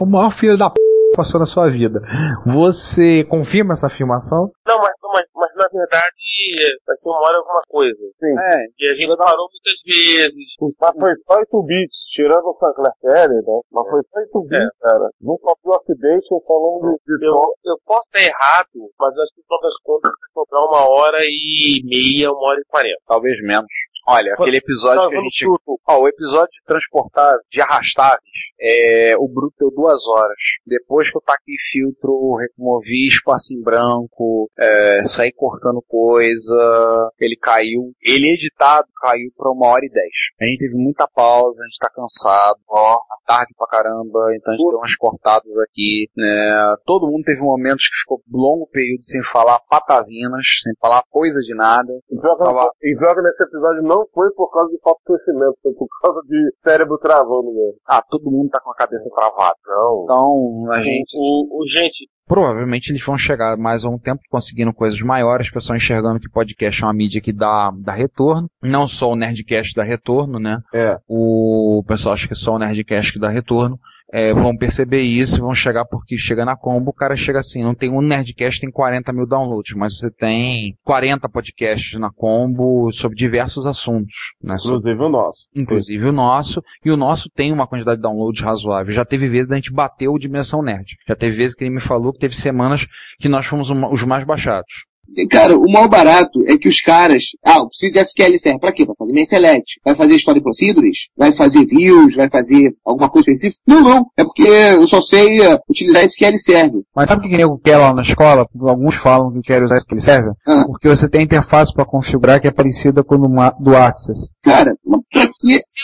o 0.00 0.06
maior 0.06 0.30
filho 0.30 0.56
da 0.56 0.70
p 0.70 0.76
que 1.10 1.16
passou 1.16 1.40
na 1.40 1.46
sua 1.46 1.68
vida. 1.68 2.00
Você 2.46 3.24
confirma 3.24 3.72
essa 3.72 3.88
afirmação? 3.88 4.50
Não, 4.66 4.78
mas, 4.78 4.92
mas, 5.12 5.24
mas 5.34 5.50
na 5.56 5.68
verdade 5.72 6.14
é, 6.60 6.70
vai 6.86 6.96
ser 6.96 7.08
uma 7.08 7.20
hora 7.22 7.38
alguma 7.38 7.62
coisa. 7.68 8.04
Sim. 8.20 8.34
É. 8.38 8.64
E 8.78 8.90
a 8.90 8.94
gente 8.94 9.16
parou 9.16 9.48
muitas 9.48 9.78
vezes. 9.84 10.48
Mas 10.80 10.94
foi 10.98 11.14
só 11.26 11.38
8 11.38 11.62
bits, 11.62 11.98
tirando 12.12 12.46
o 12.46 12.56
Sinclair, 12.58 13.28
né? 13.30 13.60
Mas 13.72 13.88
foi 13.88 14.02
só 14.02 14.20
8 14.20 14.48
bits, 14.48 14.78
cara. 14.80 15.08
Nunca 15.20 15.54
vi 15.62 15.70
um 15.70 15.74
acidente 15.74 16.28
falando 16.46 16.98
de, 17.06 17.18
de 17.18 17.26
Eu, 17.26 17.40
eu 17.64 17.76
posso 17.84 18.06
estar 18.12 18.22
errado, 18.22 18.80
mas 18.98 19.16
acho 19.18 19.34
que 19.34 19.40
no 19.40 19.44
final 19.44 19.60
das 19.60 19.76
contas 19.82 20.12
vai 20.20 20.30
sobrar 20.32 20.64
uma 20.64 20.88
hora 20.88 21.18
e 21.22 21.82
meia, 21.84 22.30
uma 22.30 22.48
hora 22.50 22.60
e 22.60 22.64
quarenta. 22.64 23.00
Talvez 23.06 23.40
menos. 23.42 23.68
Olha, 24.06 24.34
aquele 24.34 24.58
episódio 24.58 25.08
que 25.08 25.16
a 25.16 25.20
gente. 25.20 25.46
Ó, 25.88 25.98
o 26.00 26.08
episódio 26.08 26.50
de 26.52 26.64
transportar, 26.66 27.34
de 27.50 27.60
arrastáveis, 27.62 28.20
é, 28.64 29.16
o 29.18 29.28
bruto 29.28 29.54
deu 29.58 29.70
duas 29.70 30.00
horas. 30.06 30.36
Depois 30.66 31.10
que 31.10 31.16
eu 31.18 31.22
taquei 31.22 31.54
filtro, 31.70 32.36
removi 32.56 33.06
espaço 33.06 33.52
em 33.52 33.62
branco, 33.62 34.48
é, 34.58 35.04
saí 35.04 35.30
cortando 35.32 35.82
coisa, 35.86 37.10
ele 37.20 37.36
caiu. 37.36 37.92
Ele 38.02 38.30
editado 38.32 38.86
caiu 39.00 39.30
pra 39.36 39.50
uma 39.50 39.66
hora 39.68 39.84
e 39.84 39.90
dez. 39.90 40.08
A 40.40 40.46
gente 40.46 40.58
teve 40.58 40.74
muita 40.74 41.06
pausa, 41.06 41.62
a 41.62 41.66
gente 41.66 41.78
tá 41.78 41.90
cansado, 41.94 42.58
ó, 42.68 42.96
tarde 43.26 43.52
pra 43.56 43.66
caramba, 43.66 44.34
então 44.34 44.52
a 44.52 44.56
gente 44.56 44.70
deu 44.70 44.78
umas 44.78 44.96
cortadas 44.96 45.52
aqui, 45.68 46.08
né? 46.16 46.74
Todo 46.86 47.06
mundo 47.10 47.22
teve 47.24 47.40
momentos 47.40 47.86
que 47.88 47.96
ficou 48.00 48.22
longo 48.32 48.66
período 48.68 49.02
sem 49.04 49.22
falar 49.24 49.60
patavinas, 49.68 50.44
sem 50.62 50.72
falar 50.80 51.02
coisa 51.10 51.38
de 51.40 51.54
nada. 51.54 51.92
E 52.10 52.18
pior 52.18 52.36
que- 52.38 52.44
Tava- 52.44 52.70
E 52.82 52.96
pior 52.96 53.14
que 53.14 53.22
nesse 53.22 53.42
episódio 53.44 53.82
não 53.82 54.06
foi 54.12 54.30
por 54.34 54.50
causa 54.50 54.70
de 54.70 54.78
falta 54.80 55.00
de 55.00 55.04
conhecimento, 55.06 55.58
foi 55.62 55.72
por 55.74 55.88
causa 56.00 56.20
de 56.26 56.52
cérebro 56.58 56.98
travando 56.98 57.52
mesmo. 57.52 57.78
Ah, 57.86 58.02
todo 58.08 58.30
mundo 58.30 58.50
tá 58.58 58.60
com 58.60 58.70
a 58.70 58.74
cabeça 58.74 59.10
travada. 59.10 59.56
Não. 59.66 60.04
Então, 60.04 60.72
a 60.72 60.80
gente. 60.80 61.12
O, 61.16 61.62
o, 61.62 61.66
gente, 61.68 62.08
Provavelmente 62.26 62.90
eles 62.90 63.04
vão 63.04 63.18
chegar 63.18 63.56
mais 63.56 63.84
a 63.84 63.90
um 63.90 63.98
tempo 63.98 64.22
conseguindo 64.30 64.72
coisas 64.72 64.98
maiores, 65.00 65.50
pessoal 65.50 65.76
enxergando 65.76 66.18
que 66.18 66.30
podcast 66.30 66.82
é 66.82 66.86
uma 66.86 66.94
mídia 66.94 67.20
que 67.20 67.32
dá, 67.32 67.70
dá 67.76 67.92
retorno. 67.92 68.48
Não 68.62 68.86
só 68.86 69.10
o 69.10 69.16
Nerdcast 69.16 69.74
dá 69.74 69.84
retorno, 69.84 70.38
né? 70.38 70.58
É. 70.74 70.96
O 71.06 71.84
pessoal 71.86 72.14
acha 72.14 72.26
que 72.26 72.34
só 72.34 72.54
o 72.54 72.58
Nerdcast 72.58 73.12
que 73.12 73.18
dá 73.18 73.28
retorno. 73.28 73.78
É, 74.16 74.32
vão 74.32 74.56
perceber 74.56 75.00
isso 75.02 75.38
e 75.38 75.40
vão 75.40 75.52
chegar 75.52 75.84
porque 75.84 76.16
chega 76.16 76.44
na 76.44 76.56
combo, 76.56 76.90
o 76.90 76.94
cara 76.94 77.16
chega 77.16 77.40
assim, 77.40 77.64
não 77.64 77.74
tem 77.74 77.90
um 77.90 78.00
Nerdcast 78.00 78.60
tem 78.60 78.70
40 78.70 79.12
mil 79.12 79.26
downloads, 79.26 79.74
mas 79.74 79.98
você 79.98 80.08
tem 80.08 80.76
40 80.84 81.28
podcasts 81.28 81.98
na 81.98 82.10
combo 82.12 82.92
sobre 82.92 83.16
diversos 83.16 83.66
assuntos. 83.66 84.14
Né? 84.40 84.56
Inclusive 84.70 85.02
o 85.02 85.08
nosso. 85.08 85.48
Inclusive 85.56 86.06
o 86.06 86.12
nosso, 86.12 86.62
e 86.84 86.90
o 86.92 86.96
nosso 86.96 87.28
tem 87.34 87.52
uma 87.52 87.66
quantidade 87.66 87.96
de 87.96 88.02
downloads 88.02 88.40
razoável. 88.40 88.92
Já 88.92 89.04
teve 89.04 89.26
vezes 89.26 89.48
da 89.48 89.56
gente 89.56 89.72
bater 89.72 90.06
o 90.06 90.16
Dimensão 90.18 90.62
Nerd. 90.62 90.94
Já 91.08 91.16
teve 91.16 91.36
vezes 91.36 91.56
que 91.56 91.64
ele 91.64 91.74
me 91.74 91.80
falou 91.80 92.12
que 92.12 92.20
teve 92.20 92.36
semanas 92.36 92.86
que 93.18 93.28
nós 93.28 93.46
fomos 93.46 93.68
uma- 93.70 93.92
os 93.92 94.04
mais 94.04 94.22
baixados. 94.24 94.84
E, 95.16 95.26
Cara, 95.26 95.56
o 95.56 95.70
mal 95.70 95.88
barato 95.88 96.42
é 96.46 96.56
que 96.56 96.68
os 96.68 96.80
caras. 96.80 97.24
Ah, 97.44 97.62
o 97.62 97.68
de 97.68 97.98
SQL 97.98 98.38
serve 98.38 98.58
pra 98.58 98.72
quê? 98.72 98.84
Pra 98.84 98.94
fazer 98.96 99.12
main 99.12 99.24
select. 99.24 99.80
Vai 99.84 99.94
fazer 99.94 100.16
história 100.16 100.42
procedures? 100.42 101.08
Vai 101.16 101.32
fazer 101.32 101.64
views? 101.64 102.14
Vai 102.14 102.28
fazer 102.28 102.70
alguma 102.84 103.08
coisa 103.08 103.30
específica? 103.30 103.62
Não, 103.66 103.80
não. 103.80 104.06
É 104.16 104.24
porque 104.24 104.42
eu 104.42 104.86
só 104.86 105.00
sei 105.00 105.40
eh, 105.40 105.58
utilizar 105.68 106.04
SQL 106.04 106.36
serve. 106.36 106.82
Mas 106.94 107.08
sabe 107.08 107.26
o 107.26 107.28
que 107.28 107.34
o 107.34 107.38
nego 107.38 107.58
quer 107.58 107.76
lá 107.76 107.92
na 107.92 108.02
escola? 108.02 108.46
Alguns 108.60 108.94
falam 108.96 109.32
que 109.32 109.42
querem 109.42 109.64
usar 109.64 109.76
SQL 109.76 110.00
Server. 110.00 110.32
Porque 110.66 110.88
você 110.88 111.08
tem 111.08 111.20
a 111.20 111.24
interface 111.24 111.72
para 111.72 111.84
configurar 111.84 112.40
que 112.40 112.48
é 112.48 112.50
parecida 112.50 113.02
com 113.02 113.40
a 113.40 113.50
do 113.50 113.76
Access. 113.76 114.28
Cara, 114.42 114.76
pra 115.10 115.28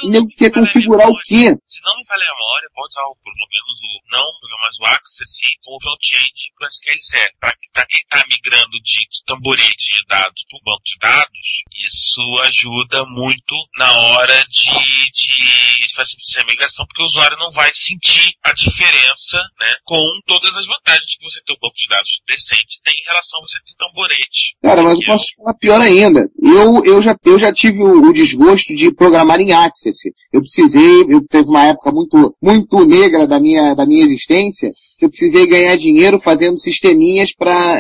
o 0.05 0.09
nego 0.09 0.29
quer 0.37 0.51
configurar 0.53 1.09
o 1.09 1.15
quê? 1.25 1.53
Se 1.67 1.81
não 1.85 1.97
me 1.97 2.07
falha 2.07 2.25
a 2.25 2.35
memória, 2.35 2.69
pode 2.75 2.89
usar 2.93 3.05
o- 3.09 3.17
pelo 3.23 3.47
menos 3.51 3.77
o 3.85 3.91
não, 4.11 4.27
mas 4.61 4.77
o 4.81 4.85
Access 4.95 5.31
sim, 5.39 5.53
como 5.65 5.81
front-end 5.81 6.53
para 6.59 6.69
SQL 6.69 7.01
Server. 7.01 7.33
Para 7.73 7.87
quem 7.87 8.01
está 8.01 8.25
migrando 8.29 8.77
de, 8.83 9.01
de 9.09 9.25
tamborete 9.27 9.95
de 9.97 10.07
dados 10.09 10.43
para 10.49 10.59
o 10.59 10.65
banco 10.65 10.83
de 10.85 10.99
dados, 11.01 11.49
isso 11.79 12.23
ajuda 12.43 13.05
muito 13.07 13.55
na 13.79 13.91
hora 13.93 14.45
de, 14.49 14.71
de 15.13 15.95
fazer 15.95 16.17
essa 16.19 16.45
migração, 16.45 16.85
porque 16.87 17.03
o 17.03 17.07
usuário 17.07 17.39
não 17.39 17.51
vai 17.53 17.71
sentir 17.75 18.33
a 18.45 18.53
diferença 18.53 19.39
né, 19.59 19.75
com 19.85 20.03
todas 20.27 20.57
as 20.57 20.67
vantagens 20.67 21.17
que 21.17 21.25
você 21.25 21.41
ter 21.45 21.53
um 21.53 21.61
banco 21.61 21.75
de 21.77 21.89
dados 21.89 22.21
decente 22.27 22.81
tem 22.85 22.95
em 22.95 23.07
relação 23.07 23.39
a 23.39 23.43
você 23.43 23.59
ter 23.65 23.75
tamborete. 23.79 24.57
Cara, 24.63 24.83
mas 24.83 24.99
eu 25.01 25.07
posso 25.07 25.27
falar 25.37 25.55
pior 25.55 25.81
ainda. 25.81 26.21
Eu, 26.43 26.85
eu, 26.85 27.03
já, 27.03 27.17
eu 27.25 27.39
já 27.39 27.53
tive 27.53 27.83
o, 27.83 28.09
o 28.11 28.13
desgosto 28.13 28.75
de 28.75 28.93
programar 28.95 29.41
em 29.41 29.50
Access. 29.53 30.11
Eu 30.33 30.41
precisei, 30.41 31.03
eu 31.09 31.23
teve 31.29 31.49
uma 31.49 31.67
época 31.67 31.91
muito, 31.93 32.35
muito 32.43 32.85
negra 32.85 33.27
da 33.27 33.39
minha, 33.41 33.75
da 33.75 33.87
minha 33.87 34.05
existência, 34.05 34.69
que 34.99 35.05
eu 35.05 35.11
precisei 35.11 35.47
ganhar 35.47 35.77
dinheiro 35.77 36.19
fazendo 36.21 36.59
sisteminhas 36.59 37.35
para 37.35 37.79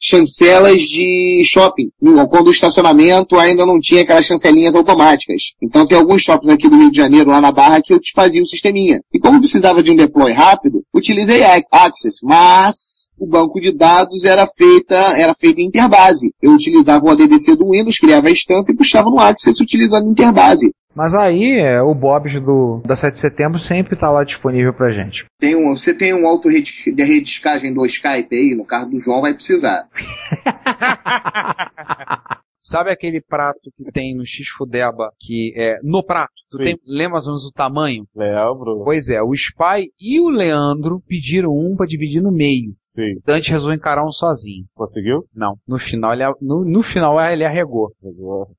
chancelas 0.00 0.82
de 0.82 1.42
shopping. 1.44 1.88
Quando 2.30 2.48
o 2.48 2.52
estacionamento 2.52 3.36
ainda 3.36 3.66
não 3.66 3.78
tinha 3.80 4.02
aquelas 4.02 4.26
chancelinhas 4.26 4.74
automáticas. 4.74 5.42
Então 5.62 5.86
tem 5.86 5.96
alguns 5.98 6.22
shoppings 6.22 6.52
aqui 6.52 6.68
do 6.68 6.76
Rio 6.76 6.90
de 6.90 6.96
Janeiro, 6.96 7.30
lá 7.30 7.40
na 7.40 7.52
Barra, 7.52 7.80
que 7.82 7.92
eu 7.92 8.00
te 8.00 8.12
fazia 8.14 8.42
o 8.42 8.46
sisteminha. 8.46 9.00
E 9.12 9.18
como 9.18 9.40
precisava 9.40 9.82
de 9.82 9.90
um 9.90 9.96
deploy 9.96 10.32
rápido, 10.32 10.82
utilizei 10.94 11.42
Ac- 11.42 11.66
Access, 11.72 12.18
mas 12.22 13.05
o 13.18 13.26
banco 13.26 13.60
de 13.60 13.72
dados 13.72 14.24
era 14.24 14.46
feita, 14.46 14.94
era 14.94 15.34
feito 15.34 15.60
em 15.60 15.66
Interbase. 15.66 16.32
Eu 16.42 16.52
utilizava 16.52 17.04
o 17.04 17.10
ADBC 17.10 17.56
do 17.56 17.70
Windows, 17.70 17.98
criava 17.98 18.28
a 18.28 18.30
instância 18.30 18.72
e 18.72 18.76
puxava 18.76 19.10
no 19.10 19.20
Access 19.20 19.62
utilizando 19.62 20.08
Interbase. 20.08 20.72
Mas 20.94 21.14
aí, 21.14 21.58
é, 21.58 21.82
o 21.82 21.94
Bobs 21.94 22.40
do, 22.40 22.80
da 22.82 22.96
7 22.96 23.12
de 23.12 23.20
setembro 23.20 23.58
sempre 23.58 23.92
está 23.92 24.10
lá 24.10 24.24
disponível 24.24 24.72
pra 24.72 24.90
gente. 24.90 25.26
Tem 25.38 25.54
um, 25.54 25.76
você 25.76 25.92
tem 25.92 26.14
um 26.14 26.26
auto 26.26 26.48
de 26.48 27.04
rediscagem 27.04 27.74
do 27.74 27.84
Skype 27.84 28.34
aí, 28.34 28.54
no 28.54 28.64
carro 28.64 28.88
do 28.88 28.98
João 28.98 29.20
vai 29.20 29.34
precisar. 29.34 29.86
Sabe 32.68 32.90
aquele 32.90 33.20
prato 33.20 33.70
que 33.76 33.84
tem 33.92 34.12
no 34.12 34.26
X-Fudeba, 34.26 35.12
que 35.20 35.54
é 35.56 35.78
no 35.84 36.02
prato? 36.02 36.34
Tu 36.50 36.58
tem, 36.58 36.76
lembra 36.84 37.14
mais 37.14 37.26
ou 37.26 37.32
menos 37.32 37.46
o 37.46 37.52
tamanho? 37.52 38.04
Lembro. 38.14 38.82
Pois 38.84 39.08
é, 39.08 39.22
o 39.22 39.32
Spy 39.34 39.92
e 40.00 40.20
o 40.20 40.28
Leandro 40.28 41.00
pediram 41.06 41.50
um 41.50 41.76
pra 41.76 41.86
dividir 41.86 42.20
no 42.20 42.32
meio. 42.32 42.74
Sim. 42.82 43.20
Dante 43.24 43.52
resolveu 43.52 43.76
encarar 43.76 44.04
um 44.04 44.10
sozinho. 44.10 44.64
Conseguiu? 44.74 45.24
Não. 45.32 45.54
No 45.66 45.78
final 45.78 46.12
ele, 46.12 46.24
no, 46.40 46.64
no 46.64 46.82
final 46.82 47.20
ele 47.20 47.44
arregou. 47.44 47.92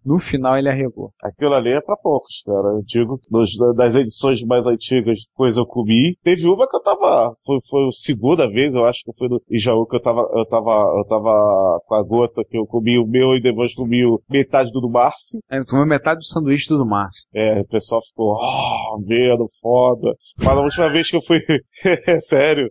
No 0.05 0.19
final 0.19 0.57
ele 0.57 0.69
arregou. 0.69 1.11
Aquilo 1.21 1.53
ali 1.53 1.71
é 1.71 1.81
pra 1.81 1.97
poucos, 1.97 2.41
cara. 2.45 2.77
Eu 2.77 2.83
digo, 2.85 3.19
dos, 3.29 3.57
das 3.75 3.93
edições 3.93 4.41
mais 4.43 4.65
antigas, 4.65 5.19
coisa 5.33 5.59
eu 5.59 5.65
comi. 5.65 6.15
Teve 6.23 6.47
uma 6.47 6.65
que 6.65 6.77
eu 6.77 6.81
tava, 6.81 7.33
foi, 7.45 7.57
foi 7.69 7.87
a 7.87 7.91
segunda 7.91 8.49
vez, 8.49 8.73
eu 8.73 8.85
acho 8.85 9.03
que 9.03 9.17
foi 9.17 9.27
no 9.27 9.41
Ijaú 9.49 9.85
que 9.85 9.97
eu 9.97 10.01
tava, 10.01 10.21
eu 10.33 10.45
tava, 10.45 10.71
eu 10.97 11.05
tava 11.05 11.81
com 11.85 11.95
a 11.95 12.03
gota 12.03 12.43
que 12.49 12.57
eu 12.57 12.65
comi 12.65 12.97
o 12.97 13.05
meu 13.05 13.35
e 13.35 13.41
depois 13.41 13.73
comi 13.73 13.96
metade 14.29 14.71
do 14.71 14.81
do 14.81 14.89
Márcio. 14.89 15.39
É, 15.49 15.59
eu 15.59 15.65
tomei 15.65 15.85
metade 15.85 16.19
do 16.19 16.25
sanduíche 16.25 16.69
do 16.69 16.85
Márcio. 16.85 17.23
É, 17.33 17.59
o 17.61 17.67
pessoal 17.67 18.01
ficou, 18.01 18.33
oh, 18.33 18.99
vendo, 19.07 19.45
foda. 19.61 20.13
Mas 20.37 20.47
a 20.47 20.61
última 20.61 20.89
vez 20.89 21.09
que 21.09 21.17
eu 21.17 21.21
fui, 21.21 21.39
é 22.07 22.19
sério. 22.19 22.69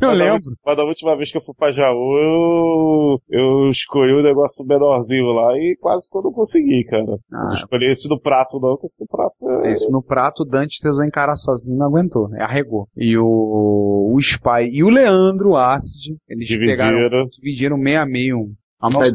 Eu 0.00 0.08
mas 0.08 0.18
lembro. 0.18 0.26
Da, 0.28 0.34
última- 0.34 0.56
mas 0.66 0.76
da 0.76 0.84
última 0.84 1.16
vez 1.16 1.30
que 1.32 1.38
eu 1.38 1.42
fui 1.42 1.54
pra 1.54 1.70
Jaú, 1.72 2.16
eu, 2.18 3.18
eu 3.30 3.70
escolhi 3.70 4.12
um 4.14 4.22
negócio 4.22 4.64
menorzinho 4.66 5.26
lá 5.26 5.56
e 5.56 5.76
quase 5.80 6.08
que 6.10 6.16
eu 6.18 6.22
não 6.22 6.32
consegui, 6.32 6.84
cara. 6.84 7.18
Ah. 7.32 7.46
Eu 7.50 7.54
escolhi 7.54 7.86
esse 7.86 8.08
do 8.08 8.20
prato 8.20 8.58
não, 8.60 8.76
que 8.76 8.86
esse 8.86 9.02
do 9.04 9.08
prato 9.08 9.48
é... 9.64 9.72
Esse 9.72 9.90
no 9.90 10.02
prato, 10.02 10.42
o 10.42 10.46
Dante 10.46 10.80
resolveu 10.82 11.06
encarar 11.06 11.36
sozinho 11.36 11.78
não 11.78 11.86
aguentou, 11.86 12.28
né? 12.28 12.42
Arregou. 12.42 12.88
E 12.96 13.16
o, 13.16 14.12
o 14.14 14.18
Spy 14.18 14.68
e 14.72 14.82
o 14.82 14.90
Leandro 14.90 15.56
Acid, 15.56 16.16
eles 16.28 16.46
Dividiram. 16.46 16.76
pegaram, 16.76 17.26
dividiram 17.30 17.76
meio 17.78 18.00
a 18.00 18.06
meio. 18.06 18.50
A 18.80 18.88
momento. 18.90 19.10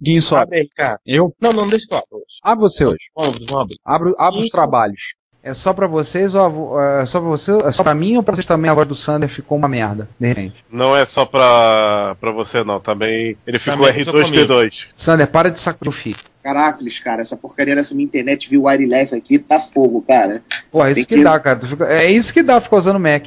Guinho 0.00 0.20
sobe. 0.22 0.42
Abre 0.42 0.58
aí, 0.60 0.68
cara. 0.74 1.00
Eu? 1.06 1.34
Não, 1.40 1.52
não, 1.52 1.68
deixa 1.68 1.86
eu 1.90 1.96
abrir. 1.98 2.24
Abre 2.42 2.60
você 2.62 2.84
hoje. 2.84 3.10
Vamos, 3.16 3.38
vamos 3.46 3.62
abrir. 3.62 3.76
Abre, 3.84 4.12
abre 4.18 4.40
os 4.40 4.48
trabalhos. 4.50 5.14
É 5.46 5.52
só 5.52 5.74
pra 5.74 5.86
vocês 5.86 6.34
ou 6.34 6.80
é 6.80 7.04
só 7.04 7.20
pra 7.20 7.28
você, 7.28 7.52
é 7.52 7.70
só 7.70 7.82
pra 7.82 7.94
mim 7.94 8.16
ou 8.16 8.22
pra 8.22 8.34
vocês 8.34 8.46
também 8.46 8.70
a 8.70 8.74
voz 8.74 8.88
do 8.88 8.94
Sander 8.96 9.28
ficou 9.28 9.58
uma 9.58 9.68
merda, 9.68 10.08
de 10.18 10.26
repente? 10.28 10.64
Não 10.72 10.96
é 10.96 11.04
só 11.04 11.26
pra, 11.26 12.16
pra 12.18 12.32
você 12.32 12.64
não, 12.64 12.80
também 12.80 13.36
ele 13.46 13.58
ficou 13.58 13.86
Também 13.86 14.04
ficou 14.04 14.20
R2D2. 14.22 14.86
Sander, 14.96 15.26
para 15.26 15.50
de 15.50 15.58
saco 15.60 15.84
do 15.84 15.92
fio. 15.92 16.16
Caracoles, 16.42 16.98
cara, 16.98 17.20
essa 17.20 17.36
porcaria 17.36 17.74
dessa 17.76 17.94
minha 17.94 18.06
internet 18.06 18.48
via 18.48 18.58
wireless 18.58 19.14
aqui 19.14 19.38
tá 19.38 19.60
fogo, 19.60 20.00
cara. 20.08 20.42
Pô, 20.72 20.82
é 20.82 20.92
isso 20.92 21.06
Tem 21.06 21.18
que, 21.18 21.22
dá, 21.22 21.38
cara. 21.38 21.60
Fica- 21.60 21.92
é 21.92 22.10
isso 22.10 22.32
que 22.32 22.42
dá 22.42 22.58
ficar 22.58 22.76
usando 22.76 22.98
Mac. 22.98 23.26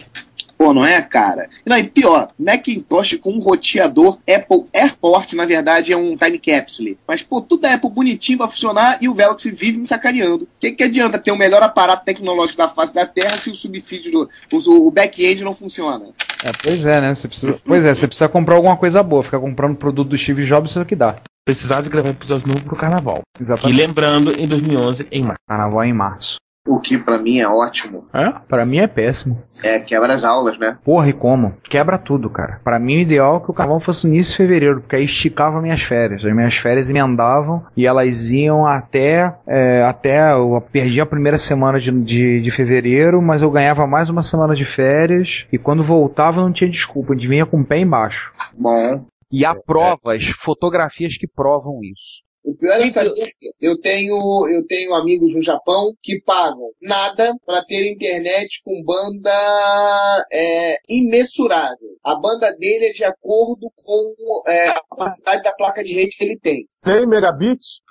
Pô, 0.58 0.74
não 0.74 0.84
é, 0.84 1.01
cara? 1.01 1.49
Não, 1.66 1.78
e 1.78 1.84
pior, 1.84 2.32
Macintosh 2.39 3.18
com 3.22 3.32
um 3.32 3.39
roteador 3.39 4.18
Apple 4.28 4.66
Airport, 4.74 5.34
na 5.34 5.45
verdade, 5.45 5.93
é 5.93 5.97
um 5.97 6.18
time 6.18 6.39
capsule. 6.39 6.97
Mas, 7.08 7.22
pô, 7.22 7.41
tudo 7.41 7.62
da 7.62 7.76
Apple 7.76 7.89
bonitinho 7.89 8.39
pra 8.39 8.47
funcionar 8.47 8.97
e 8.99 9.08
o 9.08 9.14
Velox 9.14 9.43
vive 9.43 9.78
me 9.78 9.86
sacaneando. 9.86 10.45
O 10.45 10.49
que, 10.60 10.72
que 10.72 10.84
adianta 10.84 11.20
ter 11.20 11.32
o 11.32 11.38
melhor 11.38 11.62
aparato 11.62 12.05
tecnológico 12.05 12.58
da 12.58 12.68
face 12.68 12.93
da 12.93 13.05
Terra 13.05 13.38
se 13.38 13.49
o 13.51 13.55
subsídio 13.55 14.12
do. 14.12 14.30
O, 14.51 14.88
o 14.88 14.91
back-end 14.91 15.43
não 15.43 15.53
funciona? 15.53 16.08
É, 16.43 16.51
pois 16.64 16.86
é, 16.86 17.01
né? 17.01 17.14
Você 17.14 17.28
precisa, 17.28 17.60
pois 17.64 17.86
é, 17.86 17.93
você 17.93 18.08
precisa 18.08 18.28
comprar 18.28 18.55
alguma 18.55 18.78
coisa 18.78 19.03
boa. 19.03 19.24
Ficar 19.24 19.39
comprando 19.39 19.76
produto 19.76 20.10
do 20.10 20.18
Steve 20.18 20.43
Jobs, 20.43 20.76
é 20.76 20.82
o 20.82 20.86
que 20.86 20.95
dá. 20.95 21.18
Precisava 21.45 21.84
de 21.84 21.89
gravar 21.89 22.10
um 22.10 22.12
episódio 22.12 22.47
novo 22.47 22.64
pro 22.64 22.76
carnaval. 22.76 23.22
Exatamente. 23.39 23.80
E 23.80 23.86
lembrando, 23.86 24.38
em 24.39 24.47
2011, 24.47 25.08
em 25.12 25.22
março. 25.22 25.39
Carnaval 25.47 25.84
é 25.84 25.88
em 25.88 25.93
março. 25.93 26.38
O 26.68 26.80
que 26.80 26.97
pra 26.97 27.18
mim 27.18 27.39
é 27.39 27.47
ótimo. 27.47 28.05
É? 28.13 28.32
Pra 28.47 28.65
mim 28.65 28.80
é 28.80 28.88
péssimo. 28.88 29.41
É, 29.63 29.80
quebra 29.80 30.13
as 30.13 30.24
aulas, 30.24 30.57
né? 30.57 30.78
Porra, 30.84 31.09
e 31.09 31.13
como? 31.13 31.53
Quebra 31.63 31.97
tudo, 31.97 32.30
cara. 32.30 32.59
Pra 32.63 32.78
mim 32.80 32.97
o 32.97 33.01
ideal 33.01 33.38
é 33.38 33.39
que 33.39 33.51
o 33.51 33.53
carnaval 33.53 33.80
fosse 33.80 34.07
no 34.07 34.13
início 34.13 34.32
de 34.32 34.38
fevereiro, 34.38 34.82
porque 34.82 34.97
aí 34.97 35.03
esticava 35.05 35.61
minhas 35.61 35.82
férias. 35.82 36.24
As 36.24 36.34
minhas 36.34 36.55
férias 36.57 36.89
emendavam 36.89 37.65
e 37.76 37.88
elas 37.88 38.32
iam 38.32 38.65
até. 38.65 39.34
é, 39.47 39.84
até 39.84 40.34
eu 40.34 40.61
perdi 40.72 40.99
a 40.99 41.05
primeira 41.05 41.38
semana 41.38 41.80
de, 41.80 41.91
de, 41.91 42.41
de 42.41 42.51
fevereiro, 42.51 43.22
mas 43.22 43.41
eu 43.41 43.49
ganhava 43.49 43.88
mais 43.88 44.09
uma 44.09 44.22
semana 44.22 44.53
de 44.53 44.65
férias. 44.65 45.47
E 45.51 45.57
quando 45.57 45.82
voltava 45.82 46.41
não 46.41 46.51
tinha 46.51 46.70
desculpa, 46.70 47.13
a 47.13 47.15
gente 47.15 47.28
vinha 47.28 47.45
com 47.45 47.61
o 47.61 47.65
pé 47.65 47.80
embaixo. 47.80 48.32
Bom. 48.57 49.05
E 49.32 49.45
há 49.45 49.53
provas, 49.53 50.26
fotografias 50.28 51.18
que 51.18 51.28
provam 51.28 51.80
isso. 51.84 52.26
O 52.48 52.56
pior 52.56 52.80
é 52.80 52.88
saber 52.88 53.30
que 53.38 53.52
eu 53.60 53.78
tenho, 53.78 54.48
eu 54.48 54.66
tenho 54.66 54.93
amigos 54.93 55.36
no 55.36 55.41
Japão 55.41 55.93
que 56.02 56.22
pagam 56.22 56.72
nada 56.82 57.36
para 57.45 57.62
ter 57.66 57.91
internet 57.91 58.62
com 58.64 58.82
banda 58.86 60.26
é, 60.32 60.78
imensurável. 60.88 61.98
A 62.02 62.16
banda 62.16 62.50
dele 62.58 62.86
é 62.86 62.93
de 62.93 63.04
acordo 63.04 63.70
com 63.76 64.14
é, 64.48 64.70
a 64.70 64.82
capacidade 64.89 65.43
da 65.43 65.52
placa 65.52 65.84
de 65.84 65.91
rede 65.91 66.16
que 66.16 66.24
ele 66.24 66.39
tem. 66.39 66.66
100 66.72 67.08
megabits? 67.08 67.82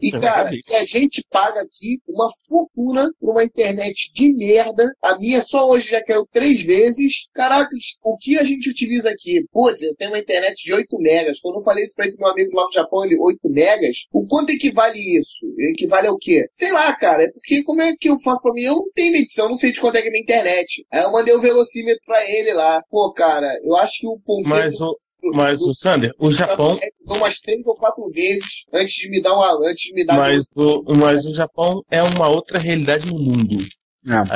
E, 0.00 0.10
cara, 0.12 0.50
e 0.52 0.74
a 0.74 0.84
gente 0.84 1.22
paga 1.28 1.60
aqui 1.60 2.00
uma 2.08 2.30
fortuna 2.48 3.10
por 3.20 3.32
uma 3.32 3.44
internet 3.44 4.10
de 4.14 4.32
merda. 4.32 4.90
A 5.02 5.18
minha 5.18 5.42
só 5.42 5.68
hoje 5.68 5.90
já 5.90 6.02
caiu 6.02 6.26
três 6.30 6.62
vezes. 6.62 7.26
Caracas, 7.34 7.96
o 8.02 8.16
que 8.16 8.38
a 8.38 8.44
gente 8.44 8.70
utiliza 8.70 9.10
aqui? 9.10 9.44
Putz, 9.52 9.82
eu 9.82 9.94
tenho 9.96 10.12
uma 10.12 10.18
internet 10.18 10.64
de 10.64 10.72
8 10.72 10.98
megas. 10.98 11.40
Quando 11.40 11.56
eu 11.56 11.62
falei 11.62 11.84
isso 11.84 11.94
pra 11.94 12.06
esse 12.06 12.18
meu 12.18 12.28
amigo 12.28 12.56
lá 12.56 12.64
no 12.64 12.72
Japão, 12.72 13.04
ele, 13.04 13.18
8 13.18 13.50
megas? 13.50 13.97
O 14.12 14.26
quanto 14.26 14.50
equivale 14.50 14.98
isso? 14.98 15.46
Equivale 15.58 16.08
ao 16.08 16.18
quê? 16.18 16.46
Sei 16.52 16.72
lá, 16.72 16.94
cara. 16.94 17.24
É 17.24 17.30
porque 17.32 17.62
como 17.62 17.82
é 17.82 17.94
que 17.98 18.08
eu 18.08 18.18
faço 18.18 18.42
pra 18.42 18.52
mim? 18.52 18.62
Eu 18.62 18.76
não 18.76 18.84
tenho 18.94 19.12
medição, 19.12 19.46
eu 19.46 19.50
não 19.50 19.56
sei 19.56 19.72
de 19.72 19.80
quanto 19.80 19.96
é 19.96 20.02
que 20.02 20.08
é 20.08 20.10
minha 20.10 20.22
internet. 20.22 20.84
Aí 20.92 21.02
eu 21.02 21.12
mandei 21.12 21.34
o 21.34 21.40
velocímetro 21.40 22.02
pra 22.04 22.28
ele 22.30 22.52
lá. 22.52 22.82
Pô, 22.90 23.12
cara, 23.12 23.48
eu 23.62 23.76
acho 23.76 24.00
que 24.00 24.06
o 24.06 24.18
ponteiro... 24.18 24.48
Mas 24.48 24.80
o, 24.80 24.96
mas 25.34 25.62
o 25.62 25.74
Sander, 25.74 26.12
o 26.18 26.30
Japão, 26.30 26.78
Dou 27.06 27.16
umas 27.16 27.38
três 27.38 27.66
ou 27.66 27.74
quatro 27.74 28.08
vezes 28.10 28.64
antes 28.72 28.94
de 28.94 29.08
me 29.08 29.20
dar 29.20 29.34
uma, 29.34 29.68
antes 29.68 29.84
de 29.84 29.94
me 29.94 30.04
dar 30.04 30.16
mas 30.16 30.46
o, 30.54 30.82
mas 30.94 31.24
o 31.24 31.34
Japão 31.34 31.82
é 31.90 32.02
uma 32.02 32.28
outra 32.28 32.58
realidade 32.58 33.06
no 33.06 33.18
mundo. 33.18 33.56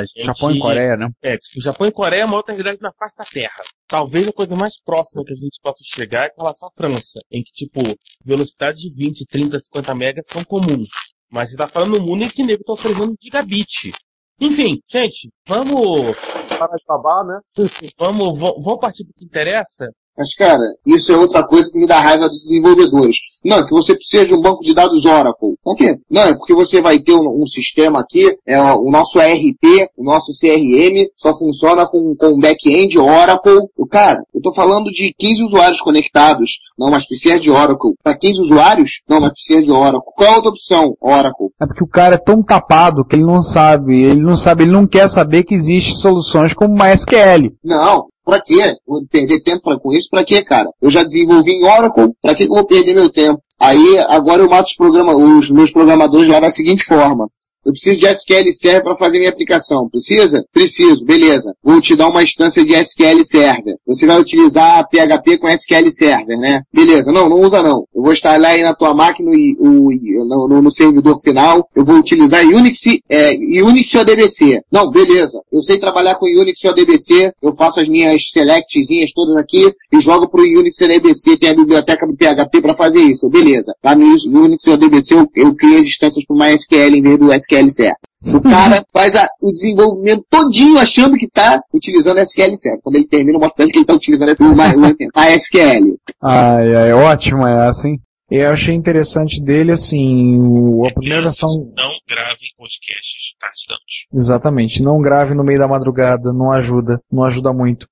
Gente- 0.04 0.24
Japão 0.26 0.50
e 0.50 0.58
Coreia, 0.58 0.96
né? 0.96 1.08
É, 1.22 1.36
tipo, 1.36 1.60
Japão 1.62 1.86
e 1.86 1.92
Coreia 1.92 2.22
é 2.22 2.24
uma 2.24 2.36
outra 2.36 2.52
realidade 2.52 2.78
na 2.80 2.92
face 2.92 3.16
da 3.16 3.24
Terra. 3.24 3.54
Talvez 3.86 4.26
a 4.28 4.32
coisa 4.32 4.56
mais 4.56 4.80
próxima 4.82 5.24
que 5.24 5.32
a 5.32 5.36
gente 5.36 5.58
possa 5.62 5.78
chegar 5.84 6.24
é 6.26 6.30
com 6.30 6.42
relação 6.42 6.68
à 6.68 6.72
França, 6.76 7.20
em 7.30 7.42
que, 7.42 7.52
tipo, 7.52 7.80
velocidades 8.24 8.82
de 8.82 8.92
20, 8.92 9.24
30, 9.26 9.58
50 9.60 9.94
megas 9.94 10.26
são 10.26 10.42
comuns. 10.44 10.88
Mas 11.30 11.50
você 11.50 11.56
tá 11.56 11.66
falando 11.66 11.98
no 11.98 12.06
mundo 12.06 12.24
em 12.24 12.28
que 12.28 12.42
nego 12.42 12.64
tá 12.64 12.72
oferecendo 12.74 13.14
gigabit. 13.20 13.92
Enfim, 14.40 14.80
gente, 14.90 15.30
vamos. 15.46 16.16
Parar 16.58 16.76
de 16.76 16.84
babar, 16.86 17.24
né? 17.24 17.38
Vamos, 17.98 18.38
vamos, 18.38 18.64
vamos 18.64 18.80
partir 18.80 19.04
do 19.04 19.12
que 19.14 19.24
interessa? 19.24 19.88
Mas, 20.16 20.34
cara, 20.34 20.62
isso 20.86 21.12
é 21.12 21.16
outra 21.16 21.42
coisa 21.42 21.70
que 21.70 21.78
me 21.78 21.86
dá 21.86 21.98
raiva 21.98 22.28
dos 22.28 22.42
desenvolvedores. 22.42 23.16
Não, 23.44 23.58
é 23.58 23.64
que 23.64 23.70
você 23.70 23.94
precisa 23.94 24.26
de 24.26 24.34
um 24.34 24.40
banco 24.40 24.60
de 24.60 24.74
dados 24.74 25.04
Oracle. 25.04 25.56
Por 25.62 25.76
quê? 25.76 25.96
Não, 26.10 26.22
é 26.22 26.34
porque 26.34 26.54
você 26.54 26.80
vai 26.80 26.98
ter 26.98 27.14
um, 27.14 27.42
um 27.42 27.46
sistema 27.46 28.00
aqui, 28.00 28.36
é 28.46 28.60
o 28.60 28.90
nosso 28.90 29.20
ERP, 29.20 29.88
o 29.96 30.04
nosso 30.04 30.32
CRM, 30.38 31.06
só 31.16 31.34
funciona 31.34 31.86
com, 31.86 32.14
com 32.16 32.38
back-end 32.38 32.98
Oracle. 32.98 33.60
O 33.76 33.86
cara, 33.86 34.22
eu 34.34 34.40
tô 34.40 34.52
falando 34.52 34.90
de 34.90 35.14
15 35.18 35.44
usuários 35.44 35.80
conectados. 35.80 36.58
Não, 36.78 36.90
mas 36.90 37.06
precisa 37.06 37.40
de 37.40 37.50
Oracle. 37.50 37.94
Para 38.02 38.16
15 38.16 38.40
usuários? 38.40 39.02
Não, 39.08 39.20
mas 39.20 39.32
precisa 39.32 39.62
de 39.62 39.70
Oracle. 39.70 40.12
Qual 40.14 40.28
é 40.28 40.32
a 40.32 40.36
outra 40.36 40.50
opção? 40.50 40.94
Oracle. 41.00 41.48
É 41.60 41.66
porque 41.66 41.84
o 41.84 41.88
cara 41.88 42.16
é 42.16 42.18
tão 42.18 42.42
tapado 42.42 43.04
que 43.04 43.16
ele 43.16 43.24
não 43.24 43.40
sabe, 43.40 44.02
ele 44.02 44.20
não 44.20 44.36
sabe, 44.36 44.64
ele 44.64 44.72
não 44.72 44.86
quer 44.86 45.08
saber 45.08 45.44
que 45.44 45.54
existem 45.54 45.96
soluções 45.96 46.52
como 46.52 46.74
MySQL. 46.74 47.52
Não, 47.64 48.06
pra 48.24 48.40
quê? 48.40 48.76
Vou 48.86 49.04
perder 49.10 49.40
tempo 49.42 49.62
pra, 49.62 49.78
com 49.78 49.92
isso? 49.92 50.08
Pra 50.10 50.24
quê, 50.24 50.42
cara? 50.42 50.68
Eu 50.80 50.90
já 50.90 51.02
desenvolvi 51.02 51.52
em 51.52 51.64
Oracle, 51.64 52.12
pra 52.20 52.34
que 52.34 52.44
eu 52.44 52.48
vou 52.48 52.64
perder 52.66 52.94
meu 52.94 53.08
tempo? 53.10 53.40
Aí, 53.60 53.98
agora 54.08 54.42
eu 54.42 54.48
mato 54.50 54.66
os, 54.66 54.74
programa- 54.74 55.14
os 55.16 55.50
meus 55.50 55.70
programadores 55.70 56.28
lá 56.28 56.40
da 56.40 56.50
seguinte 56.50 56.84
forma. 56.84 57.28
Eu 57.64 57.72
preciso 57.72 57.98
de 57.98 58.06
SQL 58.06 58.50
Server 58.52 58.82
para 58.82 58.94
fazer 58.96 59.18
minha 59.18 59.30
aplicação. 59.30 59.88
Precisa? 59.88 60.44
Preciso. 60.52 61.04
Beleza. 61.04 61.54
Vou 61.62 61.80
te 61.80 61.94
dar 61.94 62.08
uma 62.08 62.22
instância 62.22 62.64
de 62.64 62.74
SQL 62.74 63.22
Server. 63.24 63.76
Você 63.86 64.06
vai 64.06 64.20
utilizar 64.20 64.88
PHP 64.88 65.38
com 65.38 65.48
SQL 65.48 65.90
Server, 65.90 66.38
né? 66.38 66.62
Beleza. 66.72 67.12
Não, 67.12 67.28
não 67.28 67.40
usa 67.40 67.62
não. 67.62 67.84
Eu 67.94 68.02
vou 68.02 68.12
instalar 68.12 68.52
aí 68.52 68.62
na 68.62 68.74
tua 68.74 68.92
máquina 68.94 69.30
o- 69.30 70.24
no, 70.26 70.48
no- 70.48 70.62
no 70.62 70.70
servidor 70.70 71.18
final. 71.20 71.68
Eu 71.74 71.84
vou 71.84 71.96
utilizar 71.96 72.44
Unix, 72.44 72.80
é, 73.08 73.32
Unix 73.62 73.94
ou 73.94 74.04
DBC. 74.04 74.60
Não, 74.70 74.90
beleza. 74.90 75.40
Eu 75.52 75.62
sei 75.62 75.78
trabalhar 75.78 76.16
com 76.16 76.26
Unix 76.26 76.62
ou 76.64 76.74
DBC. 76.74 77.32
Eu 77.42 77.52
faço 77.52 77.80
as 77.80 77.88
minhas 77.88 78.30
selectzinhas 78.30 79.12
todas 79.12 79.36
aqui 79.36 79.72
e 79.92 80.00
jogo 80.00 80.28
pro 80.28 80.42
Unix 80.42 80.80
ou 80.80 80.88
DBC. 80.88 81.36
Tem 81.36 81.50
a 81.50 81.54
biblioteca 81.54 82.06
do 82.06 82.16
PHP 82.16 82.60
para 82.60 82.74
fazer 82.74 83.00
isso. 83.02 83.28
Beleza. 83.28 83.72
Lá 83.84 83.94
no 83.94 84.04
Unix 84.04 84.66
ou 84.66 84.76
DBC 84.76 85.14
eu, 85.14 85.28
eu 85.36 85.54
crio 85.54 85.78
as 85.78 85.86
instâncias 85.86 86.24
pro 86.24 86.36
MySQL 86.36 86.96
em 86.96 87.02
vez 87.02 87.18
do 87.18 87.32
SQL 87.32 87.51
Server. 87.68 87.94
O 88.24 88.40
cara 88.40 88.84
faz 88.92 89.16
a- 89.16 89.28
o 89.40 89.50
desenvolvimento 89.52 90.24
todinho 90.30 90.78
achando 90.78 91.16
que 91.16 91.28
tá 91.28 91.60
utilizando 91.74 92.18
SQL 92.18 92.54
Server. 92.54 92.80
Quando 92.82 92.96
ele 92.96 93.06
termina, 93.08 93.36
eu 93.36 93.40
mostro 93.40 93.56
pra 93.56 93.64
ele 93.64 93.72
que 93.72 93.78
ele 93.78 93.84
tá 93.86 93.94
utilizando 93.94 94.30
My- 94.40 94.54
o 95.14 95.20
MySQL. 95.20 95.96
Ai, 96.22 96.74
ai, 96.76 96.92
ótimo 96.92 97.46
é 97.46 97.68
assim. 97.68 97.98
Eu 98.30 98.50
achei 98.50 98.74
interessante 98.74 99.42
dele, 99.42 99.72
assim, 99.72 100.38
o, 100.40 100.86
a 100.86 100.92
primeira 100.94 101.22
versão, 101.24 101.50
Não 101.76 101.90
gravem 102.08 102.48
podcasts 102.56 103.34
noite. 103.68 104.06
exatamente, 104.14 104.82
não 104.82 105.02
grave 105.02 105.34
no 105.34 105.44
meio 105.44 105.58
da 105.58 105.68
madrugada, 105.68 106.32
não 106.32 106.50
ajuda, 106.50 106.98
não 107.12 107.24
ajuda 107.24 107.52
muito. 107.52 107.86